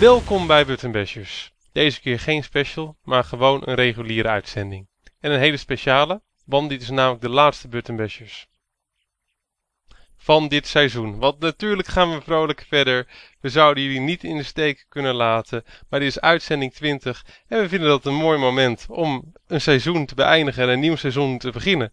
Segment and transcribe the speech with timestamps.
[0.00, 1.52] Welkom bij Button Bashers.
[1.72, 4.88] Deze keer geen special, maar gewoon een reguliere uitzending.
[5.20, 8.46] En een hele speciale, want dit is namelijk de laatste Button Bashers.
[10.16, 11.18] Van dit seizoen.
[11.18, 13.06] Want natuurlijk gaan we vrolijk verder.
[13.40, 15.64] We zouden jullie niet in de steek kunnen laten.
[15.88, 17.24] Maar dit is uitzending 20.
[17.48, 20.96] En we vinden dat een mooi moment om een seizoen te beëindigen en een nieuw
[20.96, 21.92] seizoen te beginnen.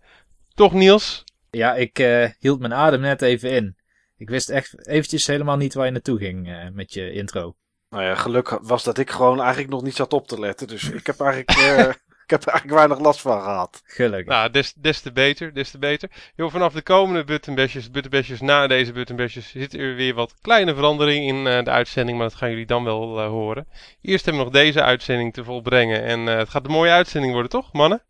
[0.54, 1.24] Toch Niels?
[1.50, 3.78] Ja, ik eh, hield mijn adem net even in.
[4.18, 7.56] Ik wist echt eventjes helemaal niet waar je naartoe ging eh, met je intro.
[7.90, 10.68] Nou ja, geluk was dat ik gewoon eigenlijk nog niet zat op te letten.
[10.68, 11.90] Dus ik heb eigenlijk, eh,
[12.26, 13.82] ik heb eigenlijk weinig last van gehad.
[13.86, 14.34] Gelukkig.
[14.34, 16.10] Nou, des, des te beter, des te beter.
[16.36, 21.28] Yo, vanaf de komende buttonbashers, buttonbashers na deze buttonbashers, zit er weer wat kleine verandering
[21.28, 23.68] in eh, de uitzending, maar dat gaan jullie dan wel eh, horen.
[24.02, 27.34] Eerst hebben we nog deze uitzending te volbrengen en eh, het gaat een mooie uitzending
[27.34, 28.04] worden, toch, mannen?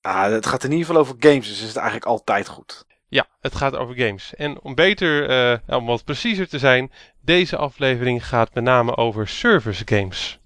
[0.00, 2.86] Ah, het gaat in ieder geval over games, dus is het eigenlijk altijd goed.
[3.08, 4.34] Ja, het gaat over games.
[4.34, 6.92] En om beter, eh, om wat preciezer te zijn,
[7.26, 10.38] deze aflevering gaat met name over service games.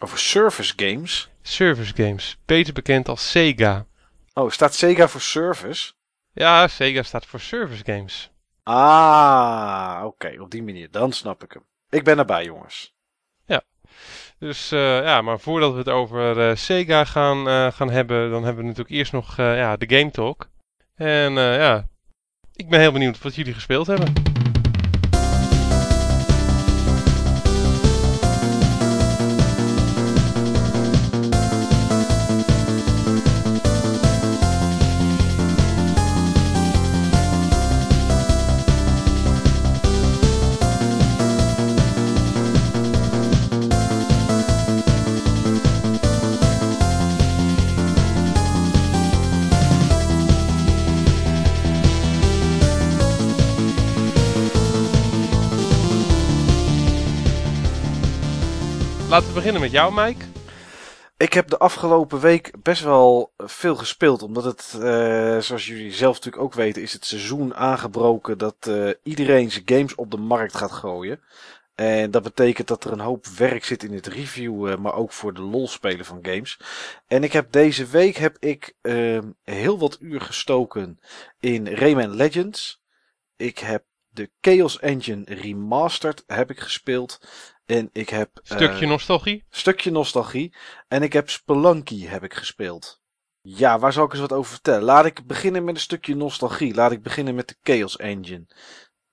[0.00, 1.30] Over service games.
[1.42, 3.86] Service games, beter bekend als Sega.
[4.34, 5.92] Oh, staat Sega voor service?
[6.32, 8.30] Ja, Sega staat voor service games.
[8.62, 10.90] Ah, oké, op die manier.
[10.90, 11.64] Dan snap ik hem.
[11.88, 12.92] Ik ben erbij, jongens.
[14.42, 18.44] Dus eh, ja, maar voordat we het over eh, Sega gaan, eh, gaan hebben, dan
[18.44, 20.48] hebben we natuurlijk eerst nog ja, de Game Talk.
[20.94, 21.88] En ja,
[22.54, 24.31] ik ben heel benieuwd wat jullie gespeeld hebben.
[59.12, 60.24] Laten we beginnen met jou, Mike.
[61.16, 64.22] Ik heb de afgelopen week best wel veel gespeeld.
[64.22, 68.90] Omdat het, eh, zoals jullie zelf natuurlijk ook weten, is het seizoen aangebroken dat eh,
[69.02, 71.20] iedereen zijn games op de markt gaat gooien.
[71.74, 75.34] En dat betekent dat er een hoop werk zit in het reviewen, maar ook voor
[75.34, 76.60] de lol spelen van games.
[77.06, 81.00] En ik heb deze week heb ik ehm, heel wat uur gestoken
[81.40, 82.82] in Rayman Legends.
[83.36, 87.20] Ik heb de Chaos Engine Remastered heb ik gespeeld.
[87.76, 89.44] En ik heb eh, Stukje nostalgie.
[89.50, 90.54] stukje nostalgie.
[90.88, 93.00] En ik heb Spelunky heb ik gespeeld.
[93.40, 94.82] Ja, waar zal ik eens wat over vertellen?
[94.82, 96.74] Laat ik beginnen met een stukje nostalgie.
[96.74, 98.46] Laat ik beginnen met de Chaos Engine.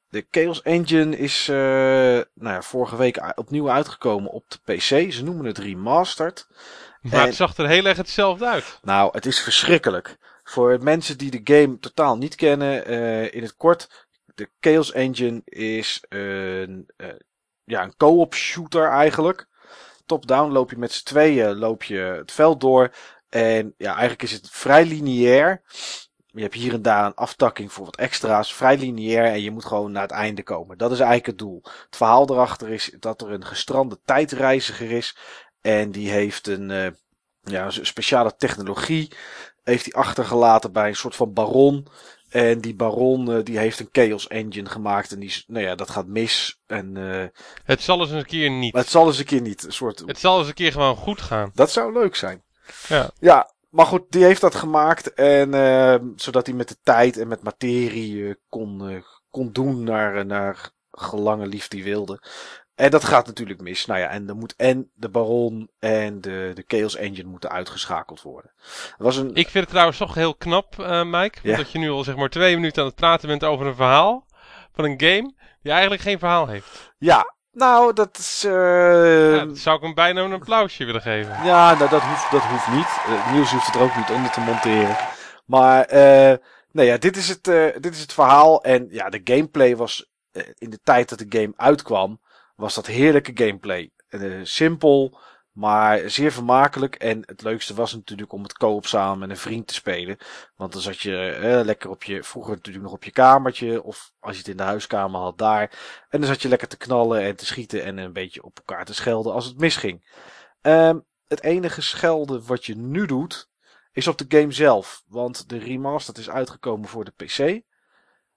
[0.10, 2.26] De Chaos Engine is eh, nou
[2.56, 5.12] ja, vorige week opnieuw uitgekomen op de PC.
[5.12, 6.48] Ze noemen het Remastered.
[7.02, 8.80] Maar En- het zag er heel erg hetzelfde uit.
[8.82, 10.18] Nou, het is verschrikkelijk.
[10.44, 15.42] Voor mensen die de game totaal niet kennen, eh, in het kort, de Chaos Engine
[15.46, 17.08] is een, eh,
[17.70, 19.48] ja, een co-op shooter eigenlijk.
[20.06, 22.92] Top-down loop je met z'n tweeën loop je het veld door.
[23.30, 25.62] En ja, eigenlijk is het vrij lineair.
[26.26, 28.54] Je hebt hier en daar een aftakking voor wat extra's.
[28.54, 30.78] Vrij lineair en je moet gewoon naar het einde komen.
[30.78, 31.62] Dat is eigenlijk het doel.
[31.64, 35.18] Het verhaal erachter is dat er een gestrande tijdreiziger is.
[35.62, 36.92] En die heeft een, eh,
[37.42, 39.12] ja, speciale technologie.
[39.64, 41.88] Heeft hij achtergelaten bij een soort van baron.
[42.30, 45.12] En die baron eh, die heeft een Chaos Engine gemaakt.
[45.12, 46.60] En die, nou ja, dat gaat mis.
[46.68, 47.28] En eh,
[47.64, 48.74] Het zal eens een keer niet.
[48.76, 49.64] het zal eens een keer niet.
[49.64, 51.52] Een soort, Het zal eens een keer gewoon goed gaan.
[51.54, 52.44] dat zou leuk zijn.
[52.88, 53.10] Ja.
[53.20, 55.14] Ja, maar goed, die heeft dat gemaakt.
[55.14, 60.26] En eh, zodat hij met de tijd en met materie eh, kon, kon doen naar,
[60.26, 62.22] naar gelangen lief die wilde.
[62.80, 63.86] En dat gaat natuurlijk mis.
[63.86, 68.22] Nou ja, en dan moet en de baron en de, de Chaos Engine moeten uitgeschakeld
[68.22, 68.52] worden.
[68.98, 71.40] Was een, Ik vind het trouwens toch heel knap, eh, Mike.
[71.44, 71.58] Ja.
[71.58, 74.26] Dat je nu al zeg maar twee minuten aan het praten bent over een verhaal.
[74.74, 76.94] Van een game die eigenlijk geen verhaal heeft.
[76.98, 78.44] ja, nou, dat is.
[78.44, 81.32] eh, Ja, zou ik hem bijna een applausje willen geven.
[81.44, 82.88] Ja, nou, dat, hoeft, dat hoeft niet.
[83.06, 84.96] Eh, Niels hoeft het er ook niet onder te monteren.
[85.46, 86.38] Maar, eh
[86.72, 87.44] nou ja, dit is, het,
[87.84, 88.64] dit is het verhaal.
[88.64, 90.10] En ja, de gameplay was,
[90.58, 92.20] in de tijd dat de game uitkwam,
[92.60, 93.92] was dat heerlijke gameplay.
[94.08, 95.20] Eh, simpel,
[95.52, 96.96] maar zeer vermakelijk.
[96.96, 100.18] En het leukste was natuurlijk om het co-op samen met een vriend te spelen.
[100.56, 103.84] Want dan zat je eh, lekker op je, vroeger natuurlijk nog op je kamertje.
[103.84, 105.72] Of als je het in de huiskamer had, daar.
[106.10, 108.86] En dan zat je lekker te knallen en te schieten en een beetje op elkaar
[108.86, 110.08] te schelden als het misging.
[110.62, 110.98] Ehm
[111.30, 113.50] het enige schelden wat je nu doet,
[113.92, 115.04] is op de game zelf.
[115.08, 117.62] Want de remastered is uitgekomen voor de PC.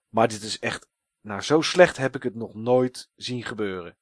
[0.08, 0.88] Maar dit is echt,
[1.20, 3.96] nou zo slecht heb ik het nog nooit zien gebeuren.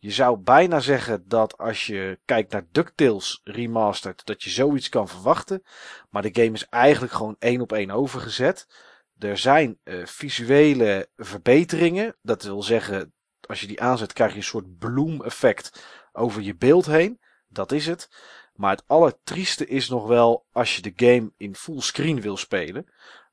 [0.00, 5.08] Je zou bijna zeggen dat als je kijkt naar DuckTales Remastered, dat je zoiets kan
[5.08, 5.62] verwachten.
[6.10, 8.66] Maar de game is eigenlijk gewoon één op één overgezet.
[9.18, 12.16] Er zijn eh, visuele verbeteringen.
[12.22, 16.86] Dat wil zeggen, als je die aanzet, krijg je een soort bloemeffect over je beeld
[16.86, 17.20] heen.
[17.48, 18.08] Dat is het.
[18.54, 22.86] Maar het allertrieste is nog wel als je de game in fullscreen wil spelen.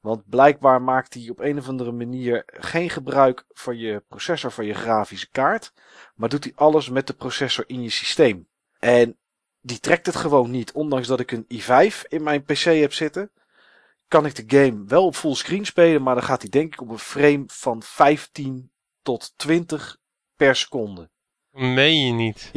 [0.06, 4.66] Want blijkbaar maakt hij op een of andere manier geen gebruik van je processor, van
[4.66, 5.74] je grafische kaart.
[6.16, 8.48] Maar doet hij alles met de processor in je systeem.
[8.80, 9.18] En
[9.62, 10.72] die trekt het gewoon niet.
[10.72, 13.32] Ondanks dat ik een i5 in mijn PC heb zitten,
[14.08, 16.04] kan ik de game wel op fullscreen spelen.
[16.04, 18.72] Maar dan gaat hij denk ik op een frame van 15
[19.02, 19.98] tot 20
[20.36, 21.10] per seconde.
[21.52, 22.50] Meen je niet?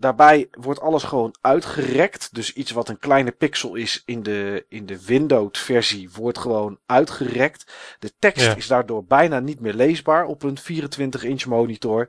[0.00, 2.34] Daarbij wordt alles gewoon uitgerekt.
[2.34, 6.78] Dus iets wat een kleine pixel is in de, in de windowed versie wordt gewoon
[6.86, 7.72] uitgerekt.
[7.98, 8.56] De tekst Ja.
[8.56, 12.08] is daardoor bijna niet meer leesbaar op een 24 inch monitor.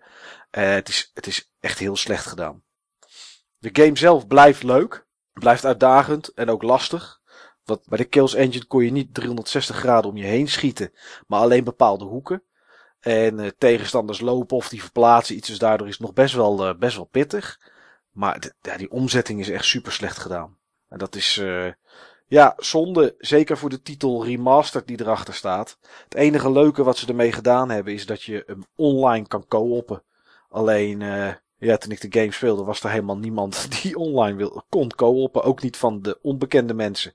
[0.49, 2.63] Eh, het, is, het is echt heel slecht gedaan.
[3.57, 5.05] De game zelf blijft leuk.
[5.33, 7.19] Blijft uitdagend en ook lastig.
[7.63, 10.93] Want bij de Kills Engine kon je niet 360 graden om je heen schieten.
[11.27, 12.43] Maar alleen bepaalde hoeken.
[12.99, 15.47] En eh, tegenstanders lopen of die verplaatsen iets.
[15.47, 17.59] Dus daardoor is het nog best wel, eh, best wel pittig.
[18.11, 20.57] Maar die omzetting is echt super slecht gedaan.
[20.89, 21.71] En dat is eh,
[22.27, 23.15] ja, zonde.
[23.17, 25.77] Zeker voor de titel Remastered die erachter staat.
[26.03, 30.03] Het enige leuke wat ze ermee gedaan hebben is dat je hem online kan co-oppen.
[30.49, 34.63] Alleen, eh, ja, toen ik de game speelde was er helemaal niemand die online wil,
[34.69, 35.43] kon co-oppen.
[35.43, 37.13] Ook niet van de onbekende mensen.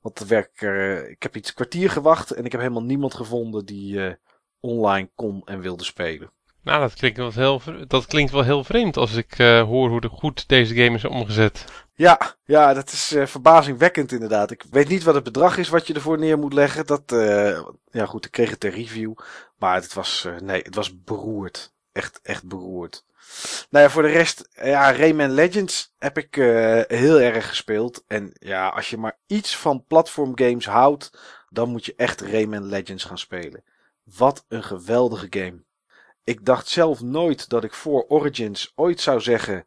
[0.00, 4.16] Want eh, ik heb iets kwartier gewacht en ik heb helemaal niemand gevonden die
[4.60, 6.30] online kon en wilde spelen.
[6.66, 10.00] Nou, dat klinkt wel heel, dat klinkt wel heel vreemd als ik eh, hoor hoe
[10.00, 11.64] de goed deze game is omgezet.
[11.94, 14.50] Ja, ja, dat is eh, verbazingwekkend inderdaad.
[14.50, 16.86] Ik weet niet wat het bedrag is wat je ervoor neer moet leggen.
[16.86, 17.60] Dat, eh,
[17.90, 19.12] ja goed, ik kreeg het ter review.
[19.58, 21.72] Maar het was, nee, het was beroerd.
[21.92, 23.04] Echt, echt beroerd.
[23.70, 26.34] Nou ja, voor de rest, ja, Rayman Legends heb ik
[26.88, 28.04] heel erg gespeeld.
[28.06, 31.18] En ja, als je maar iets van platformgames houdt,
[31.50, 33.64] dan moet je echt Rayman Legends gaan spelen.
[34.04, 35.64] Wat een geweldige game.
[36.26, 39.66] Ik dacht zelf nooit dat ik voor Origins ooit zou zeggen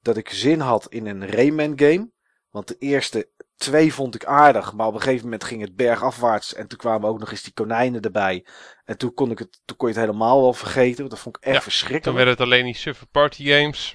[0.00, 2.10] dat ik zin had in een Rayman game.
[2.50, 6.54] Want de eerste twee vond ik aardig, maar op een gegeven moment ging het bergafwaarts
[6.54, 8.46] en toen kwamen ook nog eens die konijnen erbij.
[8.84, 11.36] En toen kon, ik het, toen kon je het helemaal wel vergeten, want dat vond
[11.36, 12.04] ik echt Ja, verschrikkelijk.
[12.04, 13.94] Toen werden het alleen die suffer party games.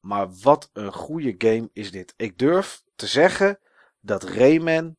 [0.00, 2.14] Maar wat een goede game is dit.
[2.16, 3.58] Ik durf te zeggen
[4.00, 4.96] dat Rayman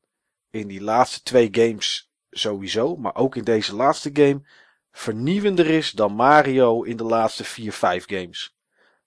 [0.50, 4.48] in die laatste twee games sowieso, maar ook in deze laatste game,
[4.94, 8.56] vernieuwender is dan Mario in de laatste vier, vijf games.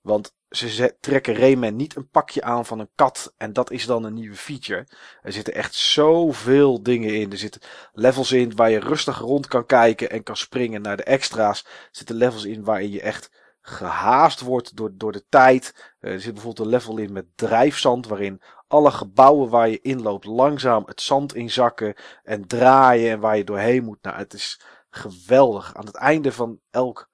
[0.00, 4.04] Want ze trekken Rayman niet een pakje aan van een kat en dat is dan
[4.04, 4.86] een nieuwe feature.
[5.22, 7.30] Er zitten echt zoveel dingen in.
[7.30, 7.60] Er zitten
[7.92, 11.64] levels in waar je rustig rond kan kijken en kan springen naar de extra's.
[11.64, 13.30] Er zitten levels in waarin je echt
[13.60, 15.94] gehaast wordt door, door de tijd.
[16.00, 20.24] Eh, er zit bijvoorbeeld een level in met drijfzand, waarin alle gebouwen waar je inloopt
[20.24, 24.02] langzaam het zand inzakken en draaien en waar je doorheen moet.
[24.02, 24.60] Nou, het is
[24.96, 25.74] geweldig.
[25.74, 27.08] Aan het einde van elk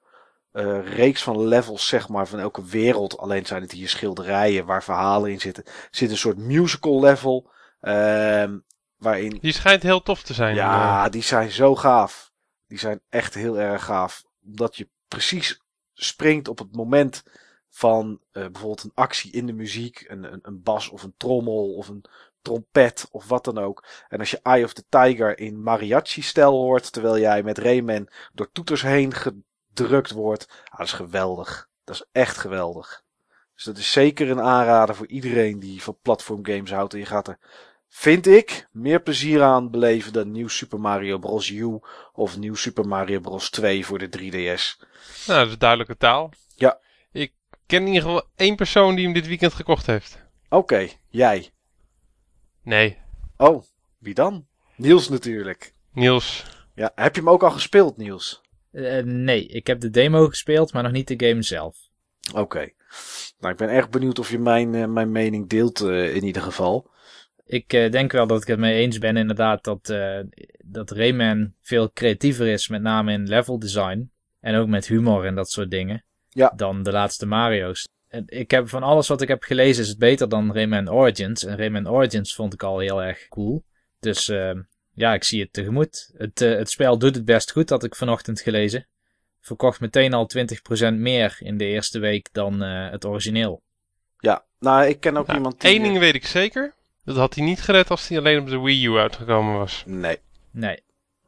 [0.51, 4.83] eh, reeks van levels, zeg maar, van elke wereld, alleen zijn het hier schilderijen waar
[4.83, 7.49] verhalen in zitten, zit een soort musical level.
[7.81, 8.57] ehm,
[8.97, 10.55] waarin Die schijnt heel tof te zijn.
[10.55, 12.31] ja, die zijn zo gaaf.
[12.67, 14.23] Die zijn echt heel erg gaaf.
[14.45, 15.61] Omdat je precies
[15.93, 17.23] springt op het moment
[17.69, 20.05] van eh, bijvoorbeeld een actie in de muziek.
[20.07, 22.05] Een, een, een bas of een trommel of een
[22.43, 23.85] trompet of wat dan ook.
[24.09, 26.91] En als je Eye of the Tiger in mariachi-stijl hoort.
[26.91, 30.47] Terwijl jij met Rayman door toeters heen gedrukt wordt.
[30.65, 31.69] Ah, dat is geweldig.
[31.83, 33.03] Dat is echt geweldig.
[33.55, 36.93] Dus dat is zeker een aanrader voor iedereen die van platformgames houdt.
[36.93, 37.39] En je gaat er
[37.93, 41.49] vind ik, meer plezier aan beleven dan nieuw Super Mario Bros.
[41.49, 41.79] U
[42.13, 43.49] of nieuw Super Mario Bros.
[43.49, 44.85] 2 voor de 3DS.
[45.27, 46.31] Nou, dat is duidelijke taal.
[46.55, 46.79] Ja.
[47.11, 47.33] Ik
[47.65, 50.21] ken in ieder geval één persoon die hem dit weekend gekocht heeft.
[50.49, 51.51] Oké, jij.
[52.63, 52.97] Nee,
[53.37, 53.63] Oh,
[53.97, 54.47] wie dan?
[54.75, 55.73] Niels natuurlijk.
[55.93, 56.45] Niels.
[56.75, 58.41] Ja, heb je hem ook al gespeeld, Niels?
[58.71, 61.77] Eh, nee, ik heb de demo gespeeld, maar nog niet de game zelf.
[62.33, 62.69] Oké.
[63.39, 66.41] Nou, ik ben erg benieuwd of je mijn, eh, mijn mening deelt eh, in ieder
[66.41, 66.91] geval.
[67.45, 70.19] Ik eh, denk wel dat ik het mee eens ben inderdaad dat, eh,
[70.65, 74.11] dat Rayman veel creatiever is, met name in level design.
[74.39, 76.03] En ook met humor en dat soort dingen.
[76.29, 76.53] Ja.
[76.55, 77.87] Dan de laatste Mario's.
[78.13, 81.45] En ik heb van alles wat ik heb gelezen is het beter dan Rayman Origins.
[81.45, 83.63] En Rayman Origins vond ik al heel erg cool.
[83.99, 84.51] Dus eh,
[84.93, 86.11] ja, ik zie het tegemoet.
[86.17, 88.87] Het, eh, het spel doet het best goed, had ik vanochtend gelezen.
[89.39, 90.29] Verkocht meteen al
[90.91, 93.61] 20% meer in de eerste week dan eh, het origineel.
[94.19, 95.75] Ja, nou, ik ken ook Nou, iemand die...
[95.75, 96.73] Eén ding weet ik zeker.
[97.03, 99.83] Dat had hij niet gered als hij alleen op de Wii U uitgekomen was.
[99.85, 100.19] Nee,
[100.51, 100.83] Nee,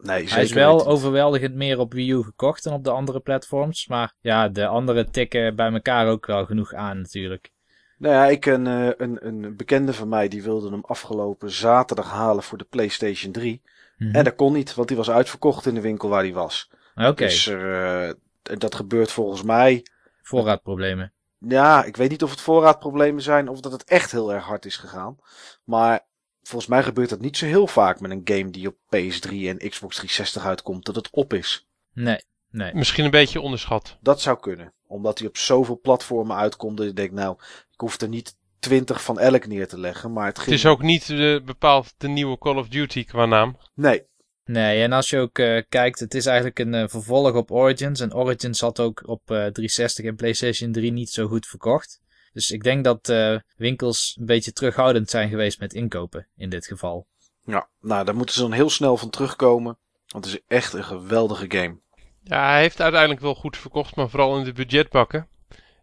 [0.06, 3.20] nee, zeker Hij is wel overweldigend meer op Wii U gekocht dan op de andere
[3.20, 3.88] platforms.
[3.88, 7.52] Maar ja, de andere tikken bij elkaar ook wel genoeg aan natuurlijk.
[7.98, 12.12] Nou ja, ik ken eh, een, een bekende van mij die wilde hem afgelopen zaterdag
[12.12, 13.62] halen voor de PlayStation 3.
[13.98, 14.16] Mhm.
[14.16, 16.70] En dat kon niet, want die was uitverkocht in de winkel waar die was.
[16.96, 19.86] Oké, Dus er, eh, dat gebeurt volgens mij.
[20.22, 21.14] Voorraadproblemen.
[21.40, 24.66] Ja, ik weet niet of het voorraadproblemen zijn of dat het echt heel erg hard
[24.66, 25.18] is gegaan.
[25.64, 26.06] Maar
[26.48, 29.70] volgens mij gebeurt dat niet zo heel vaak met een game die op PS3 en
[29.70, 31.68] Xbox 360 uitkomt, dat het op is.
[31.94, 32.74] Nee, nee.
[32.74, 33.98] Misschien een beetje onderschat.
[34.02, 34.74] Dat zou kunnen.
[34.88, 37.38] Omdat hij op zoveel platformen uitkomt dat ik denk, nou,
[37.72, 40.14] ik hoef er niet twintig van elk neer te leggen.
[40.14, 43.58] Maar het, is ook niet eh, bepaald de nieuwe Call of Duty qua naam.
[43.74, 44.06] Nee,
[44.46, 48.00] Nee, en als je ook eh, kijkt, het is eigenlijk een eh, vervolg op Origins.
[48.00, 52.02] En Origins had ook op eh, 360 en PlayStation 3 niet zo goed verkocht.
[52.36, 56.66] Dus ik denk dat eh, winkels een beetje terughoudend zijn geweest met inkopen in dit
[56.66, 57.08] geval.
[57.46, 59.78] ja, nou, daar moeten ze dan heel snel van terugkomen.
[60.08, 61.80] Want het is echt een geweldige game.
[62.24, 65.28] Ja, hij heeft uiteindelijk wel goed verkocht, maar vooral in de budgetbakken.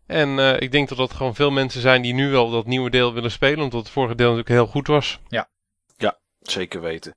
[0.06, 2.90] En eh, ik denk dat dat gewoon veel mensen zijn die nu wel dat nieuwe
[2.90, 5.20] deel willen spelen, omdat het vorige deel natuurlijk heel goed was.
[6.42, 7.16] Zeker weten.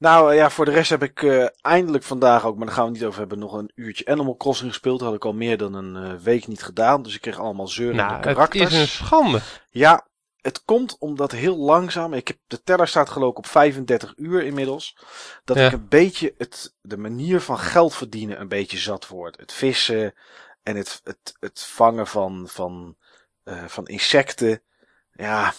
[0.00, 2.84] Nou eh, ja, voor de rest heb ik eh, eindelijk vandaag ook, maar daar gaan
[2.84, 4.98] we het niet over hebben, nog een uurtje Animal Crossing gespeeld.
[4.98, 7.02] Dat had ik al meer dan een eh, week niet gedaan.
[7.02, 8.72] Dus ik kreeg allemaal zeurende Nou, het karakters.
[8.72, 9.40] is een schande.
[9.70, 10.06] Ja,
[10.40, 14.42] het komt omdat heel langzaam, ik heb, de teller staat geloof ik op 35 uur
[14.42, 14.96] inmiddels,
[15.44, 15.66] dat Ja.
[15.66, 19.36] ik een beetje het, de manier van geld verdienen een beetje zat word.
[19.36, 20.14] Het vissen
[20.62, 22.96] en het, het, het vangen van, van,
[23.66, 24.62] van insecten.
[25.12, 25.52] Ja,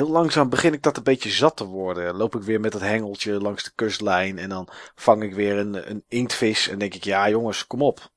[0.00, 2.16] heel langzaam begin ik dat een beetje zat te worden.
[2.16, 5.90] Loop ik weer met dat hengeltje langs de kustlijn en dan vang ik weer een,
[5.90, 8.10] een inktvis en denk ik, ja jongens, kom op.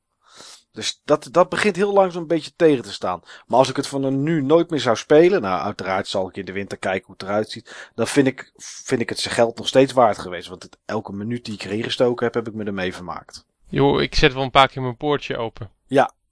[0.71, 3.21] Dus dat, dat begint heel langzaam een beetje tegen te staan.
[3.47, 6.45] Maar als ik het van nu nooit meer zou spelen, nou uiteraard zal ik in
[6.45, 7.91] de winter kijken hoe het eruit ziet.
[7.95, 8.51] Dan vind ik,
[8.83, 10.47] vind ik het zijn geld nog steeds waard geweest.
[10.47, 13.45] Want het, elke minuut die ik erin gestoken heb, heb ik me ermee vermaakt.
[13.67, 15.69] Joh, ik zet wel een paar keer mijn poortje open.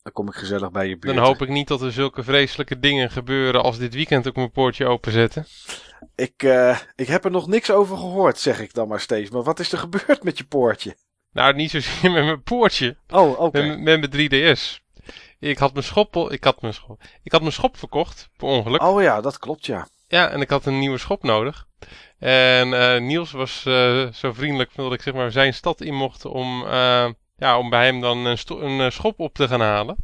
[0.04, 1.16] Dan kom ik gezellig bij je buurt.
[1.16, 4.52] Dan hoop ik niet dat er zulke vreselijke dingen gebeuren als dit weekend ook mijn
[4.52, 5.46] poortje openzetten.
[6.16, 9.30] Ik, eh, ik heb er nog niks over gehoord, zeg ik dan maar steeds.
[9.30, 10.96] Maar wat is er gebeurd met je poortje?
[11.32, 13.58] Nou, niet zozeer met mijn poortje, Oh, oké.
[13.58, 14.80] met, mijn- met mijn 3DS.
[15.40, 18.82] Ik had mijn schop, ik had mijn schop, ik had mijn schop verkocht, per ongeluk.
[18.84, 19.88] Oh ja, dat klopt ja.
[20.08, 21.68] Ja, en ik had een nieuwe schop nodig.
[22.20, 26.26] En eh, Niels was eh, zo vriendelijk dat ik zeg maar zijn stad in mocht
[26.26, 26.66] om,
[27.42, 29.98] ja, om bij hem dan een, een eh, schop op te gaan halen.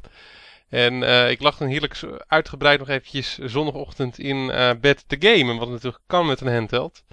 [0.70, 5.58] En eh, ik lag dan heerlijk uitgebreid nog eventjes zondagochtend in eh, bed te gamen,
[5.58, 7.03] wat natuurlijk kan met een handheld.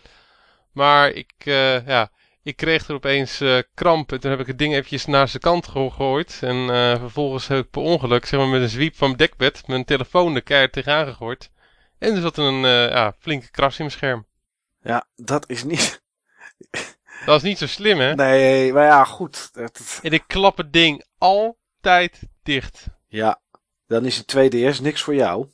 [0.73, 1.33] Maar ik,
[1.87, 2.11] ja,
[2.43, 5.39] ik kreeg er opeens eh, kramp en toen heb ik het ding eventjes naast de
[5.39, 6.39] kant gegooid.
[6.43, 6.67] En
[6.99, 10.35] vervolgens heb ik per ongeluk, zeg maar met een zwiep van mijn dekbed, mijn telefoon
[10.35, 11.51] de keihard tegenaan gegooid.
[11.99, 14.27] En er zat een ja, flinke kras in mijn scherm.
[14.83, 16.03] Ja, dat is niet...
[17.27, 18.15] Dat is niet zo slim, hè?
[18.15, 19.51] Nee, maar ja, goed.
[20.03, 22.87] En ik klap het ding altijd dicht.
[23.09, 23.41] Ja,
[23.87, 25.47] dan is een 2DS niks voor jou.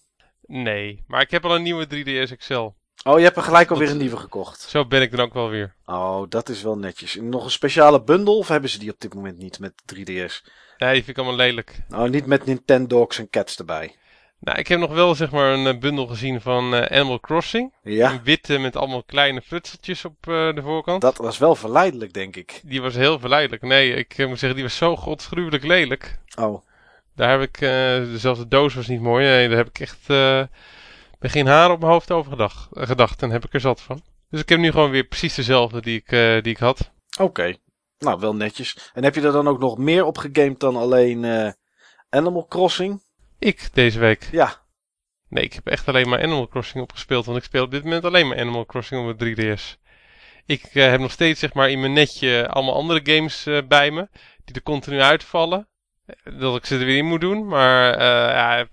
[0.43, 2.69] Nee, maar ik heb al een nieuwe 3DS XL.
[3.05, 4.61] Oh, je hebt er gelijk alweer Dat- een nieuwe gekocht.
[4.61, 5.75] Zo ben ik dan ook wel weer.
[5.85, 7.14] Oh, dat is wel netjes.
[7.21, 10.45] Nog een speciale bundel of hebben ze die op dit moment niet met 3DS?
[10.79, 11.79] Nee, die vind ik allemaal lelijk.
[11.90, 13.97] Oh, niet met Nintendogs en Cats erbij.
[14.40, 17.75] Nou, ik heb nog wel zeg maar een eh, bundel gezien van eh, Animal Crossing.
[17.82, 21.00] Ja, Een witte met allemaal kleine frutseltjes op eh, de voorkant.
[21.00, 22.61] dat was wel verleidelijk, denk ik.
[22.64, 23.62] Die was heel verleidelijk.
[23.62, 26.18] Nee, ik moet zeggen, die was zo godsgruwelijk lelijk.
[26.38, 26.62] Oh,
[27.14, 27.56] Daar heb ik,
[28.18, 29.26] zelfs de doos was niet mooi.
[29.26, 30.09] Nee, daar heb ik echt
[31.18, 33.23] met geen haar op mijn hoofd over gedacht, gedacht.
[33.23, 34.02] En heb ik er zat van.
[34.30, 36.09] Dus ik heb nu gewoon weer precies dezelfde die ik,
[36.42, 36.90] die ik had.
[37.18, 37.54] oké.
[37.99, 38.90] Nou, wel netjes.
[38.94, 41.54] En heb je er dan ook nog meer op gegamed dan alleen
[42.11, 43.02] Animal Crossing?
[43.40, 44.28] Ik deze week.
[44.32, 44.59] Ja,
[45.28, 47.25] Nee, ik heb echt alleen maar Animal Crossing opgespeeld.
[47.26, 49.62] Want ik speel op dit moment alleen maar Animal Crossing op mijn 3DS.
[50.47, 53.90] Ik eh, heb nog steeds zeg maar in mijn netje allemaal andere games eh, bij
[53.90, 54.09] me.
[54.44, 55.68] Die er continu uitvallen.
[56.06, 57.47] Eh, Dat ik ze er weer in moet doen.
[57.47, 58.68] Maar eh, ja, ik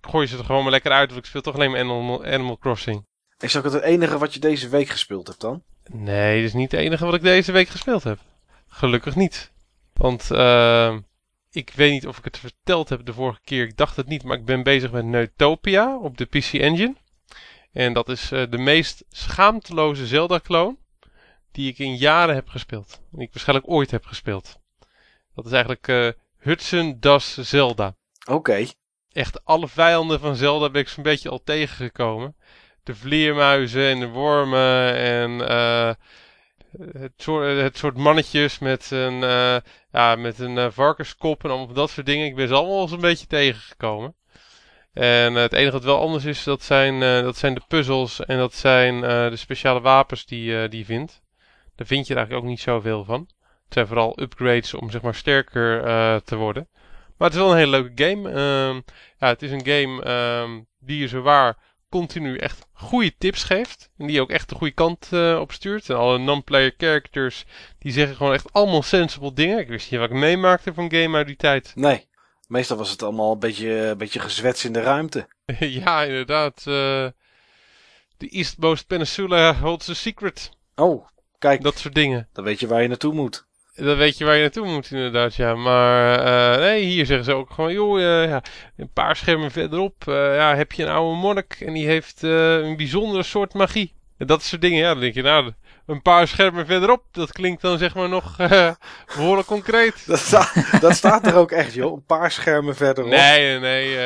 [0.00, 1.08] gooi ze er gewoon maar lekker uit.
[1.08, 3.06] Want ik speel toch alleen maar Animal, Animal Crossing.
[3.38, 5.62] is dat het enige wat je deze week gespeeld hebt dan?
[5.90, 8.18] Nee, dat is niet het enige wat ik deze week gespeeld heb.
[8.68, 9.52] Gelukkig niet.
[9.92, 10.96] Want eh,
[11.56, 13.64] ik weet niet of ik het verteld heb de vorige keer.
[13.64, 16.94] Ik dacht het niet, maar ik ben bezig met Neutopia op de PC Engine.
[17.72, 20.78] En dat is eh, de meest schaamteloze Zelda-kloon
[21.52, 23.00] die ik in jaren heb gespeeld.
[23.10, 24.58] Die ik waarschijnlijk ooit heb gespeeld.
[25.34, 26.08] Dat is eigenlijk eh,
[26.38, 27.96] Hudson Das Zelda.
[28.28, 28.66] Oké.
[29.12, 32.36] Echt alle vijanden van Zelda ben ik zo'n beetje al tegengekomen.
[32.82, 35.94] De vleermuizen en de wormen en eh,
[36.78, 39.56] het, soort, het soort mannetjes met een, eh,
[39.92, 42.26] ja, met een eh, varkenskop en allemaal dat soort dingen.
[42.26, 44.14] Ik ben ze allemaal al zo'n beetje tegengekomen.
[44.92, 48.38] En eh, het enige wat wel anders is, dat zijn, dat zijn de puzzels en
[48.38, 51.22] dat zijn de speciale wapens die, die je vindt.
[51.76, 53.20] Daar vind je eigenlijk ook niet zoveel van.
[53.64, 55.82] Het zijn vooral upgrades om zeg maar sterker
[56.22, 56.68] te worden.
[57.16, 58.30] Maar het is wel een hele leuke game.
[58.30, 58.80] Ehm,
[59.18, 61.56] ja, het is een game ehm, die je zowaar
[61.88, 63.90] continu echt goede tips geeft.
[63.98, 65.90] En die ook echt de goede kant uh, op stuurt.
[65.90, 67.44] En alle non-player characters,
[67.78, 69.58] die zeggen gewoon echt allemaal sensible dingen.
[69.58, 71.72] Ik wist niet wat ik meemaakte van game uit die tijd.
[71.86, 72.08] Nee,
[72.48, 75.28] meestal was het allemaal een beetje, een beetje gezwets in de ruimte.
[75.60, 76.64] ja, inderdaad.
[76.68, 77.08] Uh,
[78.16, 80.50] de Eastmost Peninsula holds a secret.
[80.74, 81.06] Oh,
[81.38, 81.62] kijk.
[81.62, 82.28] Dat soort dingen.
[82.32, 83.45] Dan weet je waar je naartoe moet.
[83.76, 85.54] Dan weet je waar je naartoe moet inderdaad, ja.
[85.54, 88.42] Maar uh, nee, hier zeggen ze ook gewoon, joh, uh, ja,
[88.76, 92.76] een paar schermen verderop uh, ja, heb je een oude monnik en die heeft een
[92.76, 93.94] bijzondere soort magie.
[94.18, 95.52] En dat soort dingen, ja, dan denk je, nou,
[95.86, 98.36] een paar schermen verderop, dat klinkt dan zeg maar nog
[99.16, 100.06] behoorlijk concreet.
[100.06, 100.48] Dat, sta
[100.80, 103.10] dat, staat er ook echt, joh, een paar schermen verderop.
[103.10, 103.96] Nee, nee,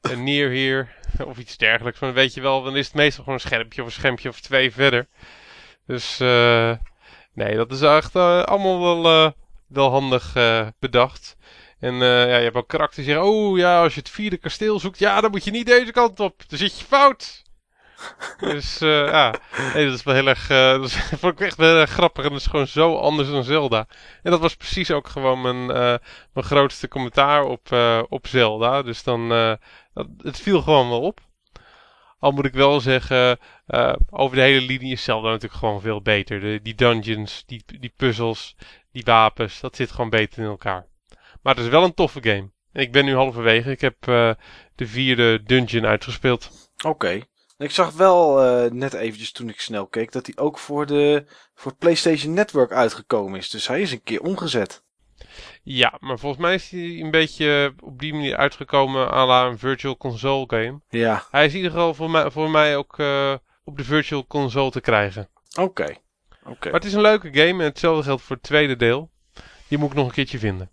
[0.00, 2.00] een near hier of iets dergelijks.
[2.00, 4.28] Maar dan weet je wel, dan is het meestal gewoon een schermpje of een schermpje
[4.28, 5.06] of twee verder.
[5.86, 6.20] Dus...
[6.20, 6.72] eh
[7.40, 9.30] Nee, dat is echt uh, allemaal wel, uh,
[9.66, 11.36] wel handig uh, bedacht.
[11.78, 14.80] En ja, je hebt ook karakters die zeggen: Oh ja, als je het vierde kasteel
[14.80, 16.42] zoekt, ja, dan moet je niet deze kant op.
[16.48, 17.42] Dan zit je fout.
[18.40, 19.34] dus ja,
[19.74, 20.46] nee, dat is wel heel erg.
[20.80, 22.24] dat vond ik echt wel grappig.
[22.24, 23.86] En dat is gewoon zo anders dan Zelda.
[24.22, 25.66] En dat was precies ook gewoon mijn,
[26.32, 27.76] mijn grootste commentaar op,
[28.08, 28.82] op Zelda.
[28.82, 29.28] Dus dan.
[29.94, 31.20] Dat, het viel gewoon wel op.
[32.20, 36.02] Al moet ik wel zeggen, uh, over de hele linie is Zelda natuurlijk gewoon veel
[36.02, 36.40] beter.
[36.40, 38.56] De, die dungeons, die, die puzzels,
[38.92, 40.86] die wapens, dat zit gewoon beter in elkaar.
[41.42, 42.50] Maar het is wel een toffe game.
[42.72, 43.70] En ik ben nu halverwege.
[43.70, 44.32] Ik heb uh,
[44.74, 46.70] de vierde dungeon uitgespeeld.
[46.84, 47.20] Oké.
[47.58, 51.24] Ik zag wel uh, net eventjes toen ik snel keek dat hij ook voor de
[51.54, 53.50] voor PlayStation Network uitgekomen is.
[53.50, 54.82] Dus hij is een keer omgezet.
[55.62, 59.58] Ja, maar volgens mij is hij een beetje op die manier uitgekomen à la een
[59.58, 60.80] Virtual Console game.
[60.88, 61.24] Ja.
[61.30, 64.70] Hij is in ieder geval voor mij, voor mij ook uh, op de Virtual Console
[64.70, 65.28] te krijgen.
[65.50, 65.60] Oké.
[65.60, 65.98] Okay.
[66.44, 66.72] Okay.
[66.72, 69.10] Maar het is een leuke game en hetzelfde geldt voor het tweede deel.
[69.68, 70.70] Die moet ik nog een keertje vinden.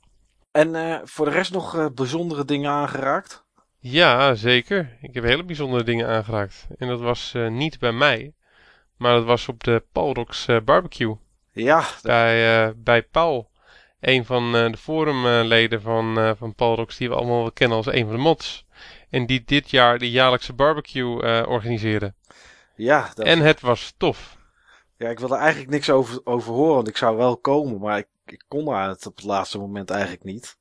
[0.51, 3.45] En uh, voor de rest nog uh, bijzondere dingen aangeraakt?
[3.79, 4.97] Ja, zeker.
[5.01, 6.67] Ik heb hele bijzondere dingen aangeraakt.
[6.77, 8.33] En dat was niet bij mij,
[8.97, 11.17] maar dat was op de Palrox Barbecue.
[11.51, 11.84] Ja.
[12.01, 13.49] Bij, bij Paul
[13.99, 17.86] een van uh, de forumleden van, uh, van Palrox, die we allemaal wel kennen als
[17.86, 18.65] een van de mods.
[19.10, 22.13] En die dit jaar de jaarlijkse barbecue uh, organiseerde.
[22.75, 23.12] Ja.
[23.15, 23.25] Dat...
[23.25, 24.38] En het was tof.
[24.97, 28.07] Ja, ik wilde eigenlijk niks over, over horen, want ik zou wel komen, maar ik,
[28.25, 30.57] ik kon daar het op het laatste moment eigenlijk niet.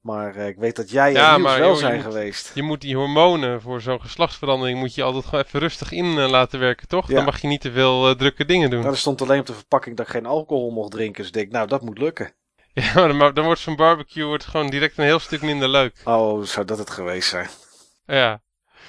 [0.00, 2.46] Maar ik weet dat jij ja, Niels wel joh, zijn je geweest.
[2.46, 6.06] Moet, je moet die hormonen voor zo'n geslachtsverandering moet je altijd gewoon even rustig in
[6.06, 7.08] laten werken, toch?
[7.08, 7.14] Ja.
[7.14, 8.80] Dan mag je niet te veel drukke dingen doen.
[8.80, 11.16] Nou, er stond alleen op de verpakking dat ik geen alcohol mocht drinken.
[11.16, 12.34] Dus ik denk, nou, dat moet lukken.
[12.94, 16.00] Ja, maar dan wordt zo'n barbecue wordt gewoon direct een heel stuk minder leuk.
[16.04, 17.48] Oh, zou dat het geweest zijn?
[18.06, 18.40] Ja.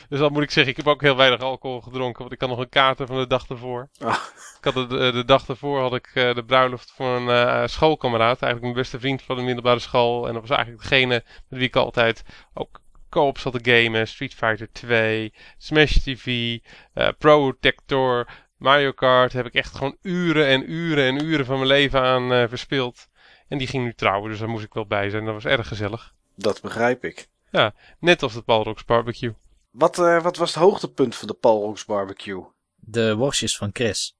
[0.09, 2.49] Dus dan moet ik zeggen, ik heb ook heel weinig alcohol gedronken, want ik had
[2.49, 3.89] nog een kaarten van de dag ervoor.
[3.99, 4.15] Oh.
[4.57, 8.41] Ik had de, de, dag ervoor had ik uh, de bruiloft voor een uh, schoolkameraad,
[8.41, 10.27] eigenlijk mijn beste vriend van de middelbare school.
[10.27, 12.23] En dat was eigenlijk degene met wie ik altijd
[12.53, 14.07] ook co-op zat te gamen.
[14.07, 16.57] Street Fighter 2, Smash TV,
[16.95, 19.33] uh, Protector, Mario Kart.
[19.33, 23.07] Heb ik echt gewoon uren en uren en uren van mijn leven aan verspild.
[23.47, 25.25] En die ging nu trouwen, dus daar moest ik wel bij zijn.
[25.25, 26.13] Dat was erg gezellig.
[26.35, 27.29] Dat begrijp ik.
[27.51, 29.33] Ja, net als de Palrox barbecue.
[29.71, 32.45] Wat, uh, wat was het hoogtepunt van de Palrox barbecue?
[32.75, 34.17] De worstjes van Chris.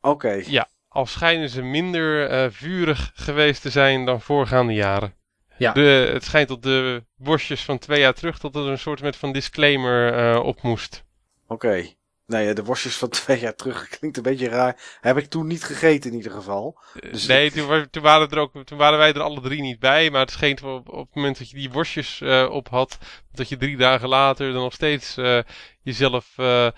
[0.00, 0.08] Oké.
[0.08, 0.44] Okay.
[0.46, 5.14] Ja, al schijnen ze minder uh, vurig geweest te zijn dan voorgaande jaren.
[5.56, 5.72] Ja.
[5.72, 9.16] De, het schijnt dat de worstjes van twee jaar terug dat er een soort met
[9.16, 11.04] van disclaimer uh, op moest.
[11.46, 11.52] Oké.
[11.66, 11.96] Okay.
[12.30, 14.98] Nee, de worstjes van twee jaar terug klinkt een beetje raar.
[15.00, 16.78] Heb ik toen niet gegeten in ieder geval.
[17.10, 20.10] Dus nee, toen, toen, waren er ook, toen waren wij er alle drie niet bij.
[20.10, 22.98] Maar het scheen op, op het moment dat je die worstjes uh, op had,
[23.32, 25.40] dat je drie dagen later dan nog steeds uh,
[25.82, 26.68] jezelf uh,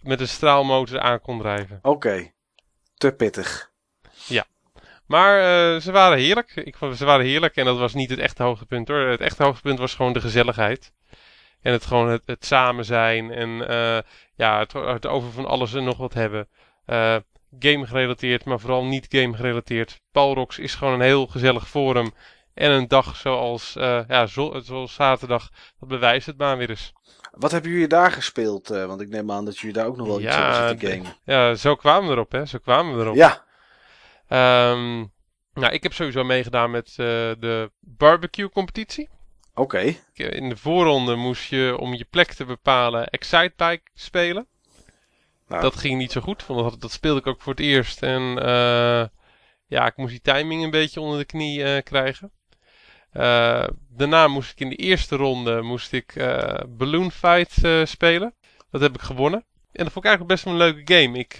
[0.00, 1.78] met een straalmotor aan kon drijven.
[1.82, 2.34] Oké, okay.
[2.94, 3.70] te pittig.
[4.26, 4.44] Ja.
[5.06, 5.40] Maar
[5.80, 6.56] ze waren heerlijk.
[6.56, 8.98] Ik vond, ze waren heerlijk en dat was niet het echte hoogtepunt hoor.
[8.98, 10.92] Het echte hoogtepunt was gewoon de gezelligheid.
[11.62, 13.98] En het gewoon het, het samen zijn en uh,
[14.38, 16.48] ja, het, het, over van alles en nog wat hebben.
[16.86, 17.16] Uh,
[17.58, 20.00] game gerelateerd, maar vooral niet game gerelateerd.
[20.12, 22.12] Palrox is gewoon een heel gezellig forum.
[22.54, 26.92] En een dag zoals, uh, ja, zo, zoals zaterdag, dat bewijst het maar weer eens.
[27.30, 28.70] Wat hebben jullie daar gespeeld?
[28.70, 31.16] Uh, want ik neem aan dat jullie daar ook nog wel iets ja, zitten gamen.
[31.24, 32.46] Ja, zo kwamen we erop, hè.
[32.46, 33.16] Zo kwamen we erop.
[33.16, 33.44] Ja.
[34.70, 35.12] Um,
[35.52, 39.08] nou, ik heb sowieso meegedaan met de barbecue competitie.
[39.58, 39.94] Oké.
[40.12, 40.28] Okay.
[40.28, 44.46] In de voorronde moest je om je plek te bepalen Excitebike spelen.
[45.48, 45.62] Nou.
[45.62, 48.02] Dat ging niet zo goed, want dat, dat, speelde ik ook voor het eerst.
[48.02, 49.04] En uh,
[49.66, 52.32] ja, ik moest die timing een beetje onder de knie uh, krijgen.
[53.12, 56.14] Uh, daarna moest ik in de eerste ronde moest ik
[56.68, 58.34] Balloon Fight spelen.
[58.70, 59.44] Dat heb ik gewonnen.
[59.72, 61.18] En dat vond ik eigenlijk best wel een leuke game.
[61.18, 61.36] Ik,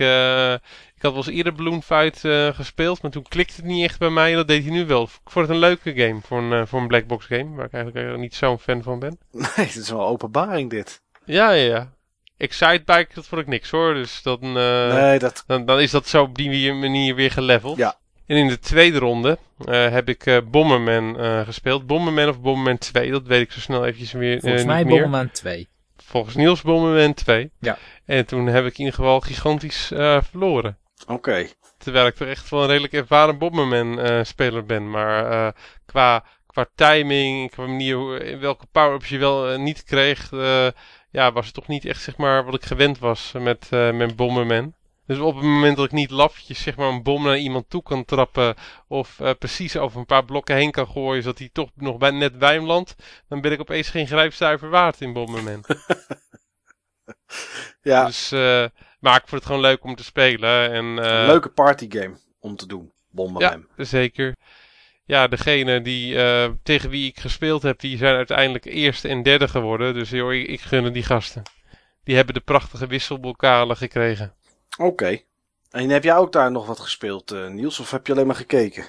[0.99, 3.99] ik had wel eens eerder Balloon Fight uh, gespeeld, maar toen klikte het niet echt
[3.99, 4.31] bij mij.
[4.31, 5.03] En dat deed hij nu wel.
[5.03, 7.67] Ik vond het een leuke game voor een, uh, voor een black box game, waar
[7.67, 9.19] ik eigenlijk niet zo'n fan van ben.
[9.33, 11.03] Nee, het is wel een openbaring dit.
[11.25, 11.93] Ja, ja, ja.
[12.37, 13.95] Excitebike, dat vond ik niks hoor.
[13.95, 15.45] Dus dan, uh, nee, dat...
[15.47, 17.77] dan, dan is dat zo op die manier weer geleveld.
[17.77, 17.97] Ja.
[18.27, 21.87] En in de tweede ronde uh, heb ik uh, Bomberman gespeeld.
[21.87, 25.25] Bomberman of Bomberman 2, dat weet ik zo snel eventjes weer Volgens mij niet Bomberman
[25.25, 25.33] meer.
[25.33, 25.69] 2.
[25.97, 27.51] Volgens Niels Bomberman 2.
[27.61, 27.79] Ja.
[28.05, 29.87] En toen heb ik in ieder geval gigantisch
[30.21, 30.79] verloren.
[31.03, 31.13] Oké.
[31.13, 31.53] Okay.
[31.79, 34.91] Terwijl ik toch echt wel een redelijk ervaren Bomberman-speler ben.
[34.91, 35.55] Maar
[35.87, 40.31] qua, qua timing, qua manier in welke power-ups je wel niet kreeg
[41.11, 44.75] ja, was het toch niet echt zeg maar, wat ik gewend was met, met Bomberman.
[45.09, 47.83] Dus op het moment dat ik niet lafjes zeg maar, een bom naar iemand toe
[47.83, 48.55] kan trappen.
[48.89, 51.23] Of uh, precies over een paar blokken heen kan gooien.
[51.23, 52.95] Zodat hij toch nog bij, net bij hem landt.
[53.29, 55.65] Dan ben ik opeens geen grijpstuiver waard in Bomberman.
[57.83, 58.05] ja.
[58.05, 58.65] Dus, uh,
[58.99, 60.73] maar ik vond het gewoon leuk om te spelen.
[60.73, 62.93] En, een leuke partygame om te doen.
[63.11, 63.67] Bomberman.
[63.77, 64.35] Ja, zeker
[65.09, 69.49] ja, degene die, uh, tegen wie ik gespeeld heb, die zijn uiteindelijk eerste en derde
[69.49, 69.95] geworden.
[69.95, 71.43] Dus joh, ik, ik gun die gasten.
[72.05, 74.35] Die hebben de prachtige wisselbokalen gekregen.
[74.79, 75.21] Oké.
[75.71, 77.81] En heb jij ook daar nog wat gespeeld, uh, Niels?
[77.81, 78.87] Of heb je alleen maar gekeken?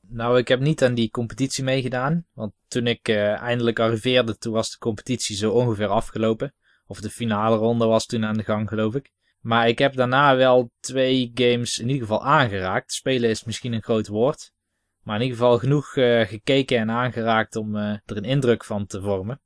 [0.00, 2.26] Nou, ik heb niet aan die competitie meegedaan.
[2.32, 6.54] Want toen ik uh, eindelijk arriveerde, toen was de competitie zo ongeveer afgelopen.
[6.86, 9.10] Of de finale ronde was toen aan de gang, geloof ik.
[9.44, 12.92] Maar ik heb daarna wel twee games in ieder geval aangeraakt.
[12.92, 14.52] Spelen is misschien een groot woord.
[15.02, 18.86] Maar in ieder geval genoeg uh, gekeken en aangeraakt om uh, er een indruk van
[18.86, 19.40] te vormen.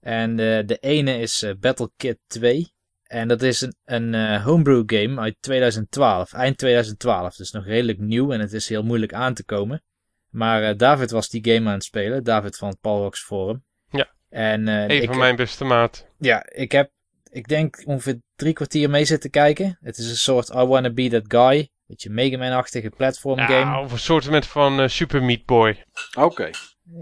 [0.00, 0.36] En uh,
[0.66, 2.72] de ene is Battle Kit 2.
[3.02, 7.36] En dat is een, een homebrew game uit 2012, eind 2012.
[7.36, 9.82] Dus nog redelijk nieuw en het is heel moeilijk aan te komen.
[10.30, 13.64] Maar David was die game aan het spelen, David van het Palrox Forum.
[13.90, 16.06] Ja, en, een ik, van mijn beste maat.
[16.18, 16.90] Ja, ik heb,
[17.34, 19.78] ik denk ongeveer drie kwartier mee zitten kijken.
[19.80, 23.52] Het is een soort I Wanna Be That Guy beetje Mega Man-achtige platform game.
[23.52, 25.84] Ja, of een soort van uh, Super Meat Boy.
[26.18, 26.50] Oké.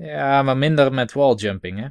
[0.01, 1.87] Ja, maar minder met walljumping, hè?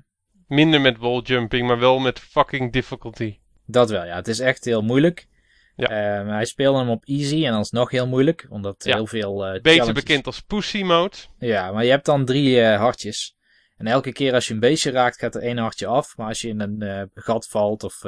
[0.47, 3.39] Minder met walljumping, maar wel met fucking difficulty.
[3.65, 4.15] Dat wel, ja.
[4.15, 5.27] Het is echt heel moeilijk.
[5.75, 6.21] Ja.
[6.21, 8.95] Uh, hij speelde hem op easy en alsnog heel moeilijk, omdat ja.
[8.95, 10.03] heel veel uh, Beter challenges...
[10.03, 11.15] bekend als pussy mode.
[11.37, 13.35] Ja, maar je hebt dan drie uh, hartjes.
[13.81, 16.17] En elke keer als je een beestje raakt, gaat er één hartje af.
[16.17, 18.03] Maar als je in een gat valt of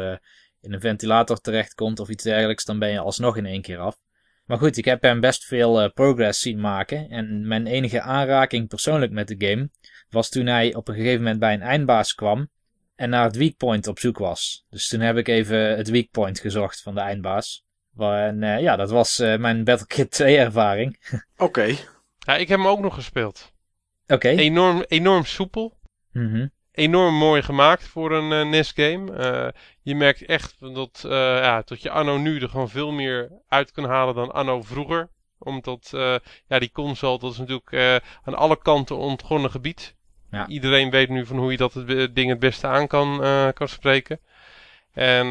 [0.62, 3.98] in een ventilator terechtkomt of iets dergelijks, dan ben je alsnog in één keer af.
[4.46, 7.10] Maar goed, ik heb hem best veel uh, progress zien maken.
[7.10, 9.70] En mijn enige aanraking persoonlijk met de game
[10.10, 12.50] was toen hij op een gegeven moment bij een eindbaas kwam
[12.96, 14.66] en naar het weak point op zoek was.
[14.70, 17.66] Dus toen heb ik even het weak point gezocht van de eindbaas.
[17.98, 21.00] En uh, ja, dat was uh, mijn Battlekit 2 ervaring.
[21.38, 21.76] Oké.
[22.20, 23.53] Ja, ik heb hem ook nog gespeeld.
[24.08, 24.30] Oké.
[24.30, 25.78] Enorm, enorm soepel.
[26.12, 29.12] Mm enorm mooi gemaakt voor een uh, NES-game.
[29.12, 33.32] Uh, je merkt echt dat, uh, ja, dat je anno nu er gewoon veel meer
[33.48, 35.10] uit kan halen dan anno vroeger.
[35.38, 35.90] Omdat
[36.48, 39.96] ja, die console, dat is natuurlijk aan alle kanten ontgonnen gebied.
[40.32, 40.48] Ja.
[40.48, 43.22] Iedereen weet nu van hoe je dat het ding het beste aan kan,
[43.54, 44.20] kan spreken.
[44.94, 45.28] En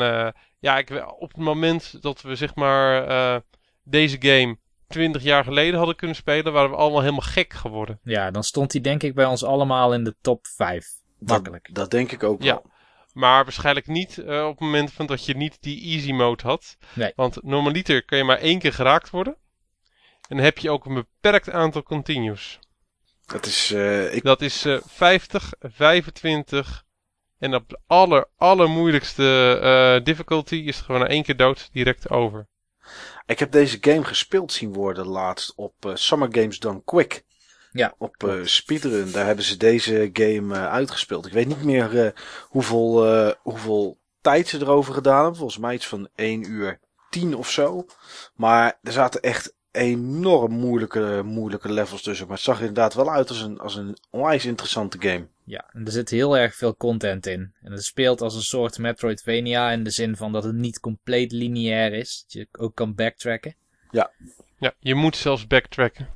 [0.58, 3.42] ja, ik, op het moment dat we zeg maar
[3.82, 4.56] deze game
[4.92, 8.00] 20 jaar geleden hadden kunnen spelen, waren we allemaal helemaal gek geworden.
[8.02, 10.86] Ja, dan stond hij denk ik bij ons allemaal in de top 5.
[11.18, 11.66] Makkelijk.
[11.66, 12.52] Dat, dat, denk ik ook ja.
[12.52, 12.70] wel.
[13.12, 16.76] Maar waarschijnlijk niet uh, op het moment van dat je niet die easy mode had.
[16.94, 17.12] Nee.
[17.16, 19.36] Want normaliter kan je maar één keer geraakt worden.
[20.28, 22.58] En dan heb je ook een beperkt aantal continues.
[23.26, 24.22] Dat is, uh, ik...
[24.22, 26.84] dat is uh, 50, 25.
[27.38, 32.48] En op de aller, allermoeilijkste difficulty is het gewoon één keer dood direct over.
[33.26, 37.24] Ik heb deze game gespeeld zien worden laatst op Summer Games Done Quick.
[37.72, 37.94] Ja.
[37.98, 41.26] Op uh, Speedrun, daar hebben ze deze game uh, uitgespeeld.
[41.26, 42.14] Ik weet niet meer
[42.48, 45.36] hoeveel, hoeveel tijd ze erover gedaan hebben.
[45.36, 47.86] Volgens mij iets van 1 uur 10 of zo.
[48.34, 52.26] Maar er zaten echt enorm moeilijke, moeilijke levels tussen.
[52.26, 55.26] Maar het zag er inderdaad wel uit als een, als een onwijs interessante game.
[55.44, 57.54] Ja, en er zit heel erg veel content in.
[57.62, 61.32] En het speelt als een soort Metroidvania in de zin van dat het niet compleet
[61.32, 62.22] lineair is.
[62.22, 63.54] Dat je ook kan backtracken.
[63.90, 64.10] Ja.
[64.58, 66.08] Ja, je moet zelfs backtracken.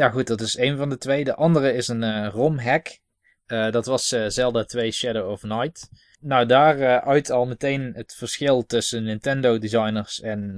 [0.00, 1.24] Ja goed, dat is één van de twee.
[1.24, 2.98] De andere is een uh, ROM-hack.
[3.46, 5.88] Uh, dat was uh, Zelda 2 Shadow of Night.
[6.20, 10.54] Nou, daar uit al meteen het verschil tussen Nintendo designers en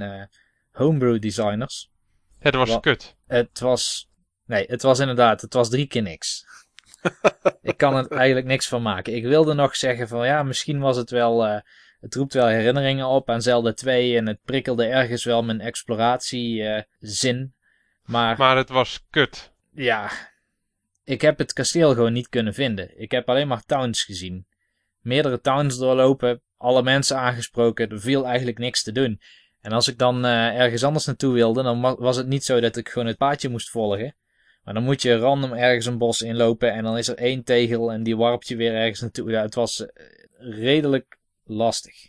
[0.73, 1.91] homebrew designers.
[2.39, 3.17] Het was Wa kut.
[3.27, 4.11] Het was...
[4.47, 6.45] Nee, het was inderdaad, het was drie keer niks.
[7.63, 9.15] ik kan er eigenlijk niks van maken.
[9.15, 11.43] Ik wilde nog zeggen van ja, misschien was het wel...
[12.01, 17.55] het roept wel herinneringen op aan Zelda 2 en het prikkelde ergens wel mijn exploratiezin.
[18.03, 19.53] Maar, maar het was kut.
[19.71, 20.11] Ja,
[21.05, 23.01] ik heb het kasteel gewoon niet kunnen vinden.
[23.01, 24.47] Ik heb alleen maar towns gezien.
[25.01, 29.21] Meerdere towns doorlopen, alle mensen aangesproken, er viel eigenlijk niks te doen.
[29.63, 32.77] En als ik dan uh, ergens anders naartoe wilde, dan was het niet zo dat
[32.77, 34.15] ik gewoon het paadje moest volgen.
[34.65, 37.93] Maar dan moet je random ergens een bos inlopen en dan is er één tegel
[37.93, 39.31] en die warpt je weer ergens naartoe.
[39.31, 39.87] Ja, het was uh,
[40.39, 42.09] redelijk lastig.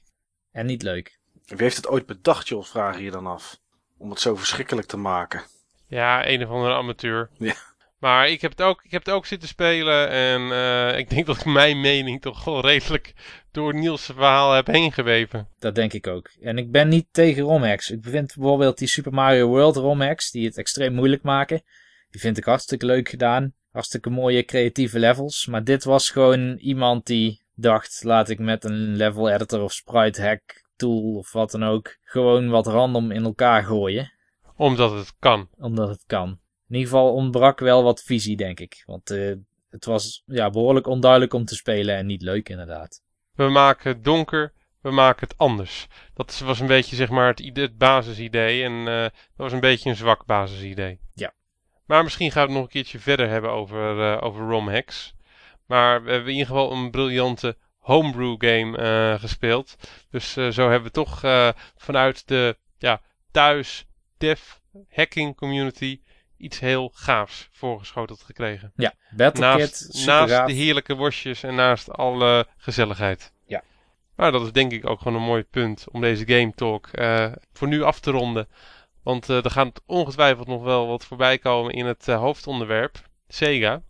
[0.52, 1.20] En niet leuk.
[1.46, 3.60] Wie heeft het ooit bedacht, joh, vragen je dan af.
[3.98, 5.44] Om het zo verschrikkelijk te maken.
[5.88, 7.30] Ja, een of andere amateur.
[7.38, 7.56] Ja.
[8.04, 11.26] Maar ik heb het ook, ik heb het ook zitten spelen en eh, ik denk
[11.26, 13.13] dat ik mijn mening toch wel redelijk
[13.52, 15.48] door Niels' verhaal heb heen geweven.
[15.60, 16.30] Dat denk ik ook.
[16.42, 17.92] En ik ben niet tegen romhacks.
[17.92, 21.62] Ik vind bijvoorbeeld die Super Mario World romhacks, die het extreem moeilijk maken.
[22.10, 23.54] Die vind ik hartstikke leuk gedaan.
[23.72, 25.46] Hartstikke mooie creatieve levels.
[25.46, 30.22] Maar dit was gewoon iemand die dacht, laat ik met een level editor of sprite
[30.22, 30.42] hack
[30.76, 34.12] tool of wat dan ook, gewoon wat random in elkaar gooien.
[34.56, 35.48] Omdat het kan.
[35.58, 36.42] Omdat het kan.
[36.67, 38.84] In ieder geval ontbrak wel wat visie, denk ik.
[38.86, 39.36] Want uh,
[39.69, 43.02] het was ja, behoorlijk onduidelijk om te spelen en niet leuk inderdaad.
[43.34, 45.88] We maken het donker, we maken het anders.
[46.13, 49.89] Dat was een beetje zeg maar het, het basisidee en uh, dat was een beetje
[49.89, 50.99] een zwak basisidee.
[51.13, 51.34] Ja.
[51.86, 55.13] Maar misschien gaan we het nog een keertje verder hebben over, uh, over ROM hacks.
[55.65, 59.76] Maar we hebben in ieder geval een briljante homebrew game gespeeld.
[60.10, 61.19] Dus zo hebben we toch
[61.76, 63.86] vanuit de ja, thuis
[64.17, 64.41] dev
[64.89, 66.02] hacking community
[66.43, 68.71] iets heel gaafs voorgeschoteld gekregen.
[68.75, 73.34] Ja, Battlekit, naast, naast de heerlijke worstjes en naast alle gezelligheid.
[73.45, 73.63] Ja.
[74.15, 76.89] Maar dat is denk ik ook gewoon een mooi punt om deze game talk
[77.53, 78.47] voor nu af te ronden.
[79.03, 83.82] Want er gaat ongetwijfeld nog wel wat voorbij komen in het hoofdonderwerp, Sega.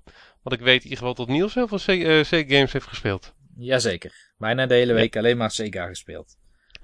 [0.41, 3.33] Want ik weet in ieder geval dat Niels heel veel Sega-games heeft gespeeld.
[3.55, 4.33] Jazeker.
[4.37, 5.19] Bijna de hele week ja.
[5.19, 6.35] alleen maar Sega gespeeld.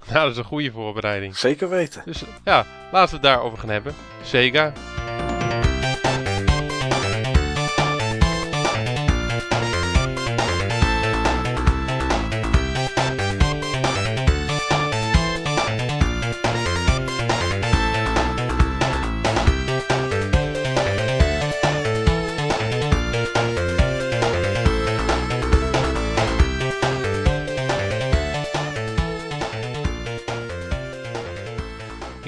[0.06, 1.36] Nou, dat is een goede voorbereiding.
[1.36, 2.02] Zeker weten.
[2.04, 3.94] Dus ja, laten we het daarover gaan hebben.
[4.22, 4.72] Sega.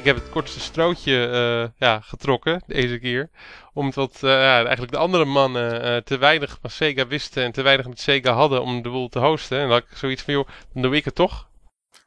[0.02, 3.30] Ik heb het kortste strootje uh, ja, getrokken deze keer.
[3.72, 7.62] Omdat uh, ja, eigenlijk de andere mannen uh, te weinig van Sega wisten en te
[7.62, 9.58] weinig met Sega hadden om de boel te hosten.
[9.58, 11.48] En dat ik zoiets van, joh, dan doe ik het toch.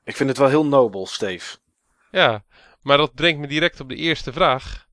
[0.04, 1.58] Ik vind het wel heel nobel, Steve.
[2.12, 2.44] Ja,
[2.82, 4.88] maar dat brengt me direct op de eerste vraag.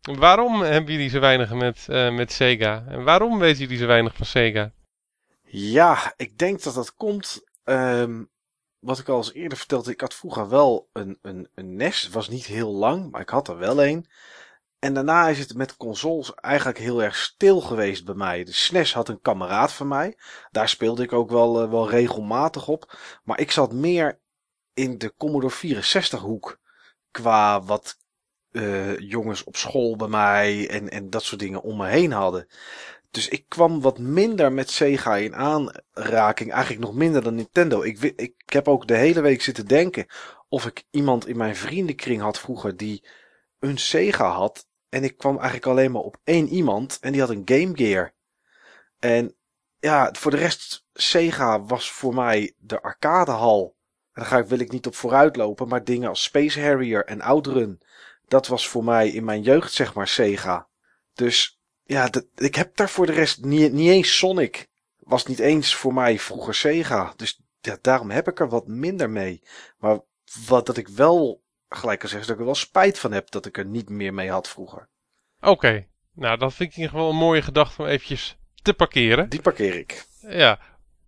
[0.00, 2.84] Waarom hebben jullie zo weinig met, met Sega?
[2.88, 4.72] En waarom weten jullie zo weinig van Sega?
[5.44, 7.44] Ja, ik denk dat dat komt...
[7.64, 8.30] Um
[8.80, 12.02] wat ik al eens eerder vertelde, ik had vroeger wel een, een, een NES.
[12.02, 14.06] Het was niet heel lang, maar ik had er wel een.
[14.78, 18.44] En daarna is het met consoles eigenlijk heel erg stil geweest bij mij.
[18.44, 20.18] De SNES had een kameraad van mij.
[20.50, 22.98] Daar speelde ik ook wel, uh, wel regelmatig op.
[23.24, 24.20] Maar ik zat meer
[24.74, 26.58] in de Commodore 64 hoek.
[27.10, 27.96] Qua wat
[28.50, 32.46] uh, jongens op school bij mij en, en dat soort dingen om me heen hadden.
[33.10, 36.52] Dus ik kwam wat minder met Sega in aanraking.
[36.52, 37.82] Eigenlijk nog minder dan Nintendo.
[37.82, 40.06] Ik, ik heb ook de hele week zitten denken
[40.48, 43.04] of ik iemand in mijn vriendenkring had vroeger die
[43.58, 44.68] een Sega had.
[44.88, 48.14] En ik kwam eigenlijk alleen maar op één iemand en die had een Game Gear.
[48.98, 49.34] En
[49.78, 53.76] ja, voor de rest, Sega was voor mij de arcadehal.
[54.12, 57.20] Daar ga ik, wil ik niet op vooruit lopen, maar dingen als Space Harrier en
[57.20, 57.80] Outrun.
[58.28, 60.68] Dat was voor mij in mijn jeugd zeg maar Sega.
[61.14, 61.59] Dus
[61.90, 64.68] ja, dat, ik heb daar voor de rest niet, niet eens Sonic.
[64.98, 67.12] Was niet eens voor mij vroeger Sega.
[67.16, 69.42] Dus ja, daarom heb ik er wat minder mee.
[69.78, 70.00] Maar
[70.46, 73.30] wat dat ik wel gelijk kan zeggen, is dat ik er wel spijt van heb
[73.30, 74.88] dat ik er niet meer mee had vroeger.
[75.40, 75.88] Oké, okay.
[76.14, 79.28] nou dat vind ik in ieder geval een mooie gedachte om eventjes te parkeren.
[79.28, 80.06] Die parkeer ik.
[80.20, 80.60] Ja,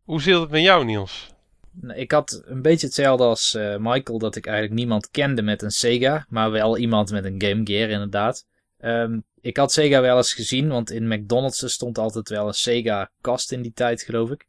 [0.04, 1.30] hoe zit het met jou Niels?
[1.70, 5.62] Nou, ik had een beetje hetzelfde als uh, Michael, dat ik eigenlijk niemand kende met
[5.62, 8.46] een Sega, maar wel iemand met een Game Gear inderdaad.
[8.78, 13.52] Um, ik had Sega wel eens gezien, want in McDonald's stond altijd wel een Sega-kast
[13.52, 14.46] in die tijd, geloof ik.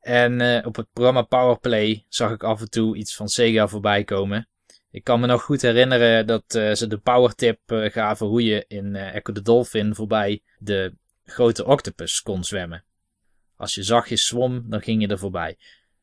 [0.00, 4.04] En uh, op het programma Powerplay zag ik af en toe iets van Sega voorbij
[4.04, 4.48] komen.
[4.90, 8.64] Ik kan me nog goed herinneren dat uh, ze de powertip uh, gaven hoe je
[8.68, 12.84] in Echo the Dolphin voorbij de grote octopus kon zwemmen.
[13.56, 15.58] Als je zachtjes zwom, dan ging je er voorbij.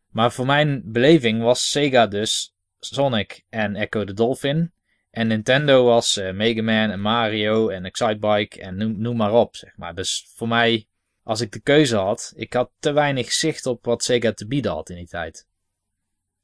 [0.09, 4.71] Maar voor mijn beleving was Sega dus Sonic en Echo the Dolphin.
[5.09, 9.77] En Nintendo was uh, Mega Man en Mario en Excitebike en noem, maar op, zeg
[9.77, 9.95] maar.
[9.95, 10.87] Dus voor mij,
[11.23, 14.71] als ik de keuze had, ik had te weinig zicht op wat Sega te bieden
[14.71, 15.47] had in die tijd.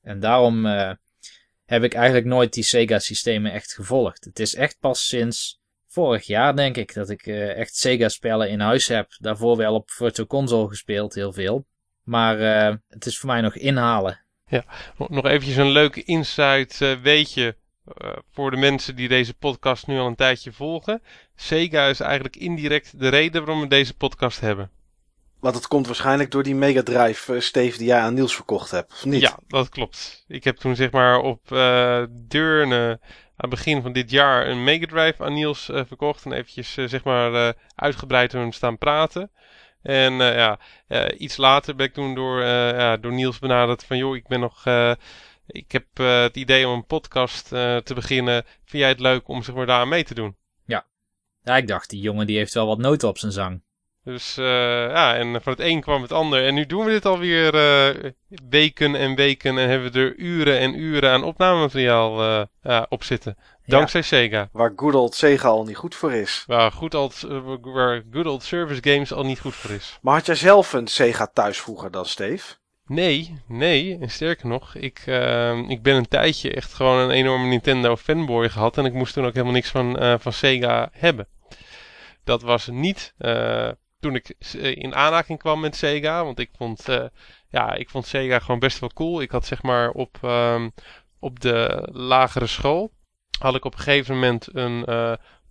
[0.01, 0.91] En daarom uh,
[1.65, 4.23] heb ik eigenlijk nooit die Sega-systemen echt gevolgd.
[4.23, 8.59] Het is echt pas sinds vorig jaar, denk ik, dat ik uh, echt Sega-spellen in
[8.59, 9.15] huis heb.
[9.17, 11.65] Daarvoor wel op Virtual Console gespeeld, heel veel.
[12.03, 12.37] Maar
[12.87, 14.25] het is voor mij nog inhalen.
[14.45, 14.65] Ja,
[15.07, 17.55] nog eventjes een leuke insight, weet je
[17.87, 21.01] uh, voor de mensen die deze podcast nu al een tijdje volgen.
[21.35, 24.69] Sega is eigenlijk indirect de reden waarom we deze podcast hebben.
[25.39, 28.71] Want het komt waarschijnlijk door die Mega Drive, uh, Steve, die jij aan Niels verkocht
[28.71, 29.21] hebt, of niet?
[29.21, 30.23] Ja, dat klopt.
[30.27, 34.63] Ik heb toen zeg maar op uh, Deurne aan het begin van dit jaar een
[34.63, 36.25] Mega Drive aan Niels uh, verkocht.
[36.25, 39.31] En eventjes zeg maar uitgebreid hem staan praten.
[39.81, 40.59] En ja,
[41.17, 44.63] iets later ben ik toen door, ja, door Niels benaderd van joh, ik ben nog...
[45.47, 48.43] ik heb het idee om een podcast te beginnen.
[48.43, 50.35] Vind jij het leuk om zeg maar daar mee te doen?
[50.65, 50.85] Ja.
[51.43, 53.63] Ja, ik dacht, die jongen die heeft wel wat noten op zijn zang.
[54.05, 54.45] Dus uh,
[54.89, 56.45] ja, en van het een kwam het ander.
[56.45, 58.11] En nu doen we dit alweer uh,
[58.49, 59.57] weken en weken.
[59.57, 63.37] En hebben we er uren en uren aan opnamemateriaal uh, ja, op zitten.
[63.65, 64.49] Dankzij ja, Sega.
[64.51, 66.43] Waar good old Sega al niet goed voor is.
[66.47, 67.21] Waar good, old,
[67.61, 69.99] waar good old service games al niet goed voor is.
[70.01, 72.55] Maar had jij zelf een Sega thuis vroeger dan, Steve?
[72.85, 73.97] Nee, nee.
[73.99, 74.99] En sterker nog, ik,
[75.67, 78.77] ik ben een tijdje echt gewoon een enorme Nintendo fanboy gehad.
[78.77, 81.27] En ik moest toen ook helemaal niks van, van Sega hebben.
[82.23, 83.13] Dat was niet
[84.05, 86.23] toen ik eh, in aanraking kwam met Sega.
[86.23, 86.85] Want ik vond,
[87.49, 89.21] ja, ik vond Sega gewoon best wel cool.
[89.21, 90.73] Ik had zeg maar op, um,
[91.19, 92.91] op de lagere school.
[93.39, 94.85] Had ik op een gegeven moment een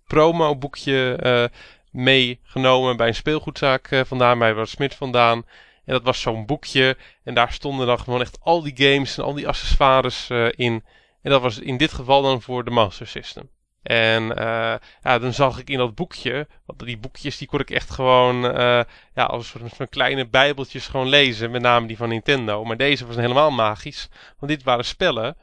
[0.07, 1.51] promo boekje
[1.91, 4.39] meegenomen bij een speelgoedzaak vandaan.
[4.39, 5.45] Bij was Smit vandaan.
[5.85, 6.97] En dat was zo'n boekje.
[7.23, 10.83] En daar stonden dan gewoon echt al die games en al die accessoires in.
[11.21, 13.49] En dat was in dit geval dan voor de Master System.
[13.85, 17.69] En uh, ja, dan zag ik in dat boekje, want die boekjes die kon ik
[17.69, 18.81] echt gewoon uh,
[19.13, 21.51] ja, als een soort van kleine bijbeltjes gewoon lezen.
[21.51, 22.63] Met name die van Nintendo.
[22.63, 24.09] Maar deze was helemaal magisch.
[24.39, 25.37] Want dit waren spellen.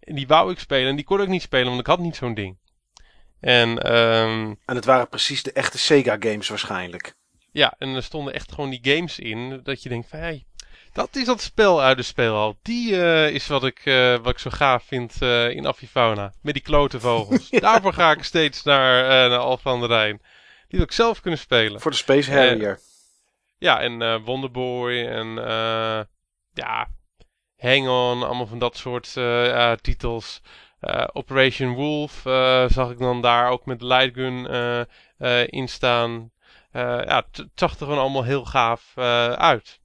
[0.00, 2.16] En die wou ik spelen en die kon ik niet spelen, want ik had niet
[2.16, 2.58] zo'n ding.
[3.40, 7.14] En, um, en het waren precies de echte Sega games waarschijnlijk.
[7.58, 9.60] Ja, en er stonden echt gewoon die games in.
[9.62, 10.46] Dat je denkt van, hey,
[10.92, 12.58] dat is dat spel uit de speelhal.
[12.62, 16.32] Die uh, is wat ik, uh, wat ik zo gaaf vind uh, in Avifauna.
[16.42, 17.48] Met die klote vogels.
[17.50, 17.60] ja.
[17.60, 20.16] Daarvoor ga ik steeds naar, naar Alphen aan de Rijn.
[20.68, 21.80] Die wil ik zelf kunnen spelen.
[21.80, 22.80] Voor de Space Harrier.
[23.58, 25.34] ja, en Wonderboy en
[26.52, 26.88] ja,
[27.56, 28.22] Hang On.
[28.22, 29.16] Allemaal van dat soort
[29.82, 30.40] titels.
[31.12, 32.20] Operation Wolf
[32.68, 34.46] zag ik dan daar ook met de Lightgun
[35.48, 36.30] in staan.
[36.72, 38.92] Ja, het zag er gewoon allemaal heel gaaf
[39.38, 39.80] uit.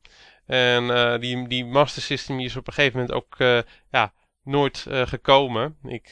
[0.46, 3.36] En uh, die, die Master System is op een gegeven moment ook
[3.92, 5.78] ja, nooit gekomen.
[5.84, 6.12] Ik,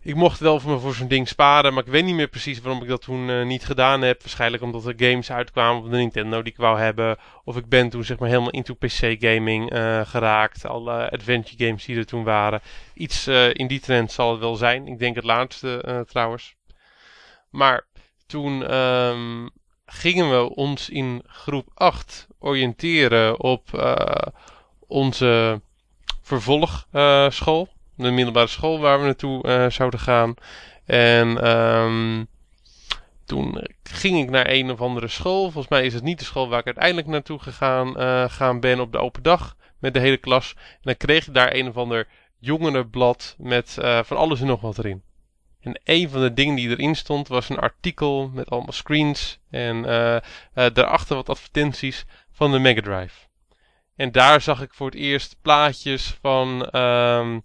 [0.00, 2.60] ik mocht wel voor, me voor zo'n ding sparen, maar ik weet niet meer precies
[2.60, 4.20] waarom ik dat toen niet gedaan heb.
[4.20, 7.16] Waarschijnlijk omdat er games uitkwamen op de Nintendo die ik wou hebben.
[7.44, 9.70] Of ik ben toen zeg maar helemaal into PC gaming
[10.08, 10.66] geraakt.
[10.66, 12.60] Alle adventure games die er toen waren.
[12.94, 14.86] Iets in die trend zal het wel zijn.
[14.86, 16.54] Ik denk het laatste trouwens.
[17.50, 17.86] Maar
[18.32, 19.50] toen um,
[19.86, 24.04] gingen we ons in groep 8 oriënteren op uh,
[24.86, 25.60] onze
[26.22, 27.68] vervolgschool.
[27.68, 30.34] Uh, de middelbare school waar we naartoe uh, zouden gaan.
[30.84, 32.26] En um,
[33.24, 35.42] toen ging ik naar een of andere school.
[35.42, 37.94] Volgens mij is het niet de school waar ik uiteindelijk naartoe gegaan
[38.30, 39.56] gaan ben op de open dag.
[39.78, 40.54] Met de hele klas.
[40.56, 44.78] En dan kreeg ik daar een of ander jongerenblad met van alles en nog wat
[44.78, 45.02] erin.
[45.62, 49.76] En een van de dingen die erin stond was een artikel met allemaal screens en
[49.76, 50.20] uh, uh,
[50.72, 53.26] daarachter wat advertenties van de Mega Drive.
[53.96, 57.42] En daar zag ik voor het eerst plaatjes van, um,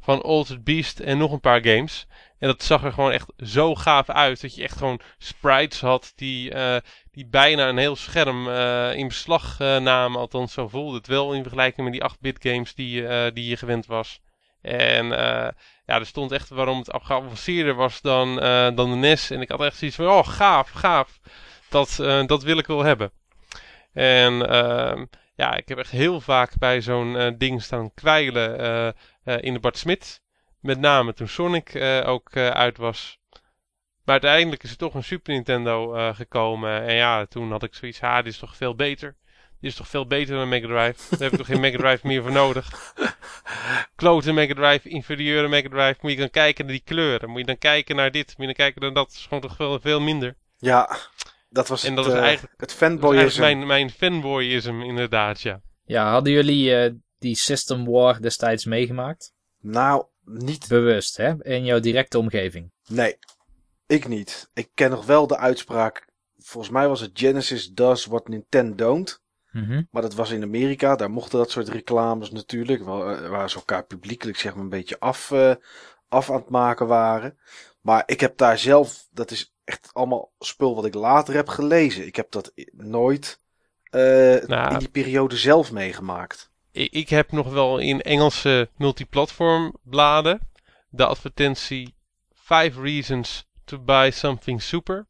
[0.00, 2.06] van Altered Beast en nog een paar games.
[2.38, 4.40] En dat zag er gewoon echt zo gaaf uit.
[4.40, 6.76] Dat je echt gewoon sprites had die, uh,
[7.10, 10.20] die bijna een heel scherm uh, in beslag namen.
[10.20, 13.86] Althans, zo voelde het wel in vergelijking met die 8-bit games die, die je gewend
[13.86, 14.20] was.
[14.62, 15.06] En
[15.86, 18.34] ja, er stond echt waarom het geavanceerder was dan,
[18.74, 19.30] dan de NES.
[19.30, 21.20] En ik had echt zoiets van, oh gaaf, gaaf.
[21.68, 21.96] Dat,
[22.26, 23.10] dat wil ik wel hebben.
[23.92, 25.02] En uh,
[25.34, 28.94] ja, ik heb echt heel vaak bij zo'n ding staan kwijlen
[29.24, 30.22] in de Bart Smit.
[30.60, 33.18] Met name toen Sonic ook uit was.
[34.04, 36.86] Maar uiteindelijk is er toch een Super Nintendo gekomen.
[36.86, 39.16] En ja, toen had ik zoiets, ha, dit is toch veel beter.
[39.60, 41.10] Is toch veel beter dan een Mega Drive.
[41.10, 42.94] Daar heb ik toch geen Mega Drive meer voor nodig.
[43.96, 45.98] Klote Mega Drive, inferieure Mega Drive.
[46.00, 47.30] Moet je dan kijken naar die kleuren.
[47.30, 48.26] Moet je dan kijken naar dit.
[48.26, 49.08] Moet je dan kijken naar dat.
[49.08, 50.36] Dat is gewoon toch veel, veel minder.
[50.56, 50.98] Ja,
[51.48, 53.40] dat was en dat het, is eigenlijk, het fanboyisme.
[53.40, 55.60] mijn, mijn fanboyisme, inderdaad, ja.
[55.84, 59.32] Ja, hadden jullie uh, die System War destijds meegemaakt?
[59.60, 60.68] Nou, niet.
[60.68, 61.44] Bewust, hè?
[61.44, 62.72] In jouw directe omgeving?
[62.88, 63.18] Nee,
[63.86, 64.50] ik niet.
[64.54, 66.08] Ik ken nog wel de uitspraak.
[66.38, 69.22] Volgens mij was het Genesis does what Nintendo don't.
[69.52, 69.88] Mm -hmm.
[69.90, 70.96] Maar dat was in Amerika.
[70.96, 72.84] Daar mochten dat soort reclames natuurlijk.
[73.28, 75.54] Waar ze elkaar publiekelijk zeg maar een beetje af, uh,
[76.08, 77.38] af aan het maken waren.
[77.80, 82.06] Maar ik heb daar zelf, dat is echt allemaal spul wat ik later heb gelezen.
[82.06, 83.40] Ik heb dat nooit
[83.90, 84.00] uh,
[84.46, 86.50] nou, in die periode zelf meegemaakt.
[86.72, 90.40] Ik, ik heb nog wel in Engelse multiplatform bladen
[90.88, 91.94] de advertentie
[92.32, 95.06] 5 reasons to buy something super.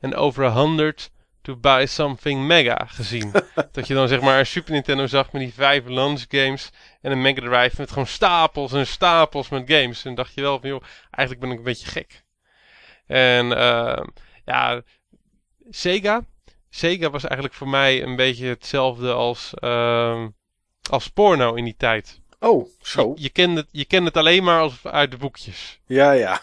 [0.00, 1.10] And over a hundred
[1.48, 3.32] to buy something mega gezien.
[3.72, 6.70] dat je dan zeg maar een Super Nintendo zag met die vijf launch games
[7.00, 10.04] en een Mega Drive met gewoon stapels en stapels met games.
[10.04, 12.24] En dacht je wel van joh, eigenlijk ben ik een beetje gek.
[13.06, 14.04] En uh,
[14.44, 14.82] ja,
[15.70, 16.24] Sega.
[16.70, 20.26] Sega was eigenlijk voor mij een beetje hetzelfde als, uh,
[20.90, 22.20] als porno in die tijd.
[22.40, 23.12] Oh, zo.
[23.14, 25.80] Je, je, kende, het, je kende het alleen maar als uit de boekjes.
[25.86, 26.40] Ja, ja.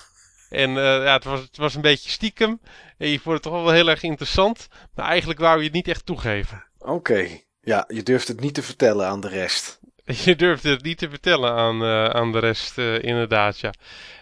[0.50, 2.60] En uh, ja, het, was, het was een beetje stiekem.
[2.98, 4.68] En je vond het toch wel heel erg interessant.
[4.96, 6.64] Maar eigenlijk wou je het niet echt toegeven.
[6.80, 6.92] Oké.
[6.92, 7.46] Okay.
[7.62, 9.80] Ja, je durft het niet te vertellen aan de rest.
[10.26, 13.74] Je durfde het niet te vertellen aan, uh, aan de rest, uh, inderdaad, ja.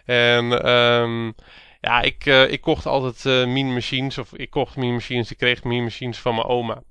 [0.05, 1.35] En um,
[1.81, 4.17] ja, ik, ik kocht altijd mini machines.
[4.17, 5.31] Of ik kocht mini machines.
[5.31, 6.81] Ik kreeg mini machines van mijn oma.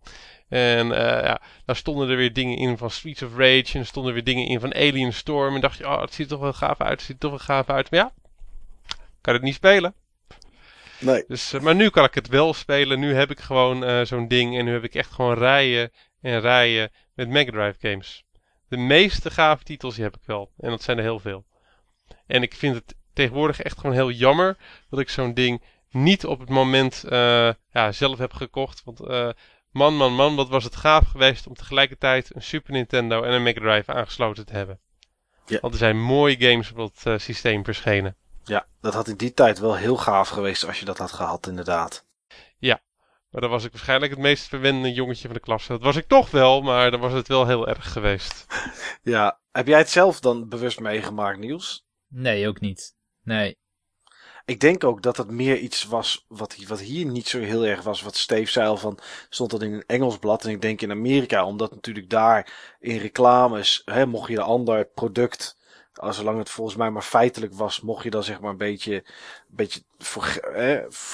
[0.53, 3.71] En uh, ja, daar stonden er weer dingen in van Streets of Rage.
[3.73, 5.55] En er stonden weer dingen in van Alien Storm.
[5.55, 6.91] En dacht je, oh, het ziet er toch wel gaaf uit.
[6.91, 7.91] Het ziet er toch wel gaaf uit.
[7.91, 8.13] Maar ja,
[9.23, 9.95] kan het niet spelen.
[11.01, 11.25] Nee.
[11.27, 13.01] Dus, maar nu kan ik het wel spelen.
[13.01, 14.59] Nu heb ik gewoon zo'n ding.
[14.59, 18.25] En nu heb ik echt gewoon rijen en rijen met Mega Drive games.
[18.69, 20.53] De meeste gave titels die heb ik wel.
[20.57, 21.45] En dat zijn er heel veel.
[22.27, 24.57] En ik vind het tegenwoordig echt gewoon heel jammer
[24.91, 28.83] dat ik zo'n ding niet op het moment uh, ja, zelf heb gekocht.
[28.85, 29.31] Want uh,
[29.71, 33.43] man, man, man, wat was het gaaf geweest om tegelijkertijd een Super Nintendo en een
[33.43, 34.81] Mega Drive aangesloten te hebben.
[35.47, 35.61] Ja.
[35.61, 38.17] Want er zijn mooie games op dat systeem verschenen.
[38.45, 41.47] Ja, dat had in die tijd wel heel gaaf geweest als je dat had gehad,
[41.47, 42.07] inderdaad.
[42.59, 42.81] Ja,
[43.31, 45.67] maar dan was ik waarschijnlijk het meest verwende jongetje van de klas.
[45.67, 48.47] Dat was ik toch wel, maar dan was het wel heel erg geweest.
[49.03, 51.87] ja, heb jij het zelf dan bewust meegemaakt, Niels?
[52.09, 52.95] Nee, ook niet.
[53.23, 53.61] Nee.
[54.45, 57.83] Ik denk ook dat het meer iets was wat, wat hier niet zo heel erg
[57.83, 58.03] was.
[58.03, 60.45] Wat Steve zei al van, stond dat in een Engels blad.
[60.45, 64.85] En ik denk in Amerika, omdat natuurlijk daar in reclames, hè, mocht je een ander
[64.87, 65.57] product,
[65.93, 69.03] zolang het volgens mij maar feitelijk was, mocht je dan zeg maar een beetje, een
[69.49, 70.25] beetje voor,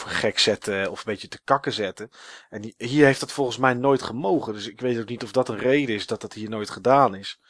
[0.06, 2.10] gek zetten of een beetje te kakken zetten.
[2.50, 4.52] En die, hier heeft dat volgens mij nooit gemogen.
[4.52, 7.14] Dus ik weet ook niet of dat een reden is dat dat hier nooit gedaan
[7.14, 7.40] is.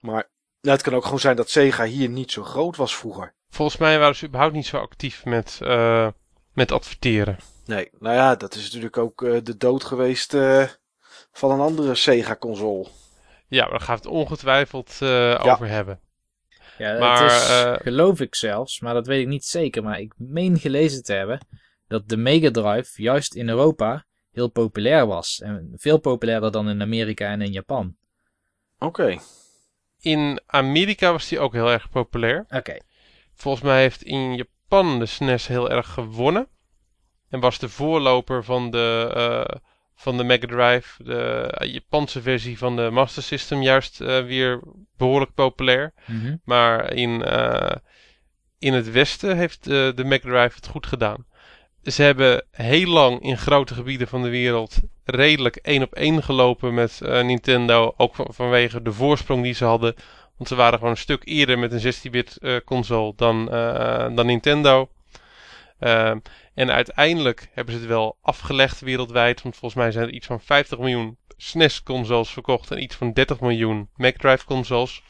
[0.00, 0.28] Maar
[0.60, 3.34] nou, het kan ook gewoon zijn dat Sega hier niet zo groot was vroeger.
[3.48, 6.08] Volgens mij waren ze überhaupt niet zo actief met, uh,
[6.52, 7.38] met adverteren.
[7.64, 10.64] Nee, nou ja, dat is natuurlijk ook uh, de dood geweest uh,
[11.32, 12.86] van een andere Sega-console.
[13.48, 15.36] Ja, daar gaan we het ongetwijfeld ja.
[15.36, 16.00] over hebben.
[16.78, 19.82] Ja, maar, het is, geloof ik zelfs, maar dat weet ik niet zeker.
[19.82, 21.46] Maar ik meen gelezen te hebben
[21.88, 25.40] dat de Mega Drive juist in Europa heel populair was.
[25.40, 27.96] En veel populairder dan in Amerika en in Japan.
[28.78, 29.02] Oké.
[29.02, 29.20] Okay.
[30.00, 32.40] In Amerika was die ook heel erg populair.
[32.40, 32.56] Oké.
[32.56, 32.80] Okay.
[33.34, 36.48] Volgens mij heeft in Japan de SNES heel erg gewonnen.
[37.28, 39.60] En was de voorloper van de, uh,
[39.96, 44.62] van de Mega Drive, de uh, Japanse versie van de Master System, juist uh, weer
[44.96, 45.92] behoorlijk populair.
[46.06, 46.40] Mm -hmm.
[46.44, 47.22] Maar in,
[48.58, 51.26] in het Westen heeft de, de Mega Drive het goed gedaan.
[51.82, 56.74] Ze hebben heel lang in grote gebieden van de wereld redelijk één op één gelopen
[56.74, 57.94] met Nintendo.
[57.96, 59.94] Ook van, vanwege de voorsprong die ze hadden
[60.36, 63.46] want ze waren gewoon een stuk eerder met een 16-bit uh, console dan,
[64.14, 64.88] dan Nintendo.
[65.80, 66.10] Uh,
[66.54, 69.42] en uiteindelijk hebben ze het wel afgelegd wereldwijd.
[69.42, 73.40] Want volgens mij zijn er iets van 50 miljoen SNES-consoles verkocht en iets van 30
[73.40, 75.02] miljoen Mega Drive-consoles.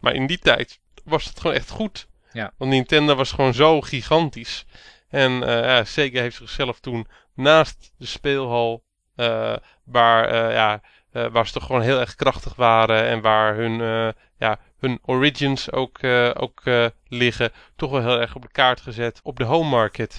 [0.00, 2.08] Maar in die tijd was het gewoon echt goed.
[2.32, 2.52] Ja.
[2.56, 4.66] Want Nintendo was gewoon zo gigantisch.
[5.08, 8.84] En ja, Sega heeft zichzelf toen naast de speelhal,
[9.84, 10.80] waar ja,
[11.12, 13.78] uh, waar ze toch gewoon heel erg krachtig waren en waar hun,
[14.38, 16.62] ja, hun origins ook, uh, ook
[17.08, 20.16] liggen, toch wel heel erg op de kaart gezet op de home market.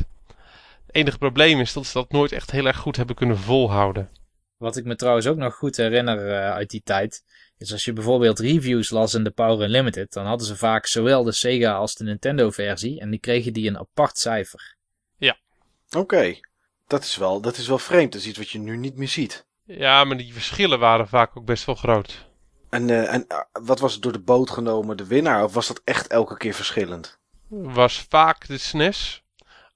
[0.85, 4.09] Het enige probleem is dat ze dat nooit echt heel erg goed hebben kunnen volhouden.
[4.57, 7.23] Wat ik me trouwens ook nog goed herinner uit die tijd,
[7.57, 11.23] is als je bijvoorbeeld reviews las in de Power Unlimited, dan hadden ze vaak zowel
[11.23, 14.75] de Sega als de Nintendo versie en die kregen die een apart cijfer.
[15.17, 15.37] Ja.
[15.89, 16.39] Oké, okay.
[16.87, 18.11] dat, is wel, dat is wel vreemd.
[18.11, 19.45] Dat is iets wat je nu niet meer ziet.
[19.63, 22.29] Ja, maar die verschillen waren vaak ook best wel groot.
[22.71, 25.43] En, uh, en uh, wat was het door de boot genomen, de winnaar?
[25.43, 27.19] Of was dat echt elke keer verschillend?
[27.47, 29.23] Was vaak de SNES.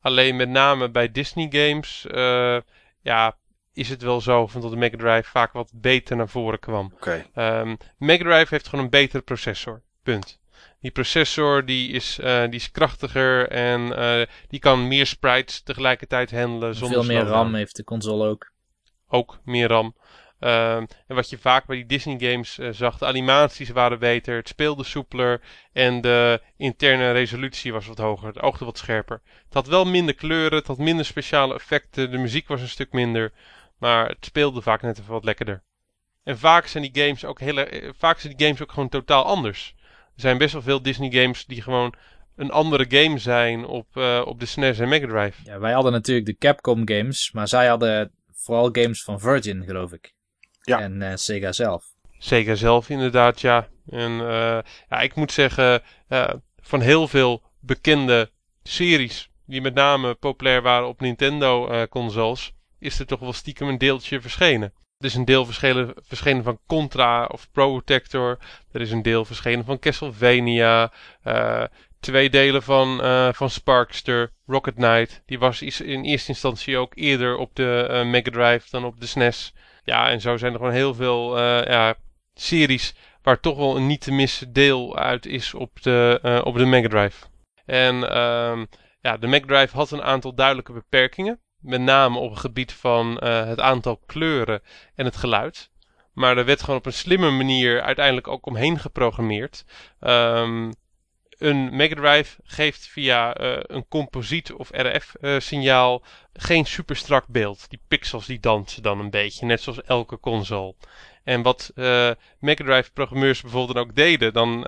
[0.01, 2.59] Alleen met name bij Disney games, uh,
[3.01, 3.37] ja,
[3.73, 6.91] is het wel zo dat de Mega Drive vaak wat beter naar voren kwam.
[6.93, 7.25] Okay.
[7.59, 9.81] Um, Mega Drive heeft gewoon een betere processor.
[10.03, 10.39] Punt.
[10.79, 16.31] Die processor die is, uh, die is krachtiger en uh, die kan meer sprites tegelijkertijd
[16.31, 16.75] handelen.
[16.75, 18.53] Zonder Veel meer RAM heeft de console ook
[19.07, 19.95] ook meer RAM.
[20.39, 24.35] Uh, en wat je vaak bij die Disney games uh, zag, de animaties waren beter,
[24.35, 25.41] het speelde soepeler
[25.73, 29.21] en de interne resolutie was wat hoger, het oogde wat scherper.
[29.45, 32.91] Het had wel minder kleuren, het had minder speciale effecten, de muziek was een stuk
[32.91, 33.33] minder,
[33.77, 35.63] maar het speelde vaak net even wat lekkerder.
[36.23, 39.23] En vaak zijn die games ook heel, uh, vaak zijn die games ook gewoon totaal
[39.23, 39.75] anders.
[40.15, 41.95] Er zijn best wel veel Disney games die gewoon
[42.35, 45.41] een andere game zijn op, uh, op de SNES en Mega Drive.
[45.43, 49.93] Ja, wij hadden natuurlijk de Capcom games, maar zij hadden vooral games van Virgin, geloof
[49.93, 50.13] ik.
[50.65, 50.79] Ja.
[50.79, 51.85] En eh, Sega zelf.
[52.17, 53.67] Sega zelf inderdaad, ja.
[53.89, 54.59] En uh,
[54.89, 56.29] ja, ik moet zeggen, uh,
[56.61, 58.31] van heel veel bekende
[58.63, 64.21] series die met name populair waren op Nintendo-consoles, is er toch wel stiekem een deeltje
[64.21, 64.73] verschenen.
[64.97, 68.37] Er is een deel verschenen, verschenen van Contra of Protector.
[68.71, 70.91] Er is een deel verschenen van Castlevania.
[71.23, 71.63] Uh,
[71.99, 74.31] twee delen van, uh, van Sparkster.
[74.45, 75.21] Rocket Knight.
[75.25, 79.05] Die was in eerste instantie ook eerder op de uh, Mega Drive dan op de
[79.05, 79.53] SNES.
[79.85, 81.95] Ja, en zo zijn er gewoon heel veel ja,
[82.33, 86.65] series waar toch wel een niet te missen deel uit is op de, op de
[86.65, 87.25] Mega Drive.
[87.65, 88.63] En uh,
[88.99, 91.39] ja, de Mega Drive had een aantal duidelijke beperkingen.
[91.61, 94.61] Met name op het gebied van uh, het aantal kleuren
[94.95, 95.69] en het geluid.
[96.13, 99.65] Maar er werd gewoon op een slimme manier uiteindelijk ook omheen geprogrammeerd.
[99.99, 100.73] Um,
[101.37, 107.27] een Mega Drive geeft via uh, een composiet of RF uh, signaal geen super strak
[107.27, 107.69] beeld.
[107.69, 110.75] Die pixels die dansen dan een beetje, net zoals elke console.
[111.23, 114.61] En wat uh, Mega Drive programmeurs bijvoorbeeld ook deden, dan,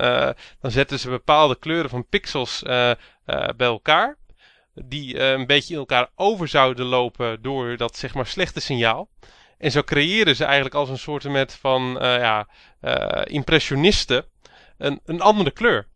[0.61, 2.61] dan zetten ze bepaalde kleuren van pixels
[3.55, 4.17] bij elkaar
[4.73, 9.09] die een beetje in elkaar over zouden lopen door dat zeg maar slechte signaal.
[9.57, 12.47] En zo creëren ze eigenlijk als een soort met van ja,
[13.23, 14.25] impressionisten
[14.77, 15.87] een, een andere kleur.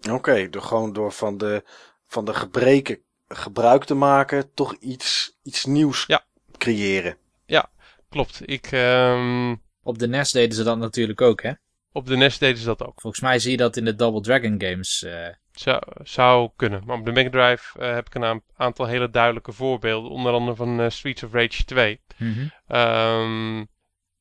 [0.00, 1.64] Oké, okay, door gewoon door van de,
[2.06, 2.98] van de gebreken
[3.28, 6.24] gebruik te maken, toch iets, iets nieuws ja.
[6.58, 7.16] creëren.
[7.46, 7.70] Ja,
[8.08, 8.40] klopt.
[8.44, 9.62] Ik, um...
[9.82, 11.52] Op de NES deden ze dat natuurlijk ook, hè?
[11.92, 13.00] Op de NES deden ze dat ook.
[13.00, 15.02] Volgens mij zie je dat in de Double Dragon games.
[15.02, 15.28] Uh...
[15.52, 16.82] Zou, zou kunnen.
[16.84, 20.10] Maar op de Mega Drive uh, heb ik een aantal hele duidelijke voorbeelden.
[20.10, 22.00] Onder andere van uh, Streets of Rage 2.
[22.16, 22.76] Mm -hmm.
[22.76, 23.68] um,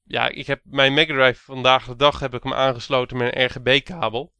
[0.04, 3.46] ja, ik heb mijn Mega Drive vandaag de dag heb ik hem aangesloten met een
[3.46, 4.34] RGB-kabel.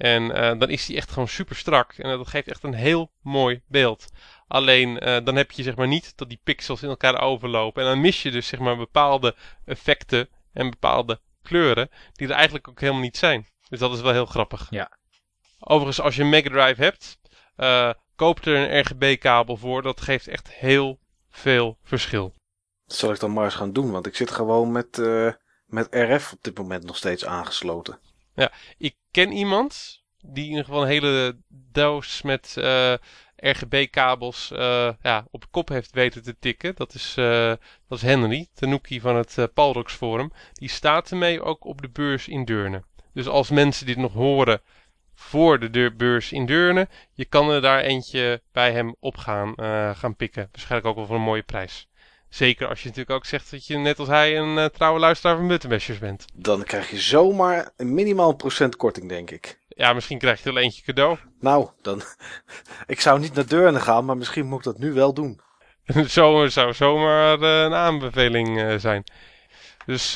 [0.00, 1.92] En uh, dan is die echt gewoon super strak.
[1.92, 4.04] En dat geeft echt een heel mooi beeld.
[4.48, 4.94] Alleen
[5.24, 7.82] dan heb je zeg maar niet dat die pixels in elkaar overlopen.
[7.82, 9.34] En dan mis je dus zeg maar bepaalde
[9.64, 13.46] effecten en bepaalde kleuren die er eigenlijk ook helemaal niet zijn.
[13.68, 14.66] Dus dat is wel heel grappig.
[14.70, 14.98] Ja.
[15.58, 17.18] Overigens, als je een Mega Drive hebt,
[17.56, 19.82] uh, koop er een RGB-kabel voor.
[19.82, 20.98] Dat geeft echt heel
[21.30, 22.34] veel verschil.
[22.86, 25.32] Dat zal ik dan maar eens gaan doen, want ik zit gewoon met, uh,
[25.66, 27.98] met RF op dit moment nog steeds aangesloten.
[28.40, 32.94] Ja, ik ken iemand die in ieder geval een hele doos met uh,
[33.36, 34.48] RGB-kabels
[35.02, 36.74] ja, op kop heeft weten te tikken.
[36.74, 40.32] Dat is, dat is Henry, Tanuki van het Palrox Forum.
[40.52, 42.82] Die staat ermee ook op de beurs in Deurne.
[43.12, 44.60] Dus als mensen dit nog horen
[45.20, 46.88] voor de beurs in Deurne.
[47.12, 50.48] Je kan er daar eentje bij hem op gaan, uh, gaan pikken.
[50.52, 51.88] Waarschijnlijk ook wel voor een mooie prijs.
[52.30, 55.36] Zeker als je natuurlijk ook zegt dat je net als hij een uh, trouwe luisteraar
[55.36, 56.24] van Muttenbesjes bent.
[56.34, 59.58] Dan krijg je zomaar een minimaal procent korting, denk ik.
[59.68, 61.18] Ja, misschien krijg je wel eentje cadeau.
[61.40, 62.02] Nou, dan...
[62.86, 65.40] ik zou niet naar Deurne gaan, maar misschien moet ik dat nu wel doen.
[66.06, 69.04] Zo zou zomaar uh, een aanbeveling zijn.
[69.86, 70.14] Dus,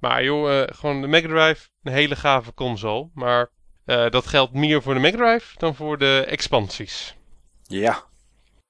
[0.00, 3.08] maar joh, gewoon de Mega Drive, een hele gave console.
[3.14, 3.50] Maar
[3.84, 7.16] dat geldt meer voor de Mega Drive dan voor de expansies.
[7.62, 8.04] Ja.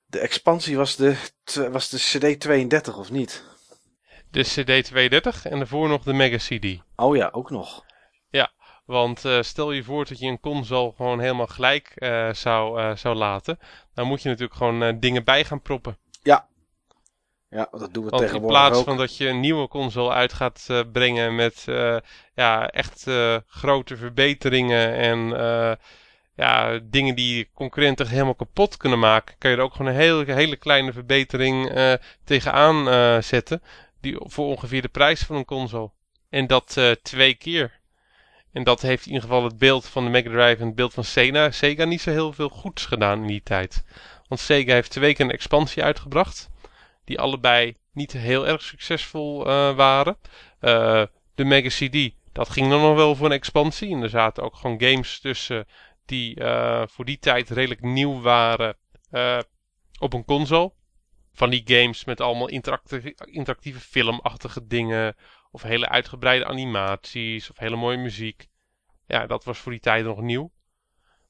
[0.07, 1.17] De expansie was de,
[1.71, 3.45] was de CD32 of niet?
[4.31, 6.83] De CD32 en daarvoor nog de Mega CD.
[6.97, 7.85] Oh ja, ook nog.
[8.31, 8.53] Ja,
[8.85, 13.17] want uh, stel je voor dat je een console gewoon helemaal gelijk uh, zou, zou
[13.17, 13.59] laten.
[13.95, 15.99] Dan moet je natuurlijk gewoon dingen bij gaan proppen.
[16.23, 16.49] Ja.
[17.49, 18.85] Ja, dat doen we Want tegenwoordig in plaats ook.
[18.85, 21.65] van dat je een nieuwe console uit gaat brengen met
[22.35, 23.07] ja, echt
[23.47, 25.33] grote verbeteringen en
[26.37, 30.33] ja, dingen die concurrenten helemaal kapot kunnen maken, kan je er ook gewoon een hele,
[30.33, 31.73] hele kleine verbetering
[32.25, 33.63] tegenaan zetten.
[34.01, 35.91] Die voor ongeveer de prijs van een console.
[36.31, 37.81] En dat twee keer.
[38.53, 40.95] En dat heeft in ieder geval het beeld van de Mega Drive en het beeld
[40.95, 43.85] van Sega, Sega niet zo heel veel goeds gedaan in die tijd.
[44.29, 46.49] Want Sega heeft twee keer een expansie uitgebracht
[47.07, 50.17] die allebei niet heel erg succesvol uh, waren.
[50.61, 51.03] Uh,
[51.35, 53.95] de Mega CD, dat ging dan nog wel voor een expansie.
[53.95, 55.67] En er zaten ook gewoon games tussen
[56.07, 58.77] die uh, voor die tijd redelijk nieuw waren
[59.99, 60.73] op een console.
[61.33, 62.49] Van die games met allemaal
[63.25, 65.17] interactieve filmachtige dingen.
[65.51, 67.51] Of hele uitgebreide animaties.
[67.51, 68.47] Of hele mooie muziek.
[69.07, 70.51] Ja, dat was voor die tijd nog nieuw.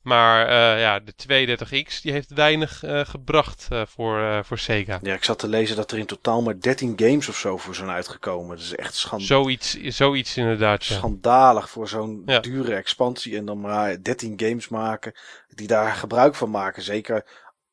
[0.06, 4.98] Maar uh, ja, de 230X die heeft weinig uh, gebracht uh, voor, voor Sega.
[5.02, 7.74] Ja, ik zat te lezen dat er in totaal maar 13 games of zo voor
[7.74, 8.56] zijn uitgekomen.
[8.56, 9.26] Dat is echt schandalig.
[9.26, 10.84] Zoiets, zoiets inderdaad.
[10.84, 10.94] Ja.
[10.94, 12.40] Schandalig voor zo'n ja.
[12.40, 15.12] dure expansie en dan maar 13 games maken
[15.48, 16.82] die daar gebruik van maken.
[16.82, 17.26] Zeker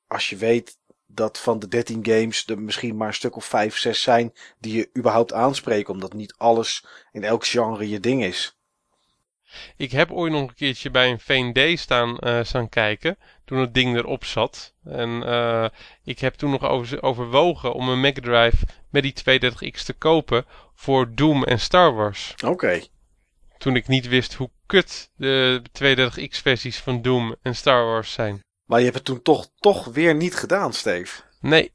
[0.07, 0.77] als je weet
[1.07, 4.75] dat van de 13 games er misschien maar een stuk of 5, 6 zijn die
[4.75, 5.93] je überhaupt aanspreken.
[5.93, 8.57] Omdat niet alles in elk genre je ding is.
[9.77, 13.17] Ik heb ooit nog een keertje bij een V&D staan, uh, staan kijken.
[13.45, 14.73] Toen het ding erop zat.
[14.83, 15.65] En uh,
[16.03, 20.45] ik heb toen nog over, overwogen om een Mega Drive met die 230X te kopen.
[20.75, 22.33] Voor Doom en Star Wars.
[22.45, 22.81] Oké.
[23.57, 28.39] Toen ik niet wist hoe kut de 230X versies van Doom en Star Wars zijn.
[28.65, 31.21] Maar je hebt het toen toch, toch weer niet gedaan, Steve.
[31.41, 31.72] Nee,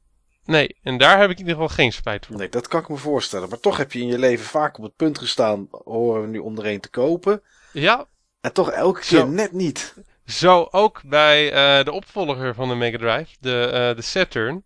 [0.49, 2.37] Nee, en daar heb ik in ieder geval geen spijt van.
[2.37, 3.49] Nee, dat kan ik me voorstellen.
[3.49, 6.37] Maar toch heb je in je leven vaak op het punt gestaan, horen we nu
[6.37, 7.41] om er een te kopen.
[7.73, 8.05] Ja.
[8.41, 9.95] En toch elke keer net niet.
[10.25, 14.63] Zo ook bij uh, de opvolger van de Mega Drive, de, uh, de Saturn.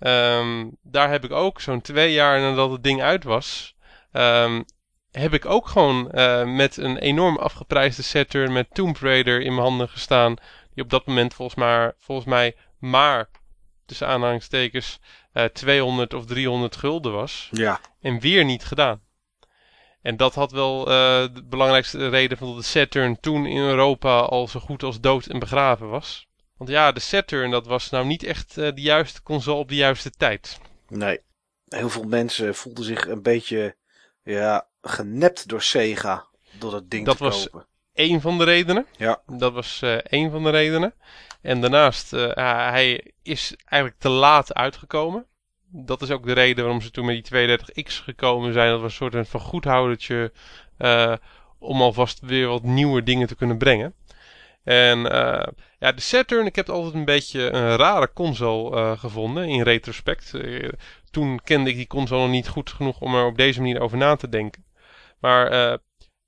[0.00, 3.76] Um, daar heb ik ook zo'n twee jaar nadat het ding uit was,
[4.12, 4.64] um,
[5.10, 9.66] heb ik ook gewoon uh, met een enorm afgeprijsde Saturn met Tomb Raider in mijn
[9.66, 10.34] handen gestaan.
[10.74, 13.28] Die op dat moment volgens, maar, volgens mij maar
[13.86, 14.98] tussen aanhalingstekens,
[15.32, 17.48] uh, eh, 200 of 300 gulden was.
[17.50, 17.80] Ja.
[18.00, 19.04] En weer niet gedaan.
[20.02, 20.86] En dat had wel uh,
[21.34, 25.26] de belangrijkste reden van dat de Saturn toen in Europa al zo goed als dood
[25.26, 26.28] en begraven was.
[26.56, 29.74] Want ja, de Saturn dat was nou niet echt uh, de juiste console op de
[29.74, 30.58] juiste tijd.
[30.88, 31.20] Nee.
[31.64, 33.76] Heel veel mensen voelden zich een beetje
[34.22, 36.26] ja, genept door Sega
[36.58, 37.66] door dat ding dat te kopen.
[37.96, 38.86] Één van de redenen.
[38.96, 39.20] Ja.
[39.26, 40.94] Dat was uh, één van de redenen.
[41.42, 42.30] En daarnaast, uh,
[42.70, 45.26] hij is eigenlijk te laat uitgekomen.
[45.68, 48.70] Dat is ook de reden waarom ze toen met die 32X gekomen zijn.
[48.70, 50.32] Dat was een soort van goedhoudertje
[50.78, 51.14] uh,
[51.58, 53.94] om alvast weer wat nieuwe dingen te kunnen brengen.
[54.64, 55.46] En uh,
[55.78, 60.32] ja, de Saturn, ik heb altijd een beetje een rare console uh, gevonden in retrospect.
[60.34, 60.68] Uh,
[61.10, 63.98] toen kende ik die console nog niet goed genoeg om er op deze manier over
[63.98, 64.64] na te denken.
[65.20, 65.78] Maar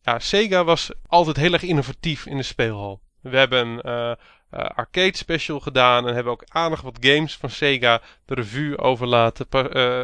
[0.08, 3.00] ja, Sega was altijd heel erg innovatief in de speelhal.
[3.20, 4.12] We hebben uh,
[4.50, 9.46] arcade special gedaan en hebben ook aardig wat games van Sega de revue over laten,
[9.50, 9.62] uh,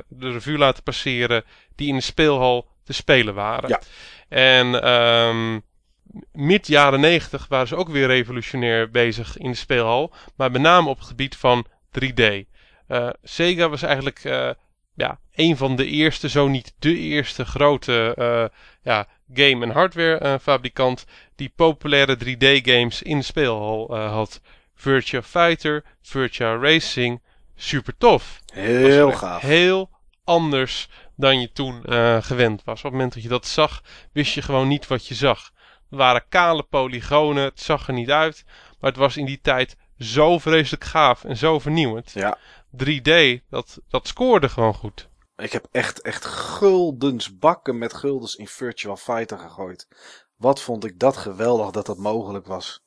[0.09, 1.45] de revue laten passeren
[1.75, 3.69] die in de speelhal te spelen waren.
[3.69, 3.81] Ja.
[4.29, 5.63] En um,
[6.33, 10.89] mid jaren 90 waren ze ook weer revolutionair bezig in de speelhal, maar met name
[10.89, 11.67] op het gebied van
[12.01, 12.23] 3D.
[12.89, 14.21] Uh, Sega was eigenlijk
[14.95, 18.15] ja, een van de eerste, zo niet de eerste grote
[18.83, 21.05] ja, game- en hardware fabrikant
[21.37, 24.41] die populaire 3D-games in de speelhal uh, had.
[24.75, 27.21] Virtua Fighter, Virtua Racing,
[27.57, 28.41] super tof.
[28.53, 29.43] Heel gaaf.
[29.43, 29.91] Heel
[30.25, 32.79] anders dan je toen uh, gewend was.
[32.79, 35.53] Op het moment dat je dat zag, wist je gewoon niet wat je zag.
[35.91, 38.45] Het waren kale polygonen, het zag er niet uit,
[38.81, 42.11] maar het was in die tijd zo vreselijk gaaf en zo vernieuwend.
[42.15, 42.39] Ja.
[42.85, 45.09] 3D, dat, dat scoorde gewoon goed.
[45.37, 49.89] Ik heb echt, echt guldens bakken met guldens in Virtua Fighter gegooid.
[50.37, 52.83] Wat vond ik dat geweldig dat dat mogelijk was.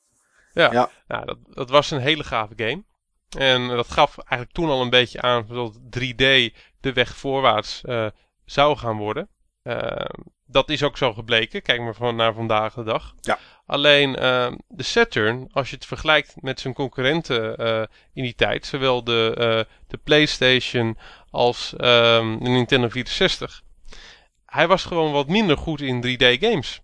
[0.54, 1.24] Ja, ja.
[1.26, 2.84] dat, dat, was een hele gave game.
[3.30, 8.08] En dat gaf eigenlijk toen al een beetje aan dat 3D de weg voorwaarts uh,
[8.46, 9.30] zou gaan worden.
[9.64, 10.06] Uh,
[10.46, 11.62] dat is ook zo gebleken.
[11.62, 13.14] Kijk maar van naar vandaag de dag.
[13.22, 13.40] Ja.
[13.66, 17.58] Alleen uh, de Saturn, als je het vergelijkt met zijn concurrenten
[18.14, 20.98] in die tijd, zowel de, de PlayStation
[21.38, 23.62] als ehm, de Nintendo 64,
[24.46, 26.82] hij was gewoon wat minder goed in 3D games.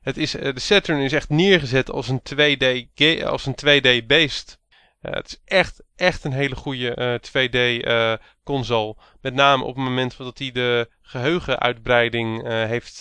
[0.00, 4.58] Het is, de Saturn is echt neergezet als een 2D, als een 2D beest.
[5.02, 8.14] Uh, het is echt, echt een hele goede uh, 2D uh,
[8.44, 8.96] console.
[9.20, 13.00] Met name op het moment dat hij de geheugenuitbreiding heeft,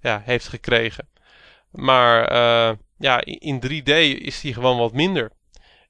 [0.00, 1.08] ja, heeft gekregen.
[1.70, 2.32] Maar
[2.98, 3.92] ja, in 3D
[4.22, 5.30] is hij gewoon wat minder.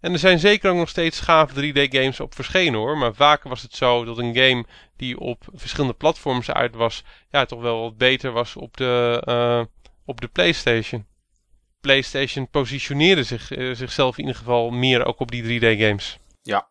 [0.02, 2.98] En er zijn zeker ook nog steeds gave 3D games op verschenen hoor.
[2.98, 4.64] Maar vaker was het zo dat een game
[4.96, 9.68] die op verschillende platforms uit was, ja, toch wel wat beter was op de,
[10.04, 11.06] op de PlayStation.
[11.82, 16.18] PlayStation positioneerde zich, uh, zichzelf in ieder geval meer ook op die 3D-games.
[16.42, 16.68] Ja,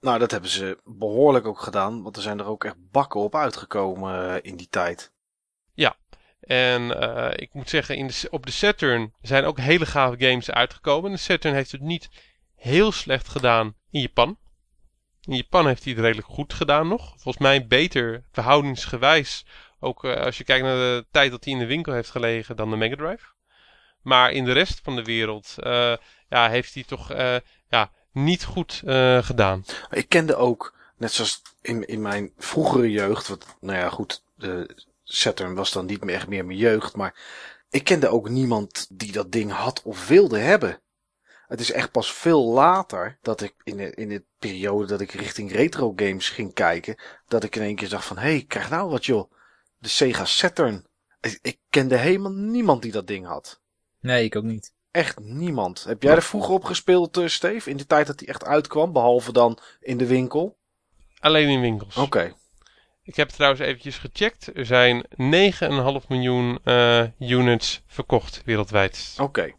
[0.00, 3.34] nou dat hebben ze behoorlijk ook gedaan, want er zijn er ook echt bakken op
[3.34, 5.12] uitgekomen uh, in die tijd.
[5.74, 5.96] Ja,
[6.40, 10.50] en uh, ik moet zeggen, in de, op de Saturn zijn ook hele gave games
[10.50, 11.10] uitgekomen.
[11.10, 12.08] De Saturn heeft het niet
[12.66, 14.38] heel slecht gedaan in Japan.
[15.22, 17.08] In Japan heeft hij het redelijk goed gedaan nog.
[17.08, 19.44] Volgens mij beter verhoudingsgewijs
[19.80, 22.56] ook uh, als je kijkt naar de tijd dat hij in de winkel heeft gelegen
[22.56, 23.26] dan de Mega Drive.
[24.02, 25.96] Maar in de rest van de wereld uh,
[26.28, 27.36] ja, heeft hij toch uh,
[27.68, 28.82] ja, niet goed
[29.20, 29.64] gedaan.
[29.90, 34.76] Ik kende ook, net zoals in, in mijn vroegere jeugd, wat, nou ja goed, de
[35.04, 37.14] Saturn was dan niet meer echt meer mijn jeugd, maar
[37.70, 40.80] ik kende ook niemand die dat ding had of wilde hebben.
[41.46, 45.10] Het is echt pas veel later dat ik in de, in de periode dat ik
[45.10, 46.96] richting retro games ging kijken,
[47.28, 49.30] dat ik in één keer zag van, hé, hey, krijg nou wat joh
[49.78, 50.86] de Sega Saturn.
[51.20, 53.60] Ik, ik, kende helemaal niemand die dat ding had.
[54.00, 54.72] Nee, ik ook niet.
[54.90, 55.84] Echt niemand.
[55.84, 57.70] Heb jij er vroeger op gespeeld, uh, Steve?
[57.70, 60.58] In de tijd dat hij echt uitkwam, behalve dan in de winkel?
[61.18, 61.96] Alleen in winkels.
[61.96, 62.06] Oké.
[62.06, 62.34] Okay.
[63.02, 64.50] Ik heb trouwens eventjes gecheckt.
[64.56, 65.06] Er zijn
[66.02, 69.14] 9,5 miljoen uh, units verkocht wereldwijd.
[69.20, 69.54] Oké.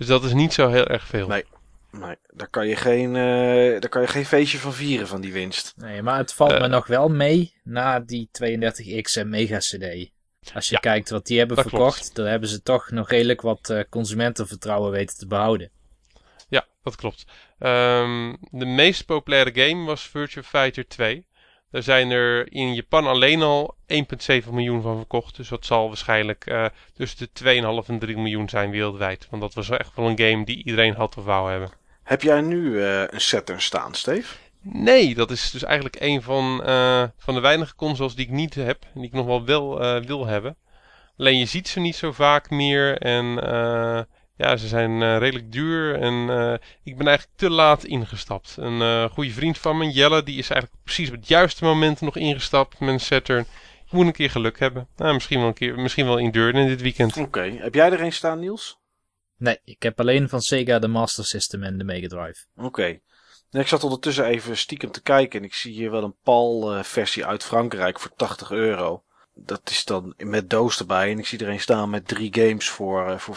[0.00, 1.28] Dus dat is niet zo heel erg veel.
[1.28, 1.44] Nee.
[1.90, 5.32] Nee, daar kan, je geen, uh, daar kan je geen feestje van vieren van die
[5.32, 5.74] winst.
[5.76, 10.10] Nee, maar het valt me nog wel mee na die 32X en Mega CD.
[10.54, 12.14] Als je kijkt wat die hebben verkocht, klopt.
[12.14, 15.70] dan hebben ze toch nog redelijk wat uh, consumentenvertrouwen weten te behouden.
[16.48, 17.24] Ja, dat klopt.
[17.58, 21.26] Um, de meest populaire game was Virtua Fighter 2.
[21.70, 25.36] Daar zijn er in Japan alleen al 1,7 miljoen van verkocht.
[25.36, 29.26] Dus dat zal waarschijnlijk uh, tussen de 2,5 en 3 miljoen zijn wereldwijd.
[29.30, 31.70] Want dat was echt wel een game die iedereen had of wou hebben.
[32.02, 34.36] Heb jij nu uh, een Saturn staan, Steve?
[34.62, 38.54] Nee, dat is dus eigenlijk een van, uh, van de weinige consoles die ik niet
[38.54, 38.82] heb.
[38.82, 40.56] En die ik nog wel wil, wil hebben.
[41.16, 42.98] Alleen je ziet ze niet zo vaak meer.
[42.98, 43.38] En
[44.40, 48.56] ja, ze zijn uh, redelijk duur en uh, ik ben eigenlijk te laat ingestapt.
[48.56, 52.00] Een uh, goede vriend van me, Jelle, die is eigenlijk precies op het juiste moment
[52.00, 53.46] nog ingestapt met een Saturn.
[53.86, 54.88] Ik moet een keer geluk hebben.
[54.96, 57.16] Nou, misschien wel een keer, misschien wel in Deurne dit weekend.
[57.16, 58.78] Oké, heb jij er een staan, Niels?
[59.36, 62.46] Nee, ik heb alleen van Sega de Master System en de Mega Drive.
[62.56, 62.66] Oké.
[62.66, 63.02] Okay.
[63.50, 67.44] Ik zat ondertussen even stiekem te kijken en ik zie hier wel een PAL-versie uit
[67.44, 69.04] Frankrijk voor 80 euro.
[69.34, 72.68] Dat is dan met doos erbij en ik zie er een staan met drie games
[72.68, 73.36] voor, voor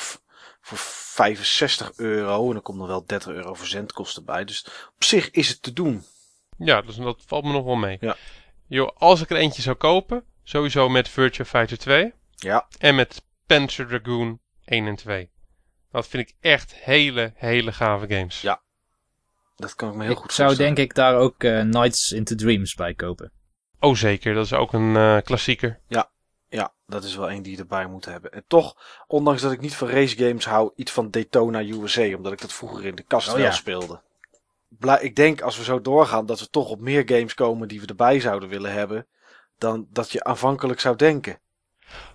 [0.64, 2.48] voor 65 euro.
[2.48, 4.46] En dan komt er wel 30 euro verzendkosten bij.
[4.46, 6.04] Dus op zich is het te doen.
[6.58, 7.98] Ja, dus dat valt me nog wel mee.
[8.00, 8.16] Ja.
[8.68, 12.14] Yo, als ik er eentje zou kopen, sowieso met Virtua Fighter 2.
[12.36, 12.68] Ja.
[12.78, 15.32] En met Panzer Dragoon 1 en 2.
[15.92, 18.42] Dat vind ik echt hele, hele gave games.
[18.42, 18.62] Ja.
[19.56, 22.36] Dat kan ik me heel ik goed zou denk ik daar ook uh, Nights into
[22.36, 23.32] Dreams bij kopen.
[23.80, 25.80] Oh zeker, dat is ook een uh, klassieker.
[25.88, 26.12] Ja,
[26.54, 28.32] ja, dat is wel één die je erbij moet hebben.
[28.32, 28.76] En toch,
[29.08, 32.54] ondanks dat ik niet van race games hou, iets van Daytona USA, omdat ik dat
[32.54, 33.52] vroeger in de kast oh, wel ja.
[33.52, 34.02] speelde.
[35.02, 37.88] ik denk als we zo doorgaan dat we toch op meer games komen die we
[37.88, 39.08] erbij zouden willen hebben,
[39.58, 41.40] dan dat je aanvankelijk zou denken.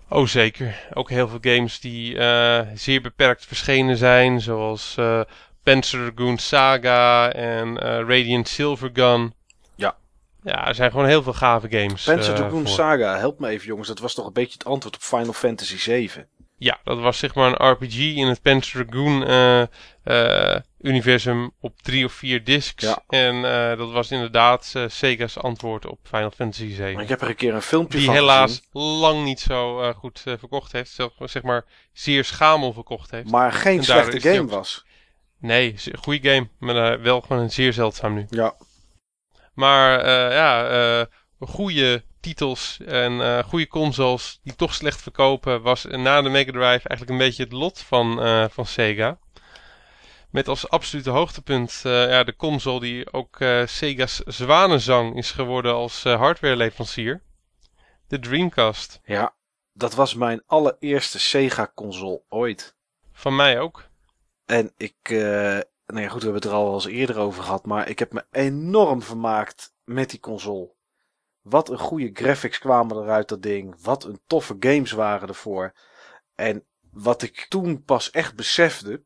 [0.09, 0.87] Oh zeker.
[0.93, 5.21] Ook heel veel games die uh, zeer beperkt verschenen zijn, zoals uh,
[5.63, 9.33] Panzer Dragoon Saga en uh, Radiant Silvergun.
[10.43, 12.03] Ja, er zijn gewoon heel veel gave games.
[12.03, 13.87] Panzer Dragoon Saga, help me even jongens.
[13.87, 16.27] Dat was toch een beetje het antwoord op Final Fantasy 7.
[16.57, 19.63] Ja, dat was zeg maar een RPG in het Panzer Dragoon uh,
[20.05, 22.83] uh, universum op drie of vier discs.
[22.83, 23.03] Ja.
[23.07, 27.01] En uh, dat was inderdaad Sega's antwoord op Final Fantasy 7.
[27.01, 28.81] ik heb er een keer een filmpje Die van helaas gezien.
[28.81, 30.91] lang niet zo goed verkocht heeft.
[30.91, 33.29] Zeg, zeg maar zeer schamel verkocht heeft.
[33.29, 34.85] Maar geen slechte game was.
[35.39, 36.47] Nee, goede game.
[36.57, 38.25] Maar wel gewoon een zeer zeldzaam nu.
[38.29, 38.55] Ja.
[39.59, 41.05] Maar uh, ja, uh,
[41.39, 46.87] goede titels en uh, goede consoles die toch slecht verkopen was na de Mega Drive
[46.87, 48.19] eigenlijk een beetje het lot van,
[48.51, 49.19] van Sega.
[50.29, 57.21] Met als absolute hoogtepunt ja, de console die ook Sega's zwanenzang is geworden als hardwareleverancier.
[58.07, 58.99] De Dreamcast.
[59.03, 59.35] Ja,
[59.73, 62.75] dat was mijn allereerste Sega console ooit.
[63.11, 63.89] Van mij ook.
[64.45, 64.95] En ik,
[65.93, 68.13] nou ja, goed, we hebben het er al eens eerder over gehad, maar ik heb
[68.13, 70.73] me enorm vermaakt met die console.
[71.41, 73.81] Wat een goede graphics kwamen er uit dat ding.
[73.81, 75.73] Wat een toffe games waren ervoor.
[76.35, 79.03] En wat ik toen pas echt besefte,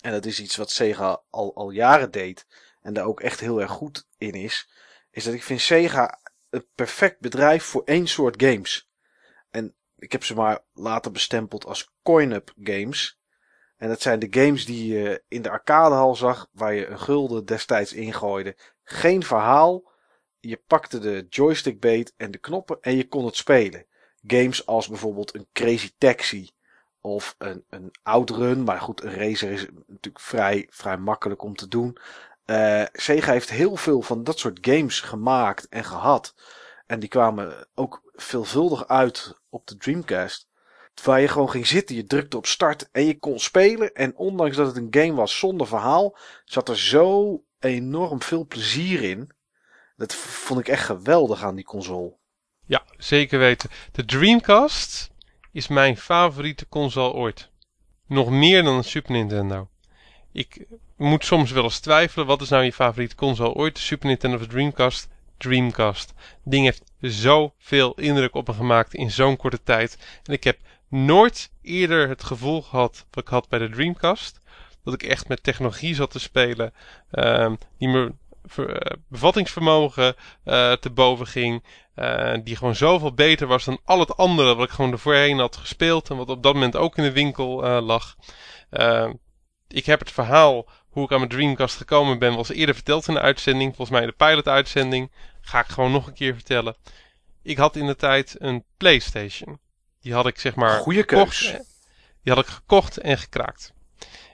[0.00, 2.46] en dat is iets wat Sega al, al jaren deed,
[2.80, 4.70] en daar ook echt heel erg goed in is,
[5.10, 6.20] is dat ik vind Sega
[6.50, 8.90] een perfect bedrijf voor één soort games.
[9.50, 13.18] En ik heb ze maar later bestempeld als coin-up games.
[13.76, 17.44] En dat zijn de games die je in de arcadehal zag, waar je een gulden
[17.44, 18.56] destijds ingooide.
[18.82, 19.92] Geen verhaal.
[20.40, 23.86] Je pakte de joystick beet en de knoppen en je kon het spelen.
[24.26, 26.50] Games als bijvoorbeeld een Crazy Taxi
[27.00, 28.64] of een, een Outrun.
[28.64, 31.98] Maar goed, een racer is natuurlijk vrij, vrij makkelijk om te doen.
[32.46, 36.34] Uh, Sega heeft heel veel van dat soort games gemaakt en gehad.
[36.86, 40.48] En die kwamen ook veelvuldig uit op de Dreamcast.
[41.02, 43.94] Waar je gewoon ging zitten, je drukte op start en je kon spelen.
[43.94, 49.02] En ondanks dat het een game was zonder verhaal, zat er zo enorm veel plezier
[49.02, 49.30] in.
[49.96, 52.16] Dat vond ik echt geweldig aan die console.
[52.66, 53.70] Ja, zeker weten.
[53.92, 55.10] De Dreamcast
[55.52, 57.50] is mijn favoriete console ooit.
[58.06, 59.68] Nog meer dan een Super Nintendo.
[60.32, 60.66] Ik
[60.96, 63.74] moet soms wel eens twijfelen, wat is nou je favoriete console ooit?
[63.74, 65.08] De Super Nintendo of de Dreamcast?
[65.36, 66.12] Dreamcast.
[66.44, 69.98] Ding heeft zoveel indruk op me gemaakt in zo'n korte tijd.
[70.24, 70.58] En ik heb
[70.94, 74.40] nooit eerder het gevoel gehad wat ik had bij de Dreamcast.
[74.84, 76.72] Dat ik echt met technologie zat te spelen.
[77.12, 78.14] Uh, die me
[79.08, 80.14] bevattingsvermogen
[80.44, 81.64] uh, te boven ging.
[81.96, 85.56] Uh, die gewoon zoveel beter was dan al het andere wat ik gewoon ervoorheen had
[85.56, 86.10] gespeeld.
[86.10, 88.16] En wat op dat moment ook in de winkel lag.
[88.70, 89.12] Ehm,
[89.68, 93.14] ik heb het verhaal hoe ik aan mijn Dreamcast gekomen ben was eerder verteld in
[93.14, 93.76] de uitzending.
[93.76, 95.12] Volgens mij de pilot uitzending.
[95.40, 96.76] Ga ik gewoon nog een keer vertellen.
[97.42, 99.58] Ik had in de tijd een PlayStation.
[100.04, 101.38] Die had ik zeg maar Goeie gekocht.
[101.38, 101.50] keus.
[102.22, 103.72] Die had ik gekocht en gekraakt.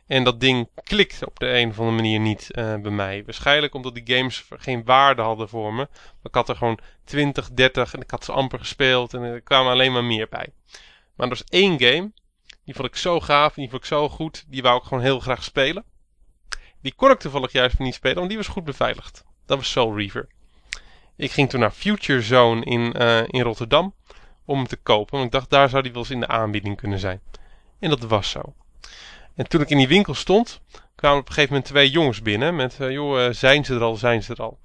[0.06, 3.24] En dat ding klikte op de een of andere manier niet eh, bij mij.
[3.24, 5.88] Waarschijnlijk omdat die games geen waarde hadden voor me.
[5.92, 9.40] Maar ik had er gewoon 20, 30 en ik had ze amper gespeeld en er
[9.40, 10.52] kwamen alleen maar meer bij.
[11.14, 12.12] Maar er was één game,
[12.64, 15.20] die vond ik zo gaaf, die vond ik zo goed, die wou ik gewoon heel
[15.20, 15.84] graag spelen.
[16.82, 19.24] Die kon ik toevallig juist niet spelen, want die was goed beveiligd.
[19.46, 20.28] Dat was Soul Reaver.
[21.16, 23.94] Ik ging toen naar Future Zone in, eh, in Rotterdam
[24.44, 25.12] om hem te kopen.
[25.12, 27.20] Want ik dacht, daar zou die wel eens in de aanbieding kunnen zijn.
[27.78, 28.54] En dat was zo.
[29.34, 30.60] En toen ik in die winkel stond,
[30.94, 32.56] kwamen op een gegeven moment twee jongens binnen.
[32.56, 34.58] Met, eh, joh, eh, zijn ze er al, zijn ze er al.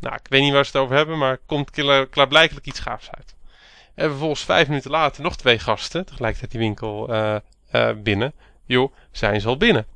[0.00, 3.10] Nou, ik weet niet waar ze het over hebben, maar komt kla- klaarblijkelijk iets gaafs
[3.10, 3.34] uit.
[3.94, 8.32] En vervolgens vijf minuten later nog twee gasten, tegelijkertijd die winkel eh, binnen.
[8.64, 9.86] Joh, zijn ze al binnen?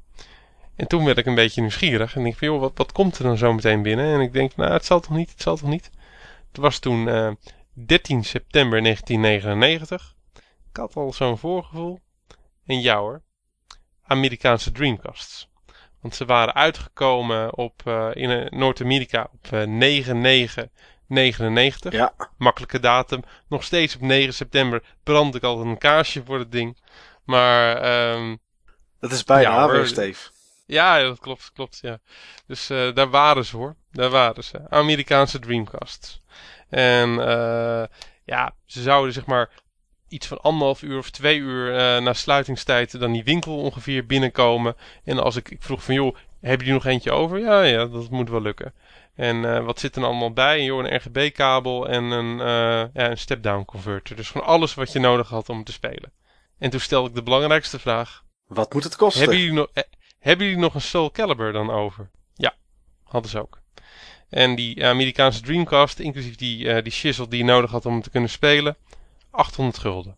[0.76, 2.16] En toen werd ik een beetje nieuwsgierig.
[2.16, 4.14] En ik van, joh, wat, wat komt er dan zo meteen binnen?
[4.14, 5.90] En ik denk, nou, het zal toch niet, het zal toch niet.
[6.48, 7.08] Het was toen
[7.74, 10.14] 13 september 1999.
[10.70, 12.00] Ik had al zo'n voorgevoel.
[12.66, 13.22] En ja hoor,
[14.02, 15.48] Amerikaanse Dreamcasts.
[16.00, 21.92] Want ze waren uitgekomen op, eh, in eh, Noord-Amerika op eh 9-9-99.
[21.92, 23.22] Ja, Makkelijke datum.
[23.48, 26.78] Nog steeds op 9 september brand ik altijd een kaarsje voor het ding.
[27.24, 28.36] Maar ehm
[29.00, 30.30] dat is bijna Ja, Steve.
[30.66, 31.98] ja, dat klopt, klopt, ja.
[32.46, 33.76] Dus daar waren ze hoor.
[33.90, 34.70] Daar waren ze.
[34.70, 36.22] Amerikaanse Dreamcasts.
[36.74, 37.84] En eh,
[38.24, 39.50] ja, ze zouden zeg maar
[40.08, 44.76] iets van anderhalf uur of twee uur eh, na sluitingstijd dan die winkel ongeveer binnenkomen.
[45.04, 47.38] En als ik, ik vroeg van joh, heb je nog eentje over?
[47.38, 48.74] Ja, ja, dat moet wel lukken.
[49.14, 50.64] En eh, wat zit er allemaal bij?
[50.64, 52.36] Joh, een RGB-kabel en een,
[52.92, 54.16] ja, een step-down converter.
[54.16, 56.12] Dus gewoon alles wat je nodig had om te spelen.
[56.58, 58.24] En toen stelde ik de belangrijkste vraag.
[58.46, 59.20] Wat moet het kosten?
[59.20, 59.82] Hebben jullie, nog, eh,
[60.18, 62.10] hebben jullie nog een Soul Calibur dan over?
[62.34, 62.54] Ja,
[63.02, 63.62] hadden ze ook.
[64.34, 68.02] En die Amerikaanse Dreamcast, inclusief die, eh die shizzle die je nodig had om hem
[68.02, 68.76] te kunnen spelen,
[69.30, 70.16] 800 gulden.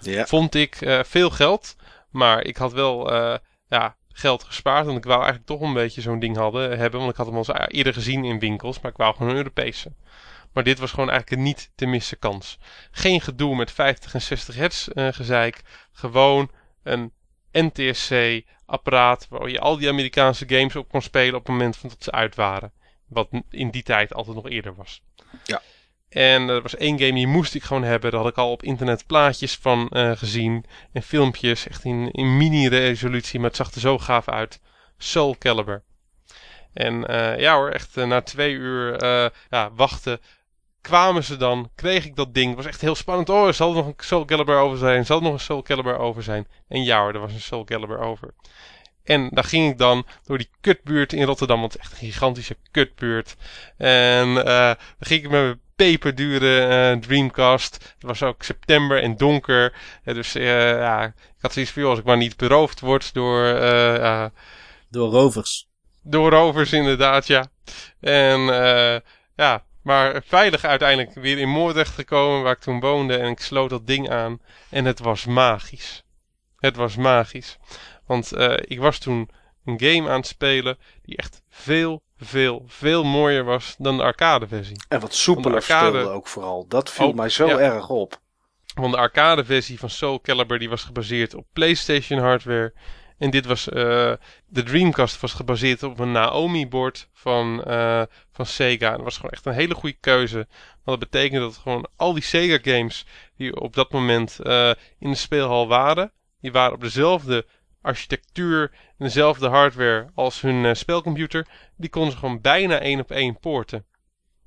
[0.00, 0.26] Ja.
[0.26, 1.76] Vond ik eh, veel geld,
[2.10, 3.38] maar ik had wel eh,
[3.68, 4.86] ja, geld gespaard.
[4.86, 7.00] Want ik wou eigenlijk toch een beetje zo'n ding hadden, hebben.
[7.00, 9.36] Want ik had hem al eens eerder gezien in winkels, maar ik wou gewoon een
[9.36, 9.92] Europese.
[10.52, 12.58] Maar dit was gewoon eigenlijk een niet te missen kans.
[12.90, 15.62] Geen gedoe met 50 en 60 hertz gezeik.
[15.92, 16.50] Gewoon
[16.82, 17.12] een
[17.52, 22.04] NTSC-apparaat waar je al die Amerikaanse games op kon spelen op het moment van dat
[22.04, 22.72] ze uit waren.
[23.14, 25.02] Wat in die tijd altijd nog eerder was.
[25.44, 25.62] Ja.
[26.08, 28.10] En er was één game die moest ik gewoon hebben.
[28.10, 30.64] Daar had ik al op internet plaatjes van eh, gezien.
[30.92, 33.38] En filmpjes, echt in, in mini-resolutie.
[33.38, 34.60] Maar het zag er zo gaaf uit.
[34.98, 35.82] Soul Calibur.
[36.72, 39.02] En eh, ja hoor, echt eh, na twee uur
[39.50, 40.20] ja, wachten
[40.84, 42.46] kwamen ze dan, kreeg ik dat ding.
[42.46, 43.28] Het was echt heel spannend.
[43.28, 45.06] Oh, zal er nog een Soul Calibur over zijn?
[45.06, 46.46] Zal er nog een Soul Calibur over zijn?
[46.68, 48.34] En ja hoor, er was een Soul Calibur over.
[49.04, 52.08] En daar ging ik dan door die kutbuurt in Rotterdam, want het is echt een
[52.08, 53.36] gigantische kutbuurt.
[53.76, 54.76] En eh dan
[55.08, 57.74] ging ik met mijn peperdure eh, Dreamcast.
[57.74, 59.72] Het was ook september en donker.
[60.04, 60.44] Eh, dus eh,
[60.78, 64.26] ja, ik had zoiets van, joh, als ik maar niet beroofd word door, eh,
[64.90, 65.66] Door rovers.
[66.02, 67.46] door rovers inderdaad, ja.
[68.00, 69.00] En eh,
[69.36, 73.16] ja, maar veilig uiteindelijk weer in Moordrecht gekomen, waar ik toen woonde.
[73.16, 74.40] En ik sloot dat ding aan.
[74.70, 76.02] En het was magisch.
[76.58, 77.58] Het was magisch.
[78.06, 79.28] Want eh, ik was toen
[79.64, 84.76] een game aan het spelen die echt veel, veel, veel mooier was dan de arcade-versie.
[84.88, 86.66] En wat soepeler arcade- ook vooral.
[86.68, 87.58] Dat viel Oh, mij zo ja.
[87.58, 88.22] erg op.
[88.74, 92.74] Want de arcade-versie van Soul Calibur die was gebaseerd op PlayStation hardware.
[93.18, 94.12] En dit was, eh,
[94.46, 98.02] de Dreamcast was gebaseerd op een Naomi-bord van, eh,
[98.32, 98.86] van Sega.
[98.86, 100.36] En dat was gewoon echt een hele goede keuze.
[100.84, 104.38] Want dat betekende dat gewoon al die Sega-games die op dat moment
[104.98, 107.46] in de speelhal waren, die waren op dezelfde
[107.84, 111.46] architectuur en dezelfde hardware als hun eh, spelcomputer.
[111.76, 113.86] Die konden ze gewoon bijna één op één poorten.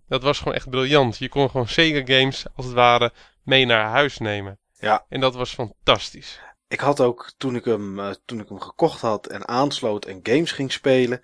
[0.08, 1.18] Dat was gewoon echt briljant.
[1.18, 3.14] Je kon gewoon Sega-games, als het ware,
[3.44, 4.60] mee naar huis nemen.
[4.80, 5.06] Ja.
[5.10, 6.40] En dat was fantastisch.
[6.68, 10.20] Ik had ook, toen ik, hem, eh, toen ik hem gekocht had en aansloot en
[10.24, 11.24] games ging spelen,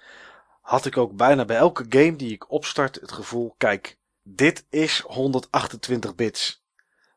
[0.62, 5.00] had ik ook bijna bij elke game die ik opstart het gevoel, kijk, dit is
[5.00, 6.64] 128 bits.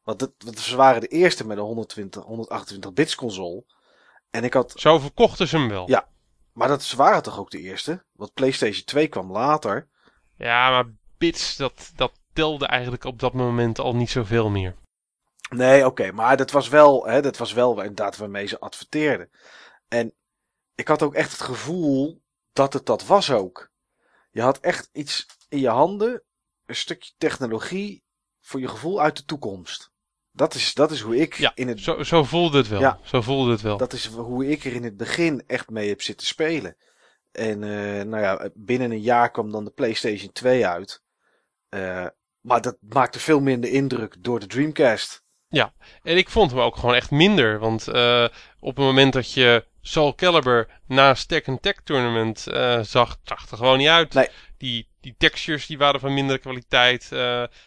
[0.03, 3.65] Want, want ze waren de eerste met een 120, 128 bits console.
[4.31, 5.89] En ik had, Zo verkochten ze hem wel.
[5.89, 6.09] Ja.
[6.53, 8.05] maar dat waren toch ook de eerste?
[8.13, 9.89] Want PlayStation 2 kwam later.
[10.37, 14.75] Ja, maar bits, dat, dat telde eigenlijk op dat moment al niet zoveel meer.
[15.51, 19.31] Nee, oké, maar dat was wel, hè, dat was wel inderdaad waarmee ze adverteerden.
[19.89, 20.15] En
[20.75, 22.23] ik had ook echt het gevoel
[22.53, 23.71] dat het dat was ook.
[24.31, 26.23] Je had echt iets in je handen,
[26.67, 28.05] een stukje technologie
[28.41, 29.91] voor je gevoel uit de toekomst.
[30.37, 32.81] Dat is, dat is hoe ik Ja, in het, Zo, zo voelde het wel.
[32.81, 32.99] Ja.
[33.05, 33.77] Zo voelde het wel.
[33.77, 36.77] dat is hoe ik er in het begin echt mee heb zitten spelen.
[37.33, 41.03] En eh, nou ja, binnen een jaar kwam dan de PlayStation 2 uit.
[41.69, 42.07] Eh,
[42.41, 45.25] Maar dat maakte veel minder indruk door de Dreamcast.
[46.03, 47.59] En ik vond hem ook gewoon echt minder.
[47.59, 48.29] Want eh,
[48.61, 53.57] op het moment dat je Soul Calibur naast Tekken Tech Tournament zag, zag het er
[53.57, 54.15] gewoon niet uit.
[54.15, 54.29] Nee.
[54.59, 57.11] Die, die textures die waren van mindere kwaliteit.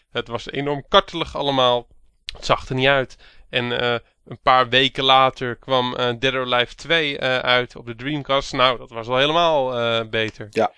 [0.09, 1.87] het was enorm kartelig allemaal.
[2.33, 3.17] Het zag er niet uit.
[3.49, 7.85] En eh, een paar weken later kwam eh Dead or Alive 2 eh, uit op
[7.85, 8.53] de Dreamcast.
[8.53, 10.47] Nou, dat was al helemaal beter.
[10.49, 10.71] Ja.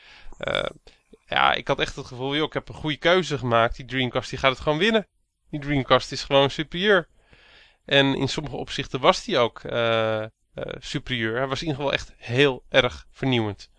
[1.27, 3.75] Ja, ik had echt het gevoel, joh, ik heb een goede keuze gemaakt.
[3.75, 5.07] Die Dreamcast die gaat het gewoon winnen.
[5.49, 7.07] Die Dreamcast is gewoon superieur.
[7.85, 9.61] En in sommige opzichten was die ook
[10.79, 11.37] superieur.
[11.37, 13.69] Hij was in ieder geval echt heel erg vernieuwend.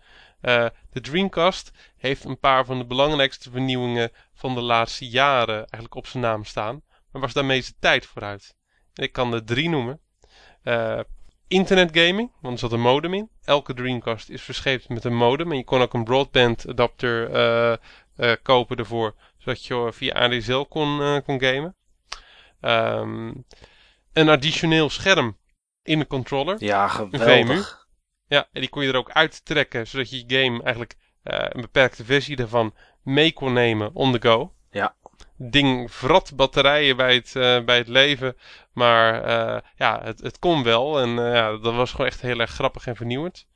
[0.41, 6.07] De Dreamcast heeft een paar van de belangrijkste vernieuwingen van de laatste jaren eigenlijk op
[6.07, 6.81] zijn naam staan.
[7.13, 8.55] Maar was daarmee zijn tijd vooruit.
[8.93, 9.99] En ik kan er drie noemen.
[10.63, 10.99] Eh
[11.53, 13.29] internetgaming, want er zat een modem in.
[13.43, 15.51] Elke Dreamcast is verscheept met een modem.
[15.51, 17.71] En je kon ook een broadband adapter eh,
[18.15, 19.15] eh, kopen ervoor.
[19.37, 21.75] Zodat je via ADSL kon, kon gamen.
[22.61, 23.33] Ehm,
[24.13, 25.37] een additioneel scherm
[25.83, 26.55] in de controller.
[26.63, 27.09] Ja, VMU.
[27.09, 27.87] geweldig.
[28.27, 32.05] Ja, en die kon je er ook uittrekken, zodat je je game eigenlijk een beperkte
[32.05, 34.53] versie daarvan mee kon nemen on the go.
[34.69, 34.95] Ja.
[35.37, 38.37] Ding vrat batterijen bij het, eh, bij het leven,
[38.73, 42.39] maar eh, ja, het, het kon wel en eh, ja, dat was gewoon echt heel
[42.39, 43.47] erg grappig en vernieuwend.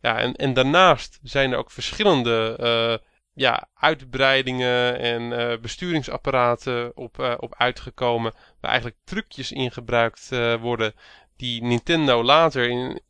[0.00, 3.00] Ja, en, en daarnaast zijn er ook verschillende
[3.34, 10.28] ja, uitbreidingen en besturingsapparaten op, op uitgekomen, waar eigenlijk trucjes in gebruikt
[10.60, 10.94] worden
[11.36, 13.00] die Nintendo later in,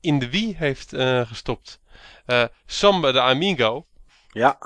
[0.00, 0.96] in de Wii heeft
[1.26, 1.80] gestopt.
[2.66, 3.86] Samba de Amigo,
[4.32, 4.58] Ja,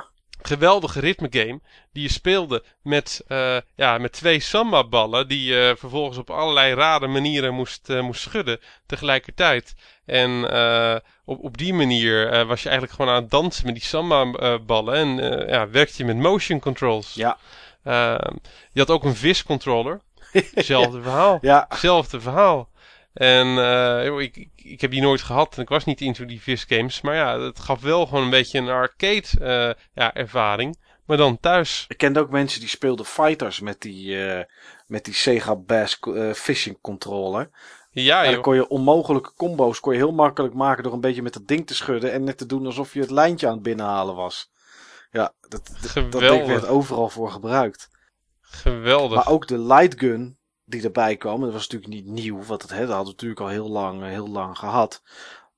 [0.42, 1.60] geweldige ritmegame,
[1.92, 7.06] die je speelde met, eh, ja, met twee Samba-ballen, die je vervolgens op allerlei rare
[7.06, 9.74] manieren moest, eh, moest schudden tegelijkertijd.
[10.04, 13.84] En eh, op, op die manier was je eigenlijk gewoon aan het dansen met die
[13.84, 17.14] Samba-ballen en ja, werkte je met motion controls.
[17.14, 17.38] ja,
[17.86, 18.34] Ehm,
[18.72, 20.00] je had ook een vis-controller,
[20.32, 21.38] hetzelfde verhaal.
[21.40, 21.66] ja.
[21.68, 22.68] Hetzelfde verhaal.
[23.16, 26.42] En eh, ik, ik, ik heb die nooit gehad en ik was niet into die
[26.42, 27.00] vis games.
[27.00, 30.78] Maar ja, het gaf wel gewoon een beetje een arcade eh, ja, ervaring.
[31.06, 31.84] Maar dan thuis.
[31.88, 34.44] Ik kende ook mensen die speelden fighters met die, eh,
[34.86, 35.98] met die Sega Bass
[36.34, 37.50] Fishing Controller.
[37.90, 41.22] Ja, en dan kon je onmogelijke combo's kon je heel makkelijk maken door een beetje
[41.22, 42.12] met dat ding te schudden.
[42.12, 44.50] En net te doen alsof je het lijntje aan het binnenhalen was.
[45.10, 47.88] Ja, dat, dat, dat ding werd overal voor gebruikt.
[48.40, 49.16] Geweldig.
[49.16, 51.40] Maar ook de light gun die erbij kwam.
[51.40, 52.42] Dat was natuurlijk niet nieuw.
[52.42, 55.02] Want het, hè, dat hadden we natuurlijk al heel lang, eh, heel lang gehad.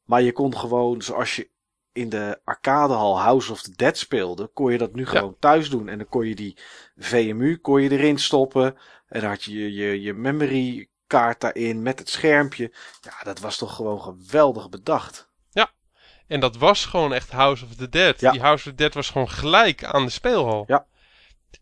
[0.05, 1.51] Maar je kon gewoon, zoals je
[1.93, 5.89] in de arcadehal House of the Dead speelde, kon je dat nu gewoon thuis doen.
[5.89, 6.59] En dan kon je die
[6.97, 8.77] VMU kon je erin stoppen.
[9.09, 12.73] En dan had je je, je, je memory kaart daarin met het schermpje.
[13.01, 15.29] Ja, dat was toch gewoon geweldig bedacht.
[16.29, 18.21] En dat was gewoon echt House of the Dead.
[18.21, 18.31] Ja.
[18.31, 20.65] Die House of the Dead was gewoon gelijk aan de speelhal.
[20.67, 20.87] Ja.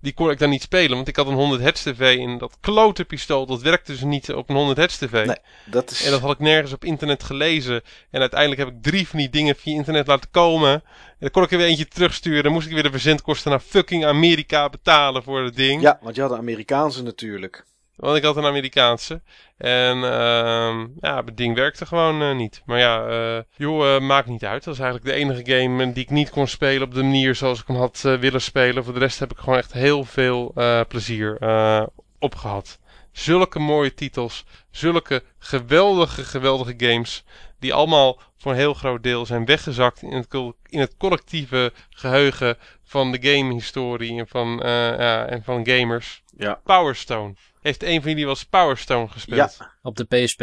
[0.07, 2.57] Die kon ik dan niet spelen, want ik had een 100 hertz tv en dat
[2.61, 5.27] klote pistool, dat werkte dus niet op een 100 hertz tv.
[5.27, 5.37] Nee.
[5.65, 7.83] Dat is, En dat had ik nergens op internet gelezen.
[8.11, 10.73] En uiteindelijk heb ik drie van die dingen via internet laten komen.
[10.73, 10.83] En
[11.19, 12.43] dan kon ik er weer eentje terugsturen.
[12.43, 15.83] Dan moest ik weer de verzendkosten naar fucking Amerika betalen voor het ding.
[15.83, 17.65] ja, want je had de Amerikaanse natuurlijk.
[17.97, 19.21] Want ik had een Amerikaanse.
[19.57, 22.63] En ehm ja, het ding werkte gewoon eh, niet.
[22.65, 24.65] Maar ja, eh, joh, eh, maakt niet uit.
[24.65, 27.61] Dat is eigenlijk de enige game die ik niet kon spelen op de manier zoals
[27.61, 28.85] ik hem had willen spelen.
[28.85, 30.53] Voor de rest heb ik gewoon echt heel veel
[30.89, 31.83] plezier eh
[32.19, 32.79] opgehad.
[33.13, 34.45] Zulke mooie titels.
[34.71, 37.25] Zulke geweldige, geweldige games.
[37.59, 40.35] Die allemaal voor een heel groot deel zijn weggezakt in het,
[40.69, 46.23] in het collectieve geheugen van de gamehistorie en van, ja, en van gamers.
[46.37, 46.61] Ja.
[46.65, 47.35] Power Stone.
[47.67, 49.57] Heeft een van jullie wel Power Stone gespeeld?
[49.59, 49.75] Ja.
[49.83, 50.41] Op de PSP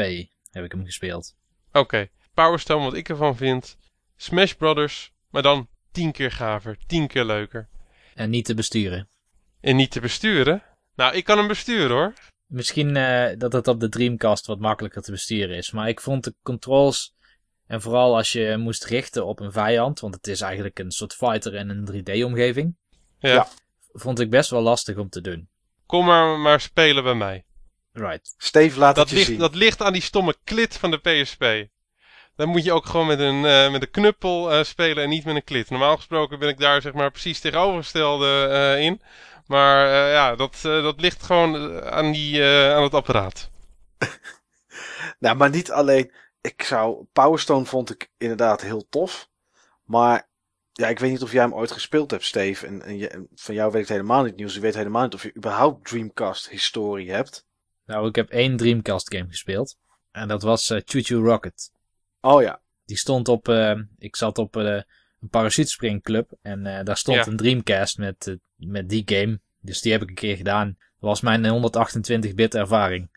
[0.51, 1.35] heb ik hem gespeeld.
[1.71, 2.07] Oké.
[2.33, 3.77] Power Stone, wat ik ervan vind.
[4.15, 7.69] Smash Brothers, maar dan tien keer gaver, tien keer leuker.
[8.13, 9.09] En niet te besturen.
[9.61, 10.63] En niet te besturen.
[10.95, 12.13] Nou, ik kan hem besturen hoor.
[12.45, 15.71] Misschien eh, dat het op de Dreamcast wat makkelijker te besturen is.
[15.71, 17.15] Maar ik vond de controls,
[17.67, 21.13] en vooral als je moest richten op een vijand, want het is eigenlijk een soort
[21.13, 22.75] fighter in een 3D-omgeving,
[23.19, 23.33] Ja.
[23.33, 23.47] Ja.
[23.91, 25.51] vond ik best wel lastig om te doen.
[25.93, 27.45] Kom maar, maar spelen bij mij.
[27.91, 28.33] Right.
[28.37, 29.39] Steve, laat Dat het je ligt, zien.
[29.39, 31.45] dat ligt aan die stomme klit van de PSP.
[32.35, 35.25] Dan moet je ook gewoon met een, eh, met een knuppel eh, spelen en niet
[35.25, 35.69] met een klit.
[35.69, 39.01] Normaal gesproken ben ik daar zeg maar precies tegenovergestelde eh, in.
[39.47, 43.49] Maar eh, ja, dat, eh, dat ligt gewoon aan, die, eh, aan het apparaat.
[45.19, 46.11] Nou, maar niet alleen.
[46.41, 47.05] Ik zou.
[47.11, 49.29] Power Stone vond ik inderdaad heel tof.
[49.83, 50.27] Maar.
[50.73, 52.67] Ja, ik weet niet of jij hem ooit gespeeld hebt, Steve.
[52.67, 54.53] En, en je, en van jou weet ik het helemaal niet nieuws.
[54.53, 57.45] Je weet helemaal niet of je überhaupt Dreamcast historie hebt.
[57.85, 59.77] Nou, ik heb één Dreamcast game gespeeld.
[60.11, 61.71] En dat was eh Choo Choo Rocket.
[62.21, 62.61] Oh ja.
[62.85, 66.31] Die stond op, eh, ik zat op eh, een parachutespringclub.
[66.41, 67.27] En eh, daar stond Ja.
[67.31, 70.67] een Dreamcast met, met die game Dus die heb ik een keer gedaan.
[70.99, 73.11] Dat was mijn 128-bit ervaring.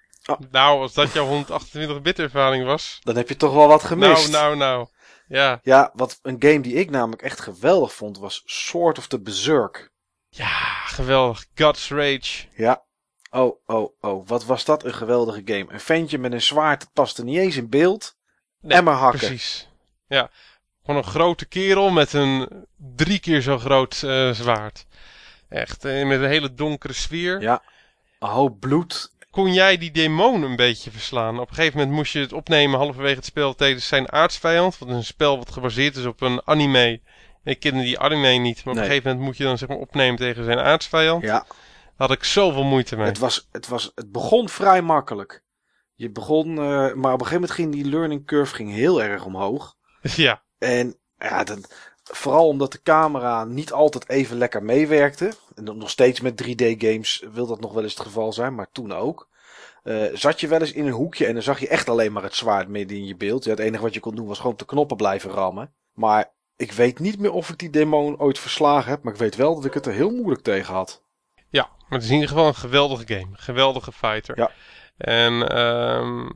[0.51, 2.99] Nou, als dat jouw 128-bit ervaring was.
[3.03, 4.31] Dan heb je toch wel wat gemist.
[4.31, 4.89] Nou, nou, nou.
[5.29, 5.61] Ja.
[5.63, 9.91] Ja, wat een game die ik namelijk echt geweldig vond was Sword of the Berserk.
[10.29, 11.47] Ja, geweldig.
[11.55, 12.47] God's Rage.
[12.57, 12.85] Ja.
[13.31, 14.29] Oh, oh, oh.
[14.29, 15.67] Wat was dat een geweldige game.
[15.69, 18.17] Een ventje met een zwaard, dat paste niet eens in beeld.
[18.61, 19.19] Nee, Emmer hakken.
[19.19, 19.69] Precies.
[20.09, 20.31] Ja.
[20.85, 24.87] Gewoon een grote kerel met een drie keer zo groot eh, zwaard.
[25.49, 27.41] Echt, eh, met een hele donkere sfeer.
[27.41, 27.63] Ja.
[28.19, 29.13] Een hoop bloed.
[29.37, 31.39] Kon jij die demon een beetje verslaan?
[31.41, 34.79] Op een gegeven moment moest je het opnemen halverwege het spel tijdens zijn aardsvijand.
[34.79, 37.01] Want het is een spel wat gebaseerd is op een anime.
[37.45, 39.79] Ik kende die anime niet, maar op een gegeven moment moet je dan zeg maar
[39.79, 41.23] opnemen tegen zijn aardsvijand.
[41.23, 41.39] Ja.
[41.39, 43.07] Daar had ik zoveel moeite mee.
[43.07, 45.43] Het, was, het, was, het begon vrij makkelijk.
[45.95, 49.25] Je begon, eh, maar op een gegeven moment ging die learning curve ging heel erg
[49.25, 49.75] omhoog.
[50.17, 51.75] Ja, En ja, dat,
[52.13, 55.33] vooral omdat de camera niet altijd even lekker meewerkte.
[55.55, 58.93] En nog steeds met 3D-games wil dat nog wel eens het geval zijn, maar toen
[58.93, 59.29] ook.
[59.83, 62.23] Eh, zat je wel eens in een hoekje en dan zag je echt alleen maar
[62.23, 63.45] het zwaard midden in je beeld.
[63.45, 65.73] Ja, het enige wat je kon doen was gewoon op de knoppen blijven rammen.
[65.93, 69.37] Maar ik weet niet meer of ik die demon ooit verslagen heb, maar ik weet
[69.37, 71.03] wel dat ik het er heel moeilijk tegen had.
[71.51, 73.29] ja, maar het is in ieder geval een geweldige game.
[73.33, 74.39] Geweldige fighter.
[74.39, 74.51] Ja.
[74.97, 76.29] En ehm,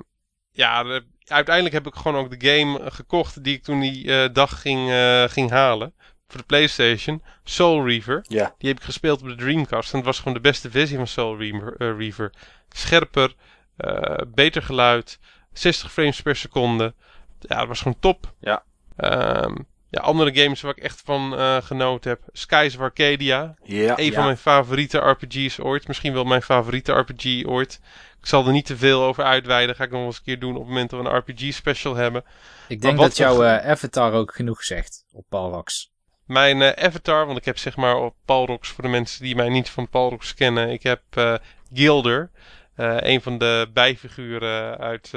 [0.50, 1.02] ja,
[1.32, 4.90] uiteindelijk heb ik gewoon ook de game gekocht die ik toen die eh, dag ging,
[4.90, 5.92] eh, ging halen.
[6.28, 7.22] Voor de PlayStation.
[7.44, 8.24] Soul Reaver.
[8.28, 9.90] Ja, Die heb ik gespeeld op de Dreamcast.
[9.90, 11.74] En het was gewoon de beste versie van Soul Reaver.
[11.78, 12.32] eh, Reaver.
[12.68, 13.34] Scherper,
[13.76, 15.18] eh, beter geluid,
[15.52, 16.94] 60 frames per seconde.
[17.40, 18.32] Ja, dat was gewoon top.
[18.40, 18.62] Ja.
[18.96, 19.54] Ehm,
[19.90, 22.20] ja, andere games waar ik echt van eh, genoten heb.
[22.32, 23.54] Skies of Arcadia.
[23.62, 24.12] ja, Een ja.
[24.12, 25.86] van mijn favoriete RPG's ooit.
[25.88, 27.80] Misschien wel mijn favoriete RPG ooit.
[28.20, 29.76] Ik zal er niet te veel over uitweiden.
[29.76, 31.54] Ga ik nog wel eens een keer doen op het moment dat we een RPG
[31.54, 32.24] special hebben.
[32.68, 35.90] Ik denk dat jouw eh, avatar ook genoeg zegt op Palrox.
[36.24, 39.48] Mijn eh, avatar, want ik heb zeg maar op Palrox, voor de mensen die mij
[39.48, 41.34] niet van Palrox kennen, ik heb eh,
[41.72, 42.30] Gilder,
[42.74, 45.10] een van de bijfiguren uit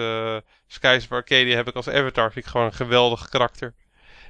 [0.68, 2.32] Skies of Arcadia, heb ik als avatar.
[2.32, 3.74] Vind ik gewoon een geweldig karakter.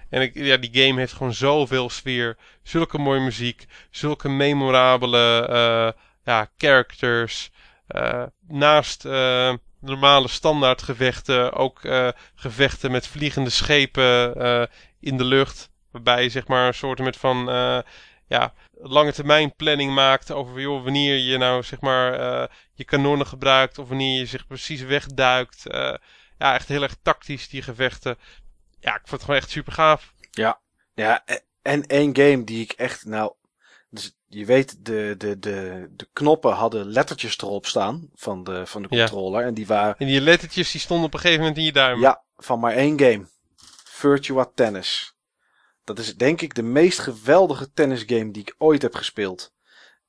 [0.10, 6.50] En ik, ja, die game heeft gewoon zoveel sfeer, zulke mooie muziek, zulke memorabele ja,
[6.58, 7.52] characters.
[7.94, 14.70] Eh, naast eh, normale standaard gevechten, ook eh, gevechten met vliegende schepen
[15.00, 15.70] in de lucht.
[15.92, 17.46] Waarbij je zeg maar een soort met van
[18.28, 22.12] ja, lange termijn planning maakt over joh, wanneer je nou zeg maar
[22.74, 25.64] je kanonnen gebruikt of wanneer je zich precies wegduikt.
[26.38, 28.18] Ja, echt heel erg tactisch die gevechten.
[28.80, 30.14] Ja, ik vond het gewoon echt super gaaf.
[30.94, 33.34] Ja, e- en één game die ik echt, nou,
[33.94, 38.82] dus je weet, de, de, de, de knoppen hadden lettertjes erop staan van de, van
[38.82, 39.00] de Ja.
[39.08, 39.46] controller.
[39.46, 42.00] En die waren, En die lettertjes die stonden op een gegeven moment in je duim.
[42.00, 43.28] ja, van maar één game.
[43.84, 45.16] Virtua Tennis.
[45.84, 49.54] Dat is denk ik de meest geweldige tennisgame die ik ooit heb gespeeld.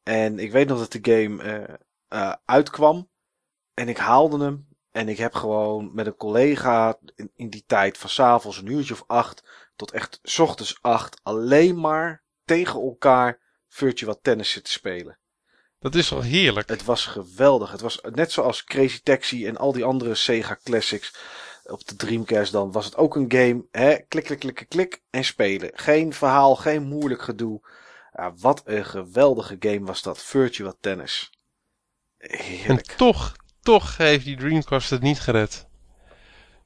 [0.02, 1.74] En ik weet nog dat de game eh,
[2.08, 3.10] eh, uitkwam.
[3.74, 4.68] En ik haalde hem.
[4.90, 8.94] En ik heb gewoon met een collega in, in die tijd van s'avonds een uurtje
[8.94, 9.42] of acht
[9.76, 13.42] tot echt 's ochtends acht alleen maar tegen elkaar
[13.74, 15.18] Virtua Tennis zitten spelen.
[15.78, 16.68] Dat is wel heerlijk.
[16.68, 17.70] Het was geweldig.
[17.70, 21.14] Het was net zoals Crazy Taxi en al die andere Sega Classics
[21.64, 22.72] op de Dreamcast dan.
[22.72, 23.64] Was het ook een game.
[23.70, 23.96] Hè?
[24.08, 25.70] Klik, klik, klik, klik en spelen.
[25.74, 27.60] Geen verhaal, geen moeilijk gedoe.
[28.12, 30.22] Ja, wat een geweldige game was dat.
[30.22, 31.30] Virtua Tennis.
[32.18, 32.92] En Heerlijk.
[32.92, 35.66] toch, toch heeft die Dreamcast het niet gered.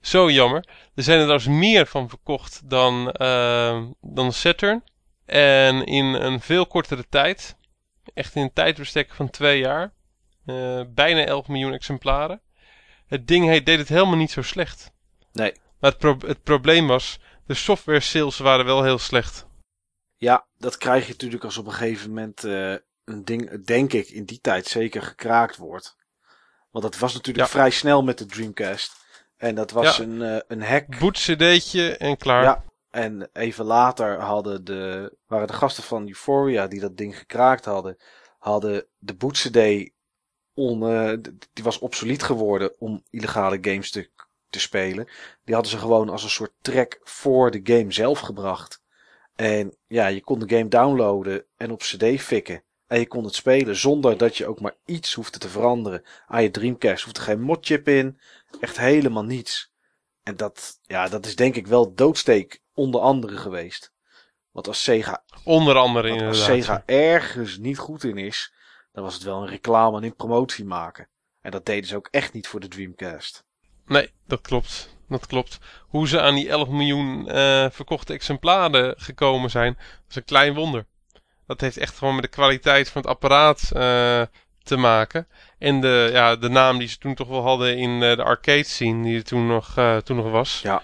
[0.00, 0.68] Zo jammer.
[0.94, 4.82] Er zijn er trouwens meer van verkocht dan, eh, dan Saturn.
[5.28, 7.56] En in een veel kortere tijd,
[8.14, 9.92] echt in een tijdbestek van twee jaar,
[10.46, 12.40] eh, bijna 11 miljoen exemplaren.
[13.06, 14.90] Het ding heet, deed het helemaal niet zo slecht.
[15.32, 15.52] Nee.
[15.80, 19.46] Maar het, pro- het probleem was, de software sales waren wel heel slecht.
[20.16, 22.74] Ja, dat krijg je natuurlijk als op een gegeven moment eh,
[23.04, 25.96] een ding, denk ik, in die tijd zeker gekraakt wordt.
[26.70, 27.52] Want dat was natuurlijk Ja.
[27.52, 28.92] vrij snel met de Dreamcast.
[29.36, 30.02] En dat was Ja.
[30.02, 30.98] een, eh, een hack.
[30.98, 32.42] Boot cd'tje en klaar.
[32.42, 37.64] Ja, en even later hadden de, waren de gasten van Euphoria die dat ding gekraakt
[37.64, 37.96] hadden,
[38.38, 39.90] hadden de boot CD
[40.54, 41.12] on, eh,
[41.52, 44.10] die was obsolet geworden om illegale games te,
[44.50, 45.08] te spelen.
[45.44, 48.82] Die hadden ze gewoon als een soort track voor de game zelf gebracht.
[49.34, 52.62] En ja, je kon de game downloaden en op CD fikken.
[52.86, 56.02] En je kon het spelen zonder dat je ook maar iets hoefde te veranderen.
[56.26, 58.18] Aan je Dreamcast hoefde geen modchip in.
[58.60, 59.72] Echt helemaal niets.
[60.28, 63.92] En dat, ja, dat is denk ik wel doodsteek onder andere geweest.
[64.50, 66.64] Want als Sega, Onder andere want als inderdaad.
[66.64, 68.52] Sega ergens niet goed in is,
[68.92, 71.08] dan was het wel een reclame en een promotie maken.
[71.40, 73.44] En dat deden ze ook echt niet voor de Dreamcast.
[73.86, 74.96] Nee, dat klopt.
[75.08, 75.58] Dat klopt.
[75.86, 79.78] Hoe ze aan die 11 miljoen eh, verkochte exemplaren gekomen zijn,
[80.08, 80.86] is een klein wonder.
[81.46, 84.22] Dat heeft echt gewoon met de kwaliteit van het apparaat uh,
[84.68, 85.28] te maken.
[85.58, 88.62] En de, ja, de naam die ze toen toch wel hadden in uh, de arcade
[88.62, 90.60] scene, die er toen nog, uh, toen nog was.
[90.62, 90.82] Ja.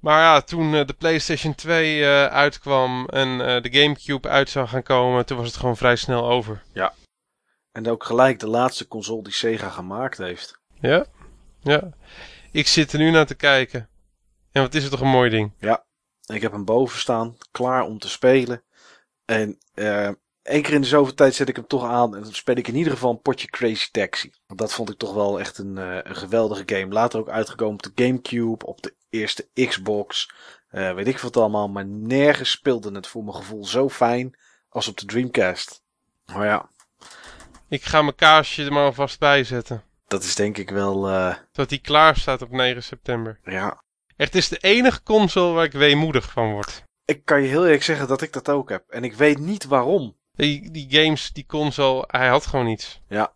[0.00, 5.36] Maar ja, toen de PlayStation 2 uitkwam en de GameCube uit zou gaan komen, toen
[5.36, 6.62] was het gewoon vrij snel over.
[6.72, 6.92] Ja.
[7.72, 10.58] En ook gelijk de laatste console die Sega gemaakt heeft.
[10.80, 11.06] Ja,
[11.60, 11.90] ja.
[12.52, 13.88] Ik zit er nu naar te kijken.
[14.52, 15.52] En wat is het toch een mooi ding.
[15.58, 15.84] Ja,
[16.26, 18.62] ik heb hem boven staan, klaar om te spelen.
[19.24, 20.10] En uh,
[20.46, 22.68] één keer in de zoveel tijd zet ik hem toch aan en dan speel ik
[22.68, 24.32] in ieder geval een potje Crazy Taxi.
[24.46, 26.92] Want dat vond ik toch wel echt een, uh, een geweldige game.
[26.92, 30.30] Later ook uitgekomen op de Gamecube, op de eerste Xbox,
[30.70, 31.68] uh, weet ik wat allemaal.
[31.68, 35.82] Maar nergens speelde het voor mijn gevoel zo fijn als op de Dreamcast.
[36.26, 36.68] Maar ja.
[37.68, 39.82] Ik ga mijn kaarsje er maar alvast bij zetten.
[40.06, 41.10] Dat is denk ik wel...
[41.10, 41.34] Uh...
[41.52, 43.38] Dat die klaar staat op 9 september.
[43.44, 43.82] Ja.
[44.16, 46.84] Het is de enige console waar ik weemoedig van word.
[47.04, 48.88] Ik kan je heel eerlijk zeggen dat ik dat ook heb.
[48.88, 50.16] En ik weet niet waarom.
[50.36, 53.00] Die, die games, die console, hij had gewoon iets.
[53.08, 53.32] Ja.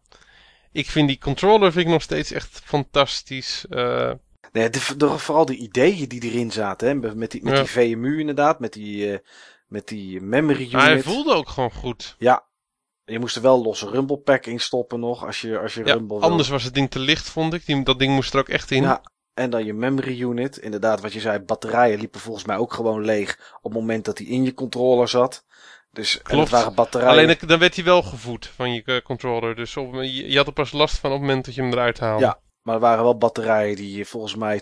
[0.73, 3.65] Ik vind die controller vind ik nog steeds echt fantastisch.
[3.71, 4.13] Uh...
[4.53, 6.89] Nee, de, de, vooral de ideeën die erin zaten.
[6.89, 7.15] Hè?
[7.15, 7.59] Met, die, met ja.
[7.59, 8.61] die VMU inderdaad.
[8.61, 9.19] Met die, uh,
[9.67, 10.73] met die memory unit.
[10.73, 12.15] Maar hij voelde ook gewoon goed.
[12.19, 12.49] Ja.
[13.05, 15.27] Je moest er wel losse rumble pack in stoppen nog.
[15.27, 17.67] Als je, als je ja, rumble Anders was het ding te licht, vond ik.
[17.67, 18.83] Die, dat ding moest er ook echt in.
[18.83, 19.03] Ja.
[19.35, 20.57] En dan je memory unit.
[20.57, 24.19] Inderdaad, wat je zei, batterijen liepen volgens mij ook gewoon leeg op het moment dat
[24.19, 25.45] hij in je controller zat.
[25.91, 26.41] Dus Klopt.
[26.43, 27.13] het waren batterijen.
[27.13, 29.55] Alleen dan werd hij wel gevoed van je uh, controller.
[29.55, 31.73] Dus op, je, je, had er pas last van op het moment dat je hem
[31.73, 32.25] eruit haalde.
[32.25, 34.61] Ja, maar er waren wel batterijen die volgens mij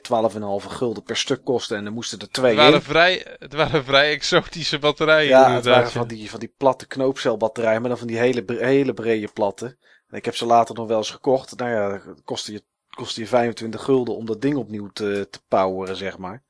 [0.63, 1.77] 12,5 gulden per stuk kosten.
[1.77, 2.83] En er moesten er twee het waren in.
[2.83, 5.29] Vrij, het waren vrij exotische batterijen.
[5.29, 7.81] Ja, het waren van die, van die platte knoopcelbatterijen.
[7.81, 9.77] Maar dan van die hele, hele brede platte.
[10.09, 11.57] En ik heb ze later nog wel eens gekocht.
[11.57, 12.63] Nou ja, kostte je
[12.99, 16.43] kostte je 25 gulden om dat ding opnieuw te, te poweren, zeg maar.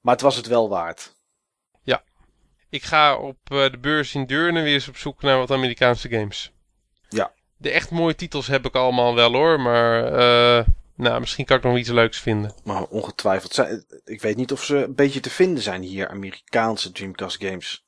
[0.00, 1.13] Maar het was het wel waard.
[2.74, 6.08] Ik ga op uh, de beurs in Deurne weer eens op zoek naar wat Amerikaanse
[6.08, 6.52] games.
[7.08, 7.32] Ja.
[7.56, 11.62] De echt mooie titels heb ik allemaal wel hoor, maar uh, nou, misschien kan ik
[11.62, 12.54] nog iets leuks vinden.
[12.64, 13.54] Maar ongetwijfeld.
[13.54, 17.86] Zijn, ik weet niet of ze een beetje te vinden zijn hier, Amerikaanse Dreamcast games.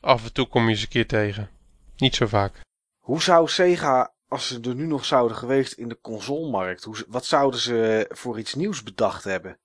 [0.00, 1.50] Af en toe kom je ze een keer tegen.
[1.96, 2.60] Niet zo vaak.
[2.98, 7.24] Hoe zou Sega als ze er nu nog zouden geweest in de consolemarkt, hoe, wat
[7.24, 9.58] zouden ze voor iets nieuws bedacht hebben?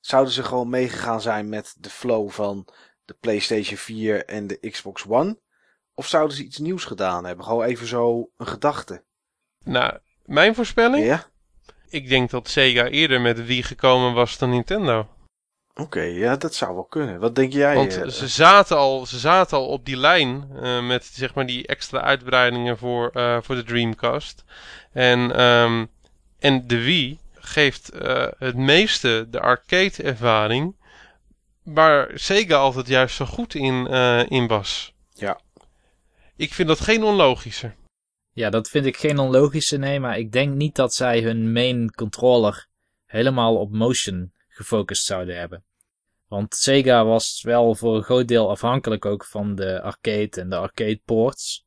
[0.00, 2.68] Zouden ze gewoon meegegaan zijn met de flow van
[3.08, 5.38] de PlayStation 4 en de Xbox One?
[5.94, 7.44] Of zouden ze iets nieuws gedaan hebben?
[7.44, 9.04] Gewoon even zo een gedachte.
[9.64, 11.04] Nou, mijn voorspelling?
[11.04, 11.24] Ja?
[11.88, 14.98] Ik denk dat Sega eerder met Wii gekomen was dan Nintendo.
[14.98, 17.20] Oké, okay, ja, dat zou wel kunnen.
[17.20, 17.74] Wat denk jij?
[17.74, 21.46] Want uh, ze, zaten al, ze zaten al op die lijn uh, met zeg maar
[21.46, 24.44] die extra uitbreidingen voor, uh, voor de Dreamcast.
[24.92, 25.90] En, um,
[26.38, 27.90] en de Wii geeft
[28.38, 30.74] het meeste de arcade ervaring.
[31.74, 33.86] Waar Sega altijd juist zo goed in,
[34.28, 34.94] in was.
[35.12, 35.40] Ja.
[36.36, 37.74] Ik vind dat geen onlogische.
[38.32, 40.00] Ja, dat vind ik geen onlogische, nee.
[40.00, 42.66] Maar ik denk niet dat zij hun main controller
[43.04, 45.64] helemaal op motion gefocust zouden hebben.
[46.26, 50.56] Want Sega was wel voor een groot deel afhankelijk ook van de arcade en de
[50.56, 51.66] arcade ports.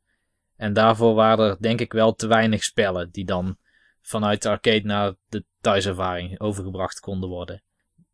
[0.55, 3.57] En daarvoor waren er denk ik wel te weinig spellen die dan
[4.01, 7.63] vanuit de arcade naar de thuiservaring overgebracht konden worden.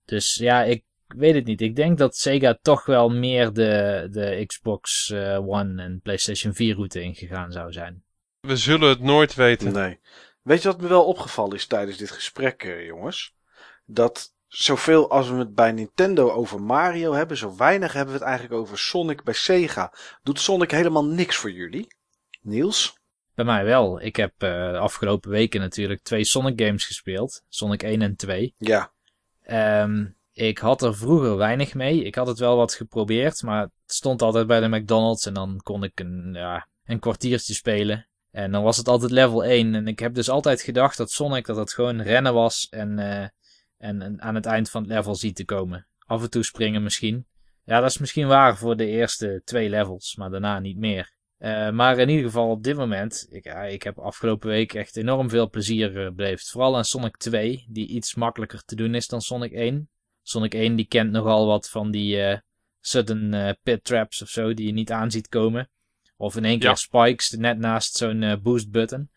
[0.05, 1.61] Dus ja, ik weet het niet.
[1.61, 5.13] Ik denk dat Sega toch wel meer de, de Xbox
[5.45, 8.03] One en PlayStation 4 route ingegaan zou zijn.
[8.39, 9.73] We zullen het nooit weten.
[9.73, 9.99] Nee.
[10.41, 13.35] Weet je wat me wel opgevallen is tijdens dit gesprek, jongens?
[13.85, 18.29] Dat zoveel als we het bij Nintendo over Mario hebben, zo weinig hebben we het
[18.29, 19.93] eigenlijk over Sonic bij Sega.
[20.23, 21.87] Doet Sonic helemaal niks voor jullie?
[22.41, 22.99] Niels?
[23.35, 24.01] Bij mij wel.
[24.01, 27.43] Ik heb uh, de afgelopen weken natuurlijk twee Sonic games gespeeld.
[27.49, 28.55] Sonic 1 en 2.
[28.57, 28.91] Ja.
[29.81, 32.03] Um, ik had er vroeger weinig mee.
[32.03, 35.59] Ik had het wel wat geprobeerd, maar het stond altijd bij de McDonald's en dan
[35.63, 38.07] kon ik een, ja, een kwartiertje spelen.
[38.31, 39.75] En dan was het altijd level 1.
[39.75, 42.99] En ik heb dus altijd gedacht dat Sonic dat het gewoon rennen was en...
[42.99, 43.25] Uh,
[43.77, 45.87] en aan het eind van het level ziet te komen.
[46.05, 47.25] Af en toe springen misschien.
[47.63, 51.15] Ja, dat is misschien waar voor de eerste twee levels, maar daarna niet meer.
[51.39, 55.29] Uh, maar in ieder geval op dit moment, ik, ik heb afgelopen week echt enorm
[55.29, 56.49] veel plezier uh, beleefd.
[56.49, 59.89] Vooral aan Sonic 2, die iets makkelijker te doen is dan Sonic 1.
[60.27, 62.37] Sonic 1 die kent nogal wat van die uh,
[62.81, 65.69] sudden pit traps of zo, die je niet aan ziet komen.
[66.17, 66.75] Of in één keer ja.
[66.75, 69.09] spikes net naast zo'n boost button.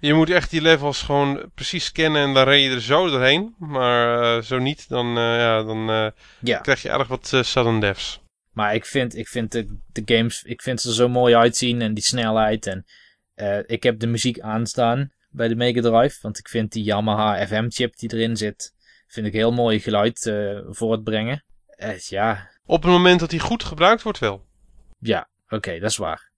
[0.00, 3.54] Je moet echt die levels gewoon precies scannen en dan ren je er zo doorheen.
[3.58, 6.06] Maar uh, zo niet, dan, uh, ja, dan uh,
[6.40, 6.58] ja.
[6.58, 8.20] krijg je erg wat sudden deaths.
[8.52, 11.94] Maar ik vind, ik vind de, de games, ik vind ze zo mooi uitzien en
[11.94, 12.66] die snelheid.
[12.66, 12.84] En
[13.66, 16.18] ik heb de muziek aanstaan bij de Mega Drive.
[16.22, 18.74] Want ik vind die Yamaha FM chip die erin zit,
[19.16, 20.32] vind ik heel mooi geluid
[20.68, 21.44] voortbrengen.
[21.96, 22.50] ja.
[22.64, 24.46] Op het moment dat die goed gebruikt wordt wel.
[24.98, 26.30] Ja, oké, okay, dat is waar.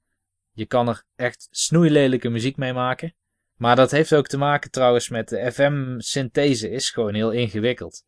[0.53, 3.15] Je kan er echt snoeilelijke muziek mee maken.
[3.57, 8.05] Maar dat heeft ook te maken trouwens met de FM-synthese is gewoon heel ingewikkeld.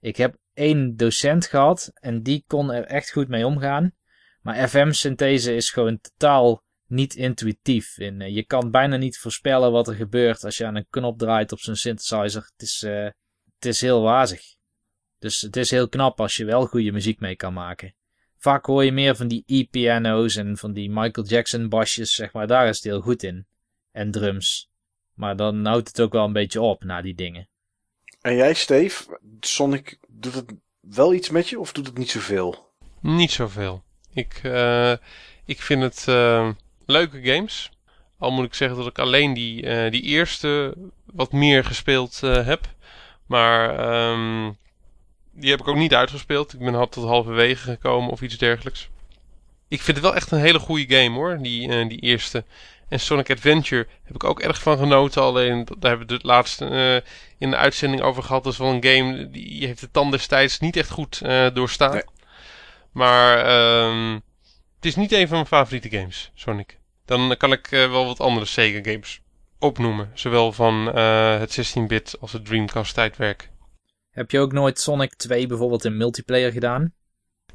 [0.00, 3.92] Ik heb één docent gehad en die kon er echt goed mee omgaan.
[4.40, 7.98] Maar FM-synthese is gewoon totaal niet intuïtief.
[7.98, 11.18] En eh, je kan bijna niet voorspellen wat er gebeurt als je aan een knop
[11.18, 12.42] draait op zo'n synthesizer.
[12.42, 13.08] Het is, uh,
[13.56, 14.54] het is heel wazig.
[15.18, 17.94] Dus het is heel knap als je wel goede muziek mee kan maken.
[18.38, 22.46] Vaak hoor je meer van die e-piano's en van die Michael Jackson basjes, zeg maar.
[22.46, 23.46] Daar is het heel goed in.
[23.92, 24.70] En drums.
[25.14, 27.48] Maar dan houdt het ook wel een beetje op na die dingen.
[28.20, 32.72] En jij, Steve, Sonic, doet het wel iets met je of doet het niet zoveel?
[33.00, 33.84] Niet zoveel.
[34.12, 34.92] Ik, uh,
[35.44, 36.50] ik vind het uh,
[36.86, 37.70] leuke games.
[38.18, 40.74] Al moet ik zeggen dat ik alleen die, uh, die eerste
[41.04, 42.74] wat meer gespeeld heb.
[43.26, 44.56] Maar um,
[45.32, 46.52] die heb ik ook niet uitgespeeld.
[46.52, 48.88] Ik ben tot halverwege gekomen of iets dergelijks.
[49.68, 52.44] Ik vind het wel echt een hele goede game hoor, die, die eerste.
[52.88, 55.22] En Sonic Adventure heb ik ook erg van genoten.
[55.22, 56.94] Alleen daar hebben we het laatst uh,
[57.38, 58.44] in de uitzending over gehad.
[58.44, 61.92] Dat is wel een game die heeft de tand destijds niet echt goed uh, doorstaan.
[61.92, 62.02] Nee.
[62.92, 63.38] Maar
[63.88, 64.14] um,
[64.76, 66.78] het is niet een van mijn favoriete games, Sonic.
[67.04, 69.20] Dan kan ik wel wat andere Sega games
[69.58, 70.10] opnoemen.
[70.14, 70.86] Zowel van
[71.38, 73.50] het 16-bit als het Dreamcast tijdwerk.
[74.10, 76.94] Heb je ook nooit Sonic 2 bijvoorbeeld in multiplayer gedaan?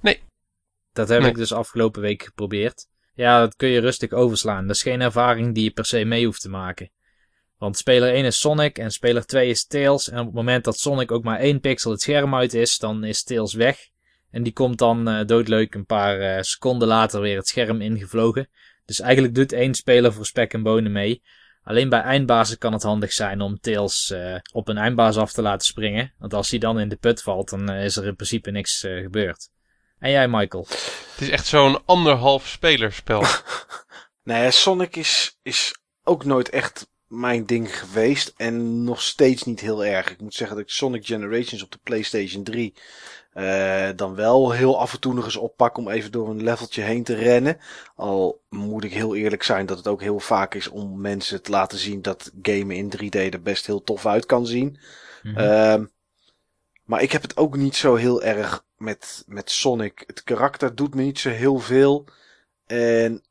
[0.02, 0.22] Nee.
[0.94, 1.30] Dat heb Nee.
[1.30, 2.88] ik dus afgelopen week geprobeerd.
[3.14, 4.68] Ja, dat kun je rustig overslaan.
[4.68, 6.92] Dat is geen ervaring die je per se mee hoeft te maken.
[7.58, 10.10] Want speler 1 is Sonic en speler 2 is Tails.
[10.10, 13.04] En op het moment dat Sonic ook maar één pixel het scherm uit is, dan
[13.04, 13.90] is Tails weg.
[14.32, 18.50] En die komt dan uh, doodleuk een paar uh, seconden later weer het scherm ingevlogen.
[18.86, 21.22] Dus eigenlijk doet één speler voor spek en bonen mee.
[21.64, 25.42] Alleen bij eindbazen kan het handig zijn om Tails uh, op een eindbaas af te
[25.42, 26.14] laten springen.
[26.18, 29.50] Want als hij dan in de put valt, dan is er in principe niks gebeurd.
[30.00, 30.66] En jij, Michael?
[31.12, 33.24] Het is echt zo'n anderhalf spelerspel.
[34.24, 38.34] nee, Sonic is, is ook nooit echt mijn ding geweest.
[38.38, 40.10] En nog steeds niet heel erg.
[40.10, 42.74] Ik moet zeggen dat ik Sonic Generations op de PlayStation 3
[43.34, 46.82] uh, dan wel heel af en toe nog eens oppak om even door een leveltje
[46.82, 47.58] heen te rennen.
[47.96, 51.52] Al moet ik heel eerlijk zijn dat het ook heel vaak is om mensen te
[51.52, 54.78] laten zien dat gamen in 3D er best heel tof uit kan zien.
[55.24, 55.44] Mm -hmm.
[55.44, 55.88] uh,
[56.84, 60.04] maar ik heb het ook niet zo heel erg met, met Sonic.
[60.08, 62.06] Het karakter doet me niet zo heel veel.
[62.66, 63.24] En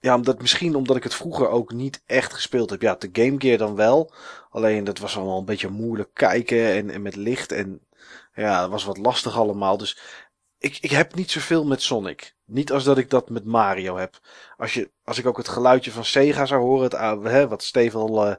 [0.00, 2.82] ja, omdat, misschien omdat ik het vroeger ook niet echt gespeeld heb.
[2.82, 4.12] Ja, de Game Gear dan wel.
[4.50, 7.52] Alleen dat was allemaal een beetje moeilijk kijken en, en met licht.
[7.52, 7.80] En
[8.34, 9.76] ja, dat was wat lastig allemaal.
[9.76, 9.98] Dus
[10.62, 12.34] ik, ik heb niet zoveel met Sonic.
[12.44, 14.20] Niet als dat ik dat met Mario heb.
[14.56, 18.00] Als, je, als ik ook het geluidje van Sega zou horen, het, hè, wat Steven
[18.00, 18.34] al, uh,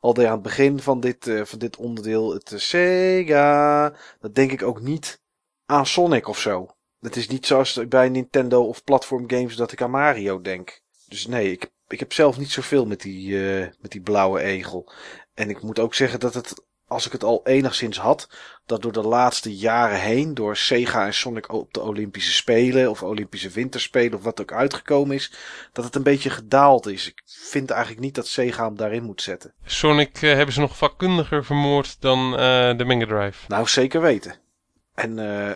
[0.00, 4.52] al deed aan het begin van dit, uh, van dit onderdeel, het Sega, dat denk
[4.52, 5.22] ik ook niet
[5.66, 6.76] aan Sonic of zo.
[7.00, 10.80] Het is niet zoals bij Nintendo of platform games dat ik aan Mario denk.
[11.08, 13.36] Dus nee, ik, ik heb zelf niet zoveel met die,
[13.80, 14.92] met die blauwe egel.
[15.34, 18.28] En ik moet ook zeggen dat het, als ik het al enigszins had,
[18.66, 23.02] dat door de laatste jaren heen, door Sega en Sonic op de Olympische Spelen of
[23.02, 25.32] Olympische Winterspelen of wat ook uitgekomen is,
[25.72, 27.06] dat het een beetje gedaald is.
[27.06, 29.52] Ik vind eigenlijk niet dat Sega hem daarin moet zetten.
[29.64, 33.44] Sonic uh, hebben ze nog vakkundiger vermoord dan uh, de Mega Drive.
[33.48, 34.34] Nou, zeker weten.
[34.94, 35.50] En uh,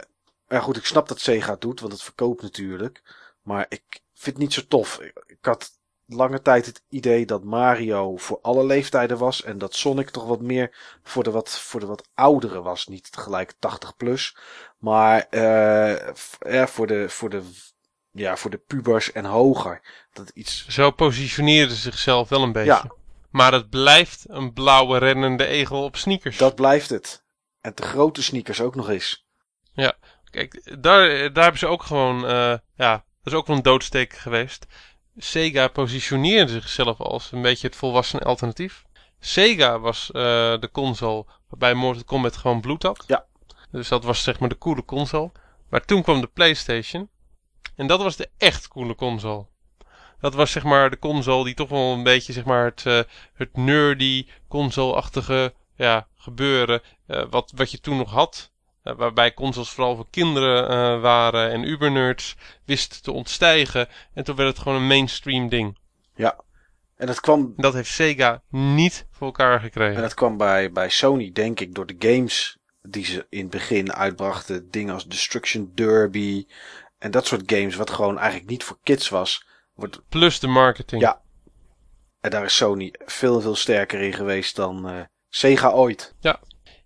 [0.48, 3.02] ja goed, ik snap dat Sega het doet, want het verkoopt natuurlijk.
[3.42, 3.82] Maar ik
[4.14, 5.00] vind het niet zo tof.
[5.26, 5.70] Ik had
[6.06, 9.42] lange tijd het idee dat Mario voor alle leeftijden was.
[9.42, 12.86] En dat Sonic toch wat meer voor de wat, voor de wat ouderen was.
[12.86, 14.36] Niet gelijk 80 plus.
[14.78, 15.96] Maar uh,
[16.38, 17.42] ja, voor, de, voor, de,
[18.10, 19.80] ja, voor de pubers en hoger.
[20.12, 20.68] Dat iets...
[20.68, 22.70] Zo positioneerde zichzelf wel een beetje.
[22.70, 22.92] Ja.
[23.30, 26.36] Maar het blijft een blauwe rennende egel op sneakers.
[26.36, 27.24] Dat blijft het.
[27.60, 29.26] En te grote sneakers ook nog eens.
[29.72, 29.94] Ja,
[30.30, 32.92] kijk, daar, daar hebben ze ook gewoon, uh, ja,
[33.22, 34.66] dat is ook wel een doodsteek geweest.
[35.16, 38.84] Sega positioneerde zichzelf als een beetje het volwassen alternatief.
[39.20, 40.22] Sega was uh,
[40.60, 43.04] de console waarbij Mortal Kombat gewoon bloed had.
[43.06, 43.26] Ja.
[43.70, 45.32] Dus dat was zeg maar de coole console.
[45.68, 47.08] Maar toen kwam de PlayStation.
[47.76, 49.46] En dat was de echt coole console.
[50.20, 53.00] Dat was zeg maar de console die toch wel een beetje zeg maar het, uh,
[53.34, 56.82] het nerdy console-achtige ja, gebeuren.
[57.06, 58.51] Uh, wat, wat je toen nog had.
[58.84, 63.88] Uh, waarbij consoles vooral voor kinderen uh, waren en ubernerds wisten te ontstijgen.
[64.14, 65.78] En toen werd het gewoon een mainstream ding.
[66.14, 66.40] Ja,
[66.96, 67.52] en dat kwam...
[67.56, 69.96] Dat heeft Sega niet voor elkaar gekregen.
[69.96, 73.50] En dat kwam bij, bij Sony, denk ik, door de games die ze in het
[73.50, 74.70] begin uitbrachten.
[74.70, 76.46] Dingen als Destruction Derby
[76.98, 79.46] en dat soort games, wat gewoon eigenlijk niet voor kids was.
[79.74, 80.00] Wordt...
[80.08, 81.02] Plus de marketing.
[81.02, 81.20] Ja.
[82.20, 86.14] En daar is Sony veel, veel sterker in geweest dan uh, Sega ooit.
[86.20, 86.40] Ja.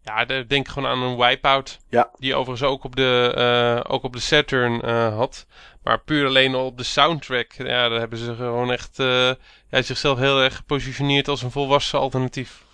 [0.06, 1.78] Ja, de- denk gewoon aan een Wipeout.
[1.90, 2.10] Ja.
[2.18, 5.46] Die overigens ook op de, eh, ook op de Saturn eh, had.
[5.82, 7.52] Maar puur alleen al op de soundtrack.
[7.52, 9.30] Ja, daar hebben ze gewoon echt eh,
[9.70, 12.64] ja, zichzelf heel erg gepositioneerd als een volwassen alternatief.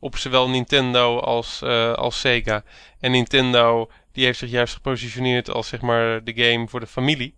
[0.00, 2.62] Op zowel Nintendo als, eh, als Sega.
[3.00, 7.34] En Nintendo die heeft zich juist gepositioneerd als zeg maar de game voor de familie.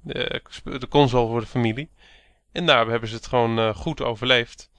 [0.00, 1.90] De, de console voor de familie.
[2.52, 4.70] En daar hebben ze het gewoon goed overleefd.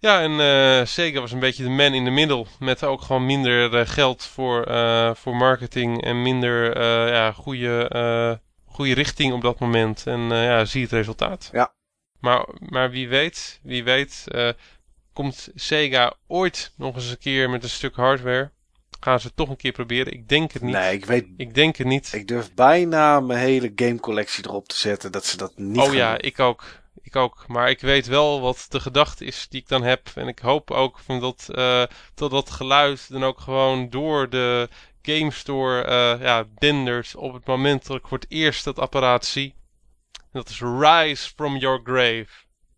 [0.00, 2.46] Ja, en eh, Sega was een beetje de man in de middle.
[2.58, 7.88] Met ook gewoon minder eh, geld voor, eh, voor marketing en minder eh, ja, goede,
[7.88, 8.32] eh,
[8.72, 10.06] goede richting op dat moment.
[10.06, 11.48] En eh, ja, zie het resultaat.
[11.52, 11.72] Ja.
[12.20, 14.48] Maar, maar wie weet, wie weet, eh,
[15.12, 18.50] komt Sega ooit nog eens een keer met een stuk hardware.
[19.00, 20.12] Gaan ze het toch een keer proberen?
[20.12, 20.74] Ik denk het niet.
[20.74, 21.26] Nee, ik weet.
[21.36, 22.12] Ik denk het niet.
[22.12, 25.96] Ik durf bijna mijn hele gamecollectie erop te zetten dat ze dat niet oh gaan
[25.96, 26.20] ja, doen.
[26.20, 26.64] ik ook.
[27.08, 27.44] Ik ook.
[27.46, 30.08] Maar ik weet wel wat de gedachte is die ik dan heb.
[30.14, 31.82] En ik hoop ook van dat, eh,
[32.14, 34.68] dat dat geluid dan ook gewoon door de
[35.02, 39.24] Game Store eh, ja, dendert op het moment dat ik voor het eerst dat apparaat
[39.24, 39.54] zie.
[40.12, 42.26] En dat is Rise from Your Grave.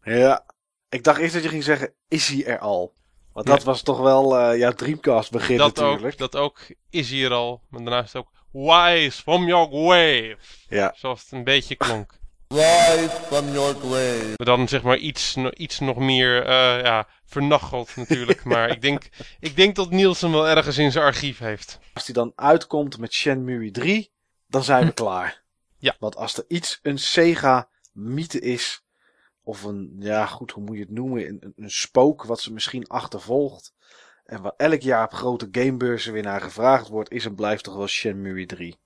[0.03, 0.45] Ja.
[0.89, 2.95] Ik dacht eerst dat je ging zeggen, is hij er al?
[3.33, 3.55] Want Nee.
[3.57, 6.13] dat was toch wel eh jouw Dreamcast begin Dat natuurlijk.
[6.13, 7.63] ook, dat ook is hier al.
[7.69, 10.39] Maar daarnaast ook Rise from Your Grave.
[10.69, 10.95] Ja.
[10.97, 12.19] Zoals het een beetje klonk.
[12.55, 14.35] Rise from your grave.
[14.37, 18.45] Maar dan zeg maar iets, iets nog meer eh, ja, vernacheld natuurlijk.
[18.45, 19.09] maar ik denk,
[19.41, 21.79] ik denk dat Niels hem wel ergens in zijn archief heeft.
[21.95, 24.13] Als die dan uitkomt met Shenmue 3,
[24.47, 25.43] dan zijn we klaar.
[25.79, 25.97] Ja.
[25.99, 28.85] Want als er iets een Sega mythe is,
[29.43, 33.75] of een, ja goed, hoe moet je het noemen, een, spook wat ze misschien achtervolgt.
[34.25, 37.75] En wat elk jaar op grote gamebeurzen weer naar gevraagd wordt, is en blijft toch
[37.75, 38.79] wel Shenmue 3.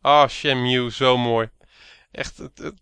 [0.00, 1.50] Ah, Shenmue, zo mooi.
[2.10, 2.80] Echt, het, het-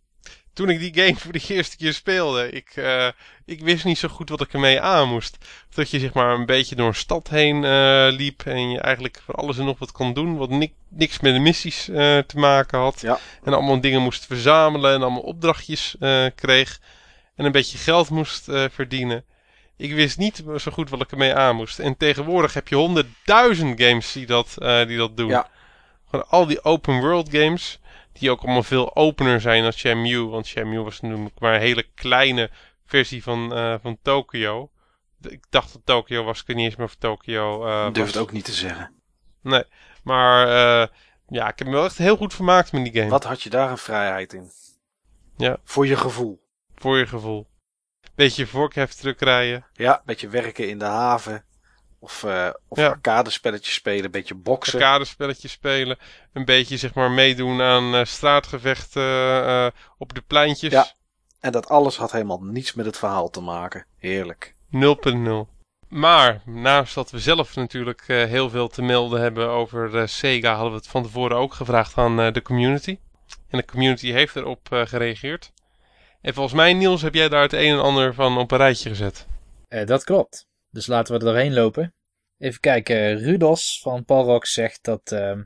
[0.53, 3.09] toen ik die game voor de eerste keer speelde, ik, eh,
[3.45, 5.37] ik wist niet zo goed wat ik ermee aan moest.
[5.75, 9.21] Dat je zeg maar een beetje door een stad heen eh, liep en je eigenlijk
[9.25, 12.39] voor alles en nog wat kon doen, wat ni- niks met de missies eh, te
[12.39, 13.01] maken had.
[13.01, 13.19] Ja.
[13.45, 15.97] En allemaal dingen moest verzamelen en allemaal opdrachtjes
[16.35, 16.81] kreeg.
[17.35, 19.25] En een beetje geld moest verdienen.
[19.77, 21.79] Ik wist niet zo goed wat ik ermee aan moest.
[21.79, 24.55] En tegenwoordig heb je honderdduizend games die dat,
[24.87, 25.29] die dat doen.
[25.29, 25.49] Ja.
[26.11, 27.79] Gewoon al die open world games.
[28.19, 30.27] Die ook allemaal veel opener zijn dan Shenmue.
[30.27, 32.51] Want Shenmue was natuurlijk maar een hele kleine
[32.87, 34.71] versie van, eh, van Tokyo.
[35.21, 36.41] Ik dacht dat Tokyo was.
[36.41, 38.95] Ik weet niet eens meer of Tokyo eh Ik durf het ook niet te zeggen.
[39.43, 39.65] Nee.
[40.03, 40.89] Maar eh,
[41.29, 43.11] ja, ik heb me wel echt heel goed vermaakt met die game.
[43.11, 44.51] Wat had je daar een vrijheid in?
[45.37, 45.57] Ja.
[45.65, 46.45] Voor je gevoel.
[46.75, 47.47] Voor je gevoel.
[48.15, 49.67] Beetje vorkheft terugrijden.
[49.73, 51.45] Ja, beetje werken in de haven.
[52.07, 52.89] Of, eh of Ja.
[52.89, 54.81] arcadespelletjes spelen, een beetje boksen.
[54.81, 55.99] Arcadespelletjes spelen.
[56.33, 59.03] Een beetje zeg maar meedoen aan eh, straatgevechten
[59.47, 59.67] eh,
[59.99, 60.73] op de pleintjes.
[60.73, 60.87] Ja.
[61.41, 63.87] En dat alles had helemaal niets met het verhaal te maken.
[63.99, 64.55] Heerlijk.
[64.71, 65.55] 0.0.
[65.89, 70.53] Maar naast dat we zelf natuurlijk eh, heel veel te melden hebben over eh, Sega,
[70.55, 72.99] hadden we het van tevoren ook gevraagd aan eh, de community.
[73.49, 75.53] En de community heeft erop eh, gereageerd.
[76.21, 78.89] En volgens mij, Niels, heb jij daar het een en ander van op een rijtje
[78.89, 79.27] gezet.
[79.69, 80.47] Eh, dat klopt.
[80.71, 81.95] Dus laten we er doorheen lopen.
[82.39, 83.19] Even kijken.
[83.19, 85.43] Rudos van Palrox zegt dat, ehm,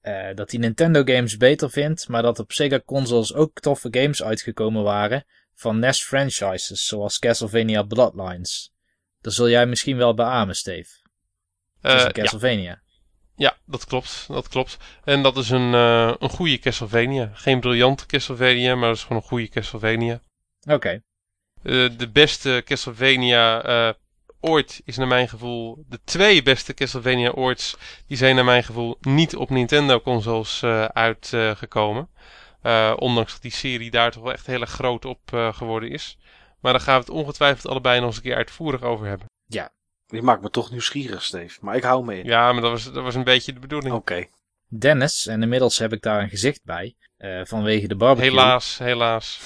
[0.00, 4.22] eh, dat hij Nintendo games beter vindt, maar dat op Sega consoles ook toffe games
[4.22, 5.24] uitgekomen waren
[5.54, 8.72] van NES franchises, zoals Castlevania Bloodlines.
[9.20, 10.90] Dat zul jij misschien wel beamen, Steve.
[11.80, 12.82] Het is een ja, Castlevania.
[13.36, 14.24] ja, dat klopt.
[14.28, 14.76] Dat klopt.
[15.04, 17.30] En dat is een, eh, een goede Castlevania.
[17.34, 20.20] Geen briljante Castlevania, maar dat is gewoon een goede Castlevania.
[20.68, 21.02] Oké.
[21.96, 23.62] De beste Castlevania
[24.44, 25.84] ooit is naar mijn gevoel.
[25.88, 27.78] De twee beste Castlevania ooit.
[28.06, 32.08] Die zijn naar mijn gevoel niet op Nintendo consoles eh, uitgekomen.
[32.62, 35.90] Eh, ondanks dat die serie daar toch wel echt heel erg groot op eh, geworden
[35.90, 36.18] is.
[36.60, 39.26] Maar daar gaan we het ongetwijfeld allebei nog eens een keer uitvoerig over hebben.
[40.06, 41.58] Je maakt me toch nieuwsgierig, Steve.
[41.60, 42.24] Maar ik hou me in.
[42.24, 43.94] Ja, maar dat was, dat was een beetje de bedoeling.
[43.94, 44.26] Oké.
[44.68, 48.30] Dennis, en inmiddels heb ik daar een gezicht bij, eh, vanwege de barbecue.
[48.30, 49.40] Helaas, helaas.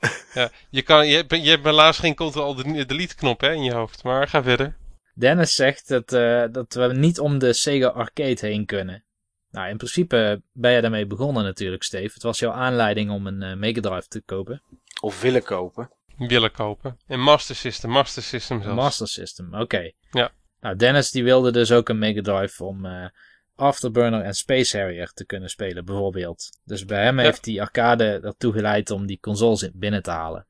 [0.34, 4.02] ja, je, kan, je, hebt, je hebt helaas geen Ctrl-Delete knop hè, in je hoofd.
[4.02, 4.76] Maar ga verder.
[5.14, 9.04] Dennis zegt dat, eh, dat we niet om de Sega Arcade heen kunnen.
[9.50, 12.14] Nou, in principe ben je daarmee begonnen natuurlijk, Steve.
[12.14, 14.62] Het was jouw aanleiding om een eh, Mega Drive te kopen.
[15.00, 15.90] Of willen kopen.
[16.16, 16.98] Willen kopen.
[17.06, 18.76] En Master System, Master System zelfs.
[18.76, 19.92] Master System, oké.
[20.10, 20.30] Ja.
[20.60, 23.04] Nou, Dennis die wilde dus ook een Mega Drive om eh,
[23.58, 26.48] Afterburner en Space Harrier te kunnen spelen, bijvoorbeeld.
[26.64, 27.24] Dus bij hem Ja.
[27.24, 30.46] heeft die arcade ertoe geleid om die consoles in- binnen te halen.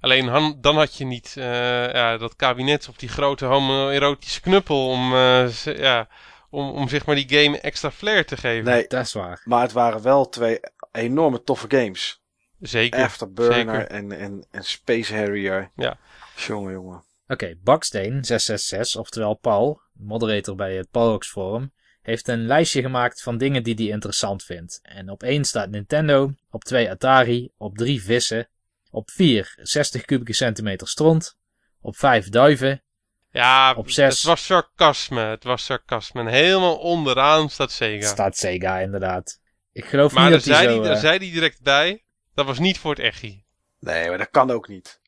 [0.00, 1.44] Alleen han- dan had je niet eh,
[1.92, 6.08] ja, dat kabinet of die grote homoerotische knuppel om, eh, z- ja,
[6.50, 8.64] om, om zeg maar die game extra flair te geven.
[8.70, 9.42] Nee, Dat is waar.
[9.44, 10.60] maar het waren wel twee
[10.92, 12.22] enorme toffe games.
[12.60, 13.02] Zeker.
[13.04, 13.86] Afterburner zeker.
[13.86, 15.70] en, en, en Space Harrier.
[15.76, 15.98] Ja.
[16.36, 17.04] Jongen, jongen.
[17.28, 21.72] Oké, Baksteen 666, oftewel Paul, moderator bij het Palrox Forum,
[22.02, 24.78] heeft een lijstje gemaakt van dingen die hij interessant vindt.
[24.82, 28.48] En op 1 staat Nintendo, op 2 Atari, op 3 vissen,
[28.90, 31.36] op 4 60 kubieke centimeter stront,
[31.80, 32.82] op 5 duiven,
[33.30, 34.14] Ja, Op zes.
[34.16, 35.20] het was sarcasme.
[35.20, 36.20] Het was sarcasme.
[36.20, 38.08] En helemaal onderaan staat Sega.
[38.08, 39.40] staat Sega inderdaad.
[39.72, 40.74] Ik geloof maar niet daar dat hij zei, zo...
[40.80, 42.04] hij, daar eh, zei hij direct bij.
[42.34, 43.44] Dat was niet voor het echi.
[43.80, 45.00] Nee, maar dat kan ook niet.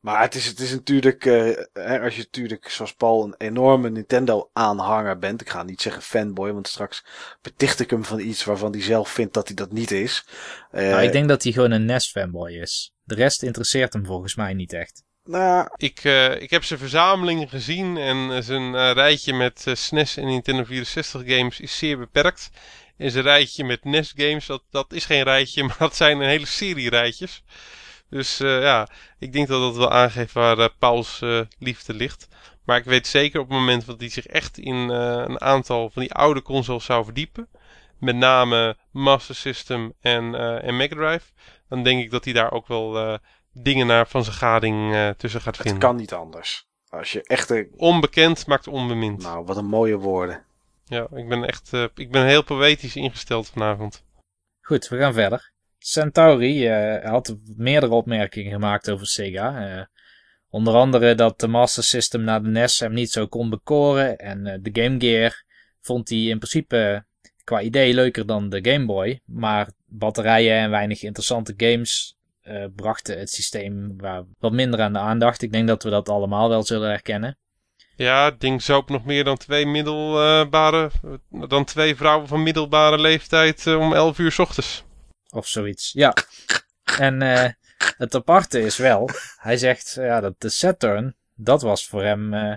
[0.00, 3.90] Maar het is, het is natuurlijk, eh, hè, als je natuurlijk zoals Paul een enorme
[3.90, 5.40] Nintendo-aanhanger bent.
[5.40, 7.04] Ik ga niet zeggen fanboy, want straks
[7.42, 10.26] beticht ik hem van iets waarvan hij zelf vindt dat hij dat niet is.
[10.70, 12.92] Eh, nou, ik denk dat hij gewoon een NES-fanboy is.
[13.04, 15.02] De rest interesseert hem volgens mij niet echt.
[15.24, 20.26] nou, Ik, eh, ik heb zijn verzamelingen gezien en zijn eh, rijtje met SNES en
[20.26, 22.50] Nintendo 64 games is zeer beperkt.
[22.96, 26.28] En zijn rijtje met NES games, dat, dat is geen rijtje, maar dat zijn een
[26.28, 27.42] hele serie rijtjes.
[28.10, 28.88] Dus eh, ja,
[29.18, 32.28] ik denk dat dat wel aangeeft waar eh, Pauls eh, liefde ligt.
[32.64, 35.90] Maar ik weet zeker op het moment dat hij zich echt in eh, een aantal
[35.90, 37.48] van die oude consoles zou verdiepen.
[37.98, 41.30] Met name Master System en, eh en Mega Drive.
[41.68, 43.18] Dan denk ik dat hij daar ook wel eh,
[43.52, 45.82] dingen naar van zijn gading eh, tussen gaat het vinden.
[45.88, 46.68] kan niet anders.
[46.88, 49.22] Als je echt, een- Onbekend maakt onbemind.
[49.22, 50.44] nou, wat een mooie woorden.
[50.84, 54.04] Ja, ik ben echt eh, ik ben heel poëtisch ingesteld vanavond.
[54.60, 55.49] Goed, we gaan verder.
[55.82, 59.76] Centauri eh, had meerdere opmerkingen gemaakt over Sega.
[59.76, 59.84] Eh,
[60.50, 64.18] onder andere dat de Master System naar de NES hem niet zo kon bekoren.
[64.18, 65.44] En eh, de Game Gear
[65.80, 67.04] vond hij in principe
[67.44, 69.20] qua idee leuker dan de Game Boy.
[69.24, 72.18] Maar batterijen en weinig interessante games
[72.76, 73.96] brachten het systeem
[74.38, 75.42] wat minder aan de aandacht.
[75.42, 77.38] Ik denk dat we dat allemaal wel zullen herkennen.
[77.96, 80.90] Ja, het ding zoop nog meer dan twee middelbare,
[81.30, 84.84] dan twee vrouwen van middelbare leeftijd om 11 uur 's ochtends.
[85.30, 85.92] Of zoiets.
[85.92, 86.14] Ja.
[86.98, 87.50] En eh,
[87.96, 92.56] het aparte is wel, hij zegt ja, dat de Saturn, dat was voor hem eh,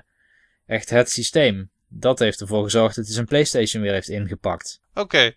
[0.66, 1.72] echt het systeem.
[1.88, 4.82] Dat heeft ervoor gezorgd dat hij zijn PlayStation weer heeft ingepakt.
[4.94, 5.34] Oké.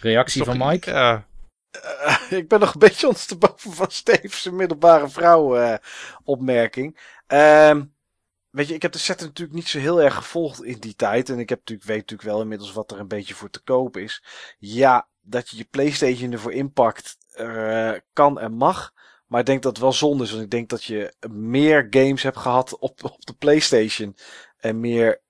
[0.00, 0.90] Reactie van Mike?
[0.90, 1.26] Ja,
[1.70, 5.74] Eh, ik ben nog een beetje ondersteboven van Steve's middelbare vrouw eh,
[6.24, 6.98] opmerking.
[7.26, 7.84] Ehm,
[8.50, 11.28] weet je, ik heb de set natuurlijk niet zo heel erg gevolgd in die tijd.
[11.28, 13.96] En ik heb natuurlijk, weet natuurlijk wel inmiddels wat er een beetje voor te koop
[13.96, 14.22] is.
[14.58, 18.92] Ja, dat je je Playstation ervoor inpakt, eh, kan en mag.
[19.26, 20.30] Maar ik denk dat het wel zonde is.
[20.30, 24.16] Want ik denk dat je meer games hebt gehad op, op de Playstation.
[24.58, 25.20] En meer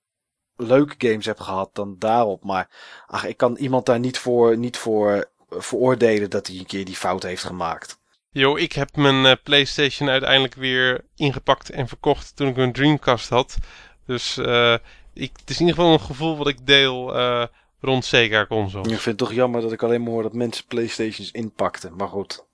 [0.55, 2.43] leuke games hebt gehad dan daarop.
[2.43, 2.69] Maar
[3.07, 6.95] ach, ik kan iemand daar niet voor, niet voor veroordelen dat hij een keer die
[6.95, 8.01] fout heeft gemaakt.
[8.29, 13.29] Yo, ik heb mijn eh, PlayStation uiteindelijk weer ingepakt en verkocht toen ik een Dreamcast
[13.29, 13.57] had.
[14.05, 14.73] Dus eh,
[15.13, 17.45] ik, het is in ieder geval een gevoel wat ik deel eh,
[17.83, 18.87] rond Sega consoles.
[18.87, 21.95] Ik vind het toch jammer dat ik alleen maar hoor dat mensen Playstations inpakten.
[21.95, 22.45] Maar goed,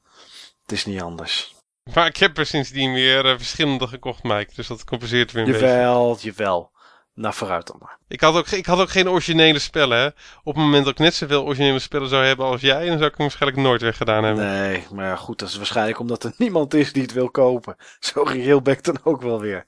[0.62, 1.56] het is niet anders.
[1.94, 4.54] Maar ik heb er sindsdien weer eh, verschillende gekocht, Mike.
[4.56, 5.68] Dus dat compenseert weer een beetje.
[5.68, 6.72] Jawel, jawel.
[7.14, 7.98] Nou, vooruit dan maar.
[8.08, 10.06] Ik had, ook, ik had ook geen originele spellen, hè.
[10.44, 13.10] Op het moment dat ik net zoveel originele spellen zou hebben als jij, dan zou
[13.10, 14.46] ik hem waarschijnlijk nooit weggedaan hebben.
[14.46, 17.76] Nee, maar ja, goed, dat is waarschijnlijk omdat er niemand is die het wil kopen.
[18.00, 19.66] Zo ik dan ook wel weer.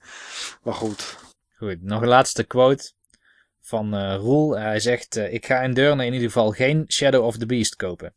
[0.64, 1.18] Maar goed.
[1.58, 2.92] Goed, nog een laatste quote
[3.72, 4.57] van eh Roel.
[4.57, 7.76] Hij zegt, eh, ik ga in Deurne in ieder geval geen Shadow of the Beast
[7.76, 8.14] kopen.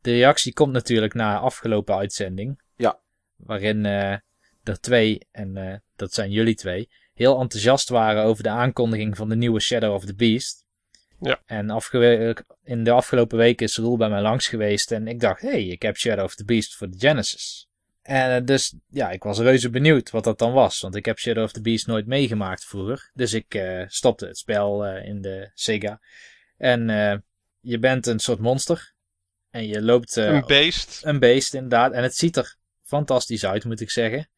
[0.00, 2.60] De reactie komt natuurlijk na afgelopen uitzending.
[2.76, 3.00] Ja.
[3.36, 4.16] Waarin eh
[4.62, 9.28] er twee, en eh, dat zijn jullie twee, heel enthousiast waren over de aankondiging van
[9.28, 10.64] de nieuwe Shadow of the Beast.
[11.20, 11.42] Ja.
[11.46, 11.80] En
[12.64, 15.66] in de afgelopen week is Roel bij mij langs geweest en ik dacht, hé, hey,
[15.66, 17.69] ik heb Shadow of the Beast voor de Genesis.
[18.02, 20.80] En eh, dus, ja, ik was reuze benieuwd wat dat dan was.
[20.80, 23.10] Want ik heb Shadow of the Beast nooit meegemaakt vroeger.
[23.14, 26.00] Dus ik eh, stopte het spel eh, in de Sega.
[26.56, 26.86] En
[27.60, 28.92] je bent een soort monster.
[29.50, 30.16] En je loopt...
[30.16, 31.00] een beest.
[31.04, 31.92] een beest, inderdaad.
[31.92, 34.28] En het ziet er fantastisch uit, moet ik zeggen.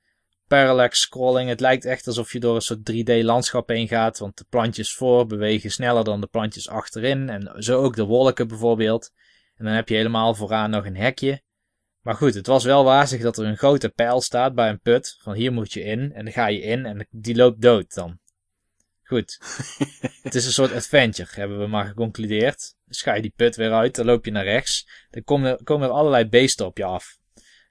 [0.47, 1.49] Parallax scrolling.
[1.49, 4.19] Het lijkt echt alsof je door een soort 3D-landschap heen gaat.
[4.19, 7.29] Want de plantjes voor bewegen sneller dan de plantjes achterin.
[7.29, 9.11] En zo ook de wolken bijvoorbeeld.
[9.57, 11.43] En dan heb je helemaal vooraan nog een hekje.
[12.03, 15.19] Maar goed, het was wel wazig dat er een grote pijl staat bij een put.
[15.23, 16.13] Van hier moet je in.
[16.13, 18.19] En dan ga je in en die loopt dood dan.
[19.03, 19.39] Goed.
[20.23, 22.75] het is een soort adventure, hebben we maar geconcludeerd.
[22.85, 24.89] Dus ga je die put weer uit, dan loop je naar rechts.
[25.11, 27.19] Dan komen er, komen er allerlei beesten op je af.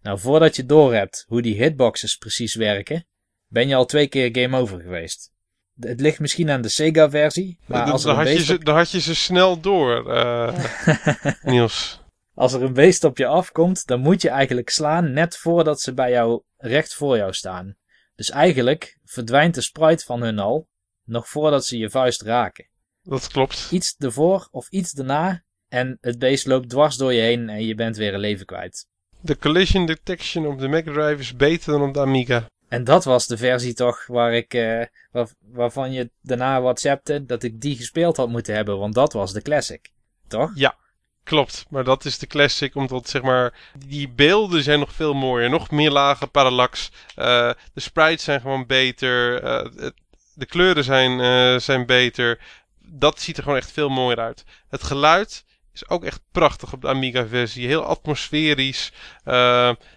[0.01, 3.05] Nou, voordat je doorhebt hoe die hitboxes precies werken,
[3.47, 5.31] ben je al twee keer game over geweest.
[5.79, 8.47] Het ligt misschien aan de Sega-versie, maar Dan, als er, dan een had je beest
[8.47, 10.65] ze, op, dan had je ze snel door, eh,
[11.51, 12.00] Niels.
[12.33, 15.93] Als er een beest op je afkomt, dan moet je eigenlijk slaan net voordat ze
[15.93, 17.75] bij jou recht voor jou staan.
[18.15, 20.67] Dus eigenlijk verdwijnt de sprite van hun al,
[21.03, 22.67] nog voordat ze je vuist raken.
[23.03, 23.67] Dat klopt.
[23.71, 27.75] Iets ervoor of iets daarna en het beest loopt dwars door je heen en je
[27.75, 28.87] bent weer een leven kwijt.
[29.21, 32.45] De collision detection op de Mega Drive is beter dan op de Amiga.
[32.67, 37.43] En dat was de versie toch waar ik, eh, waar, waarvan je daarna WhatsAppte dat
[37.43, 39.91] ik die gespeeld had moeten hebben, want dat was de classic.
[40.27, 40.51] Toch?
[40.55, 40.77] Ja,
[41.23, 41.65] klopt.
[41.69, 45.49] Maar dat is de classic, omdat zeg maar, die beelden zijn nog veel mooier.
[45.49, 46.91] Nog meer lage parallax.
[47.17, 47.25] Uh,
[47.73, 49.43] de sprites zijn gewoon beter.
[49.43, 49.89] Uh,
[50.33, 52.39] de kleuren zijn, uh, zijn beter.
[52.79, 54.43] Dat ziet er gewoon echt veel mooier uit.
[54.69, 57.67] Het geluid is ook echt prachtig op de Amiga-versie.
[57.67, 58.91] Heel atmosferisch.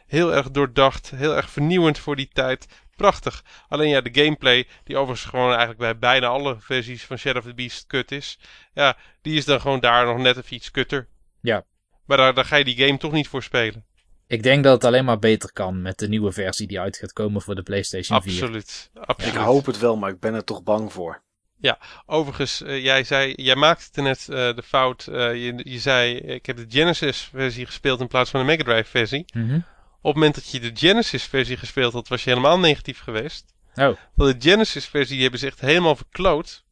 [0.07, 1.13] Heel erg doordacht.
[1.17, 2.67] Heel erg vernieuwend voor die tijd.
[2.97, 3.45] Prachtig.
[3.69, 7.49] Alleen ja, de gameplay, die overigens gewoon eigenlijk bij bijna alle versies van Shadow of
[7.49, 8.39] the Beast kut is.
[8.75, 11.09] Ja, die is dan gewoon daar nog net even iets kutter.
[11.45, 11.65] Ja.
[12.07, 13.85] Maar daar, daar ga je die game toch niet voor spelen.
[14.27, 17.13] Ik denk dat het alleen maar beter kan met de nieuwe versie die uit gaat
[17.13, 18.33] komen voor de PlayStation 4.
[18.33, 18.91] Absoluut.
[18.95, 19.35] absoluut.
[19.35, 21.23] Ik hoop het wel, maar ik ben er toch bang voor.
[21.59, 25.07] Ja, overigens, uh, jij zei, jij maakte net uh, de fout.
[25.11, 28.63] Uh, je, je zei, ik heb de Genesis versie gespeeld in plaats van de Mega
[28.63, 29.25] Drive versie.
[29.35, 29.65] Mm -hmm.
[30.01, 33.55] Op het moment dat je de Genesis versie gespeeld had, was je helemaal negatief geweest.
[33.75, 33.97] Oh.
[34.15, 36.65] Want de Genesis versie die hebben ze echt helemaal verkloot.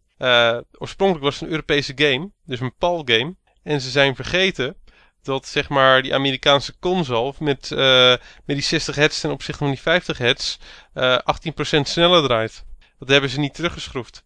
[0.79, 3.35] oorspronkelijk was het een Europese game, dus een PAL game.
[3.63, 4.77] En ze zijn vergeten
[5.23, 7.71] dat zeg maar die Amerikaanse console met,
[8.45, 10.59] met die 60 hertz ten opzichte van die 50 hertz
[10.99, 12.65] 18% sneller draait.
[12.99, 14.25] Dat hebben ze niet teruggeschroefd.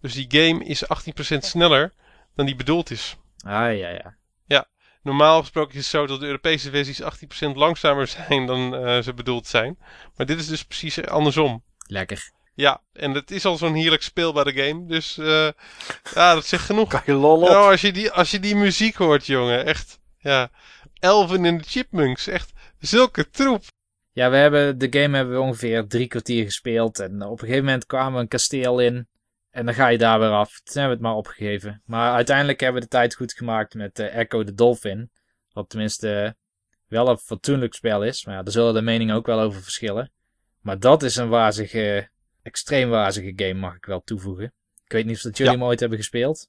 [0.00, 1.92] Dus die game is 18% sneller
[2.34, 3.16] dan die bedoeld is.
[3.38, 4.16] Ah, ja, ja.
[4.46, 4.66] Ja,
[5.02, 7.06] normaal gesproken is het zo dat de Europese versies 18%
[7.54, 9.78] langzamer zijn dan uh, ze bedoeld zijn.
[10.16, 11.62] Maar dit is dus precies andersom.
[11.86, 12.30] Lekker.
[12.58, 14.86] Ja, en het is al zo'n heerlijk speelbare game.
[14.86, 15.48] Dus uh,
[16.14, 16.88] ja, dat zegt genoeg.
[16.88, 17.48] Kan je lol op.
[17.48, 19.66] Nou, als, je die, als je die muziek hoort, jongen.
[19.66, 20.50] Echt, ja.
[21.00, 22.26] Elven in de Chipmunks.
[22.26, 23.62] Echt zulke troep.
[24.12, 26.98] Ja, we hebben, de game hebben we ongeveer drie kwartier gespeeld.
[26.98, 29.08] En op een gegeven moment kwamen we een kasteel in.
[29.50, 30.48] En dan ga je daar weer af.
[30.48, 31.82] Toen hebben we het maar opgegeven.
[31.84, 35.10] Maar uiteindelijk hebben we de tijd goed gemaakt met uh, Echo the Dolphin.
[35.52, 36.30] Wat tenminste uh,
[36.88, 38.24] wel een fatsoenlijk spel is.
[38.24, 40.12] Maar ja, daar zullen de meningen ook wel over verschillen.
[40.60, 42.10] Maar dat is een wazige,
[42.48, 44.52] extreem wazige game mag ik wel toevoegen.
[44.84, 45.58] Ik weet niet of dat jullie Ja.
[45.58, 46.48] hem ooit hebben gespeeld.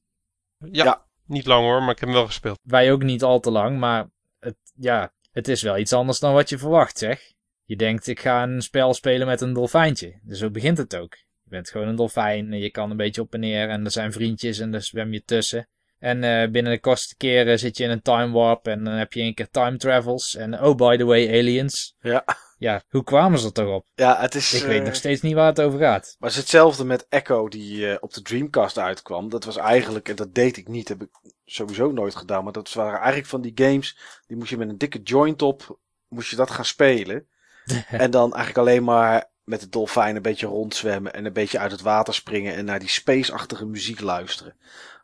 [0.58, 1.06] Ja, Ja.
[1.26, 2.60] niet lang hoor, maar ik heb hem wel gespeeld.
[2.64, 4.08] Wij ook niet al te lang, maar
[4.40, 7.32] het, ja, het is wel iets anders dan wat je verwacht, zeg.
[7.64, 10.20] Je denkt, ik ga een spel spelen met een dolfijntje.
[10.24, 11.16] Dus zo begint het ook.
[11.16, 13.92] Je bent gewoon een dolfijn en je kan een beetje op en neer en er
[13.92, 15.68] zijn vriendjes en daar zwem je tussen.
[16.00, 19.14] En uh, binnen de kortste keren zit je in een time warp en dan heb
[19.14, 20.36] je een keer time travels.
[20.36, 21.96] En oh, by the way, aliens.
[22.02, 22.26] Ja,
[22.60, 23.86] Ja, hoe kwamen ze er toch op?
[23.96, 24.54] ja het is...
[24.54, 26.16] Ik eh, weet nog steeds niet waar het over gaat.
[26.20, 29.30] Maar het is hetzelfde met Echo die eh, op de Dreamcast uitkwam.
[29.30, 31.10] Dat was eigenlijk, en dat deed ik niet, heb ik
[31.46, 32.44] sowieso nooit gedaan.
[32.44, 35.80] Maar dat waren eigenlijk van die games, die moest je met een dikke joint op,
[36.08, 37.28] moest je dat gaan spelen.
[37.88, 41.72] en dan eigenlijk alleen maar met de dolfijn een beetje rondzwemmen en een beetje uit
[41.72, 44.56] het water springen en naar die space-achtige muziek luisteren.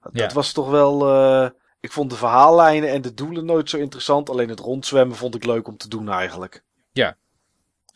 [0.01, 0.21] Dat, Ja.
[0.21, 1.49] dat was toch wel, eh,
[1.79, 4.29] ik vond de verhaallijnen en de doelen nooit zo interessant.
[4.29, 6.63] Alleen het rondzwemmen vond ik leuk om te doen eigenlijk.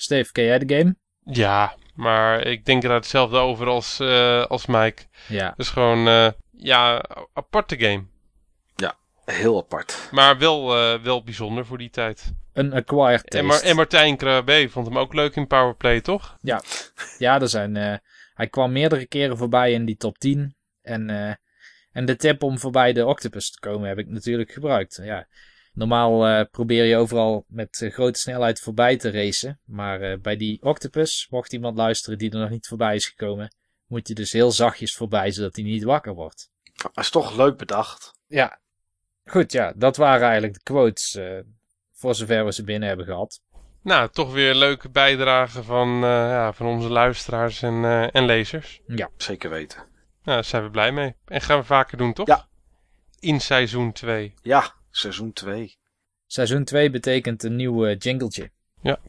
[0.01, 0.95] Steve, ken jij de game?
[1.23, 5.01] Ja, maar ik denk er hetzelfde over als, uh, als Mike.
[5.27, 5.49] Ja.
[5.49, 8.05] Het is gewoon, uh, ja, aparte game.
[9.31, 10.07] Heel apart.
[10.11, 12.34] Maar wel, uh, wel bijzonder voor die tijd.
[12.53, 13.38] Een acquired taste.
[13.38, 16.38] En, Mar en Martijn Krabbe vond hem ook leuk in Powerplay, toch?
[17.17, 17.95] Ja, er zijn, uh,
[18.34, 20.55] hij kwam meerdere keren voorbij in die top 10.
[20.81, 21.34] En, uh,
[21.91, 24.99] en de tip om voorbij de Octopus te komen heb ik natuurlijk gebruikt.
[25.03, 25.27] Ja,
[25.80, 29.60] normaal uh, probeer je overal met grote snelheid voorbij te racen.
[29.65, 33.56] Maar bij die Octopus, mocht iemand luisteren die er nog niet voorbij is gekomen,
[33.88, 36.49] moet je dus heel zachtjes voorbij, zodat hij niet wakker wordt.
[36.73, 38.14] Dat is toch leuk bedacht.
[38.27, 38.60] Ja,
[39.26, 41.19] goed ja, dat waren eigenlijk de quotes
[41.93, 43.41] voor zover we ze binnen hebben gehad.
[43.81, 48.26] Nou, toch weer een leuke bijdrage van, uh, ja, van onze luisteraars en, uh, en
[48.26, 48.81] lezers.
[48.85, 49.77] Ja, zeker weten.
[49.77, 49.88] Nou,
[50.23, 51.15] daar zijn we blij mee.
[51.26, 52.27] En gaan we vaker doen, toch?
[52.27, 52.47] Ja.
[53.19, 54.34] In seizoen 2.
[54.41, 55.77] Ja, seizoen 2.
[56.27, 58.51] Seizoen 2 betekent een nieuw uh, jingletje.
[58.81, 58.99] Ja,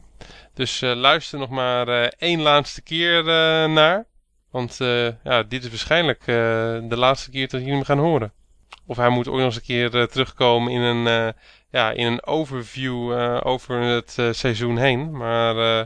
[0.53, 3.23] dus uh, luister nog maar uh, één laatste keer
[3.69, 4.05] naar.
[4.49, 4.77] Want
[5.23, 8.33] ja, dit is waarschijnlijk de laatste keer dat jullie hem gaan horen.
[8.85, 11.33] Of hij moet ook nog eens een keer terugkomen in een
[11.71, 15.17] ja, in een overview uh, over het uh, seizoen heen.
[15.17, 15.85] Maar uh,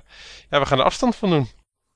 [0.50, 1.48] ja, we gaan er afstand van doen.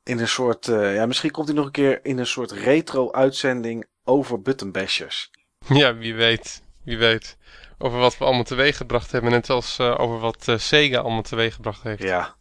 [0.04, 4.42] In een soort, ja, misschien komt hij nog een keer in een soort retro-uitzending over
[4.42, 5.32] buttonbashers.
[5.68, 6.62] Ja, wie weet.
[6.84, 7.38] Wie weet.
[7.82, 9.32] Over wat we allemaal teweeggebracht hebben.
[9.32, 12.04] Net als over wat Sega allemaal teweeggebracht heeft.
[12.04, 12.36] Ja.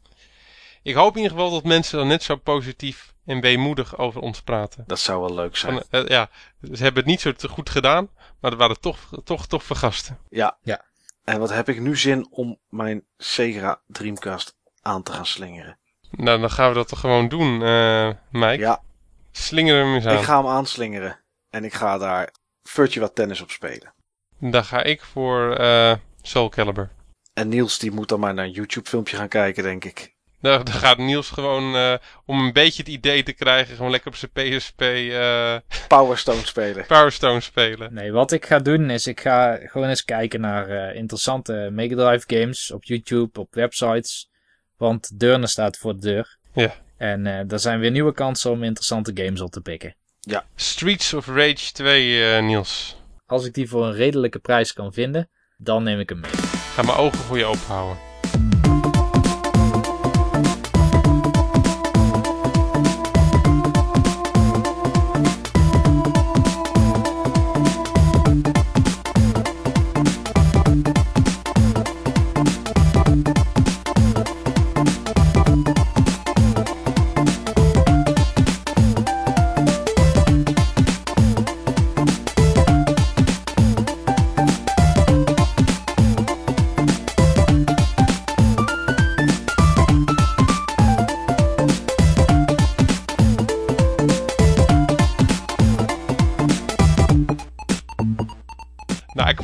[0.82, 4.42] Ik hoop in ieder geval dat mensen dan net zo positief en weemoedig over ons
[4.42, 4.84] praten.
[4.86, 5.82] Dat zou wel leuk zijn.
[5.90, 6.30] Van, ja,
[6.72, 8.08] ze hebben het niet zo te goed gedaan.
[8.40, 10.18] Maar er waren toch, toch, toch vergasten.
[10.28, 10.58] Ja.
[10.62, 10.84] Ja.
[11.24, 15.78] En wat heb ik nu zin om mijn Sega Dreamcast aan te gaan slingeren?
[16.10, 18.58] Nou, dan gaan we dat toch gewoon doen, uh, Mike?
[18.58, 18.82] Ja.
[19.32, 20.16] Slinger hem eens aan.
[20.16, 21.20] Ik ga hem aanslingeren.
[21.50, 22.32] En ik ga daar
[22.62, 23.92] Virtua Tennis op spelen.
[24.40, 26.90] Dan ga ik voor uh, Soul Calibur.
[27.34, 30.16] En Niels die moet dan maar naar een YouTube filmpje gaan kijken, denk ik.
[30.40, 31.94] Daar, daar gaat Niels gewoon, eh,
[32.24, 35.56] om een beetje het idee te krijgen, gewoon lekker op zijn PSP eh
[35.88, 36.86] Power Stone spelen.
[36.86, 37.94] Power Stone spelen.
[37.94, 41.94] Nee, wat ik ga doen is, ik ga gewoon eens kijken naar eh, interessante Mega
[41.94, 44.30] Drive games op YouTube, op websites.
[44.76, 46.36] Want Deurne staat voor de deur.
[46.52, 46.74] Ja.
[46.96, 49.96] En eh er zijn weer nieuwe kansen om interessante games op te pikken.
[50.54, 52.97] Streets of Rage 2, eh, Niels.
[53.28, 56.30] Als ik die voor een redelijke prijs kan vinden, dan neem ik hem mee.
[56.74, 58.07] Ga mijn ogen voor je open houden.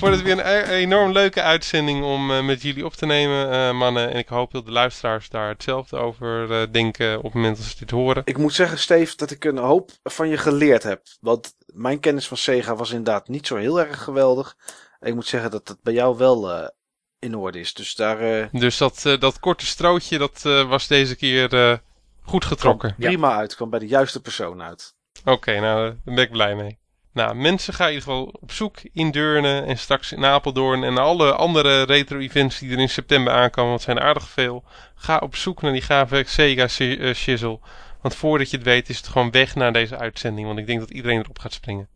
[0.04, 3.72] Vond het weer een enorm leuke uitzending om eh, met jullie op te nemen, eh,
[3.72, 4.10] mannen.
[4.10, 7.66] En ik hoop dat de luisteraars daar hetzelfde over eh, denken op het moment dat
[7.66, 8.22] ze dit horen.
[8.24, 11.02] Ik moet zeggen, Steve, dat ik een hoop van je geleerd heb.
[11.20, 14.56] Want mijn kennis van Sega was inderdaad niet zo heel erg geweldig.
[15.00, 16.70] En ik moet zeggen dat het bij jou wel
[17.18, 17.74] in orde is.
[17.74, 21.80] Dus daar Dus dat, dat korte strootje, dat was deze keer
[22.22, 22.94] goed getrokken.
[22.98, 23.08] Ja.
[23.08, 23.54] prima uit.
[23.54, 24.94] Kwam bij de juiste persoon uit.
[25.24, 26.78] Oké, nou, daar ben ik blij mee.
[27.14, 30.98] Nou, mensen gaan in ieder geval op zoek in Deurne en straks in Apeldoorn en
[30.98, 34.64] alle andere retro-events die er in september aankomen, want zijn aardig veel.
[34.94, 37.58] Ga op zoek naar die gave Sega eh, shizzle,
[38.00, 40.80] want voordat je het weet is het gewoon weg naar deze uitzending, want ik denk
[40.80, 41.88] dat iedereen erop gaat springen.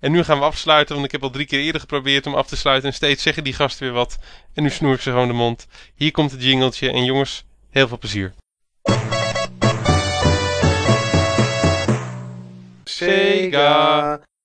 [0.00, 2.46] En nu gaan we afsluiten, want ik heb al drie keer eerder geprobeerd om af
[2.46, 4.18] te sluiten en steeds zeggen die gasten weer wat.
[4.54, 5.66] En nu snoer ik ze gewoon de mond.
[5.94, 8.34] Hier komt het jingeltje en jongens, heel veel plezier.
[12.84, 14.20] Sega.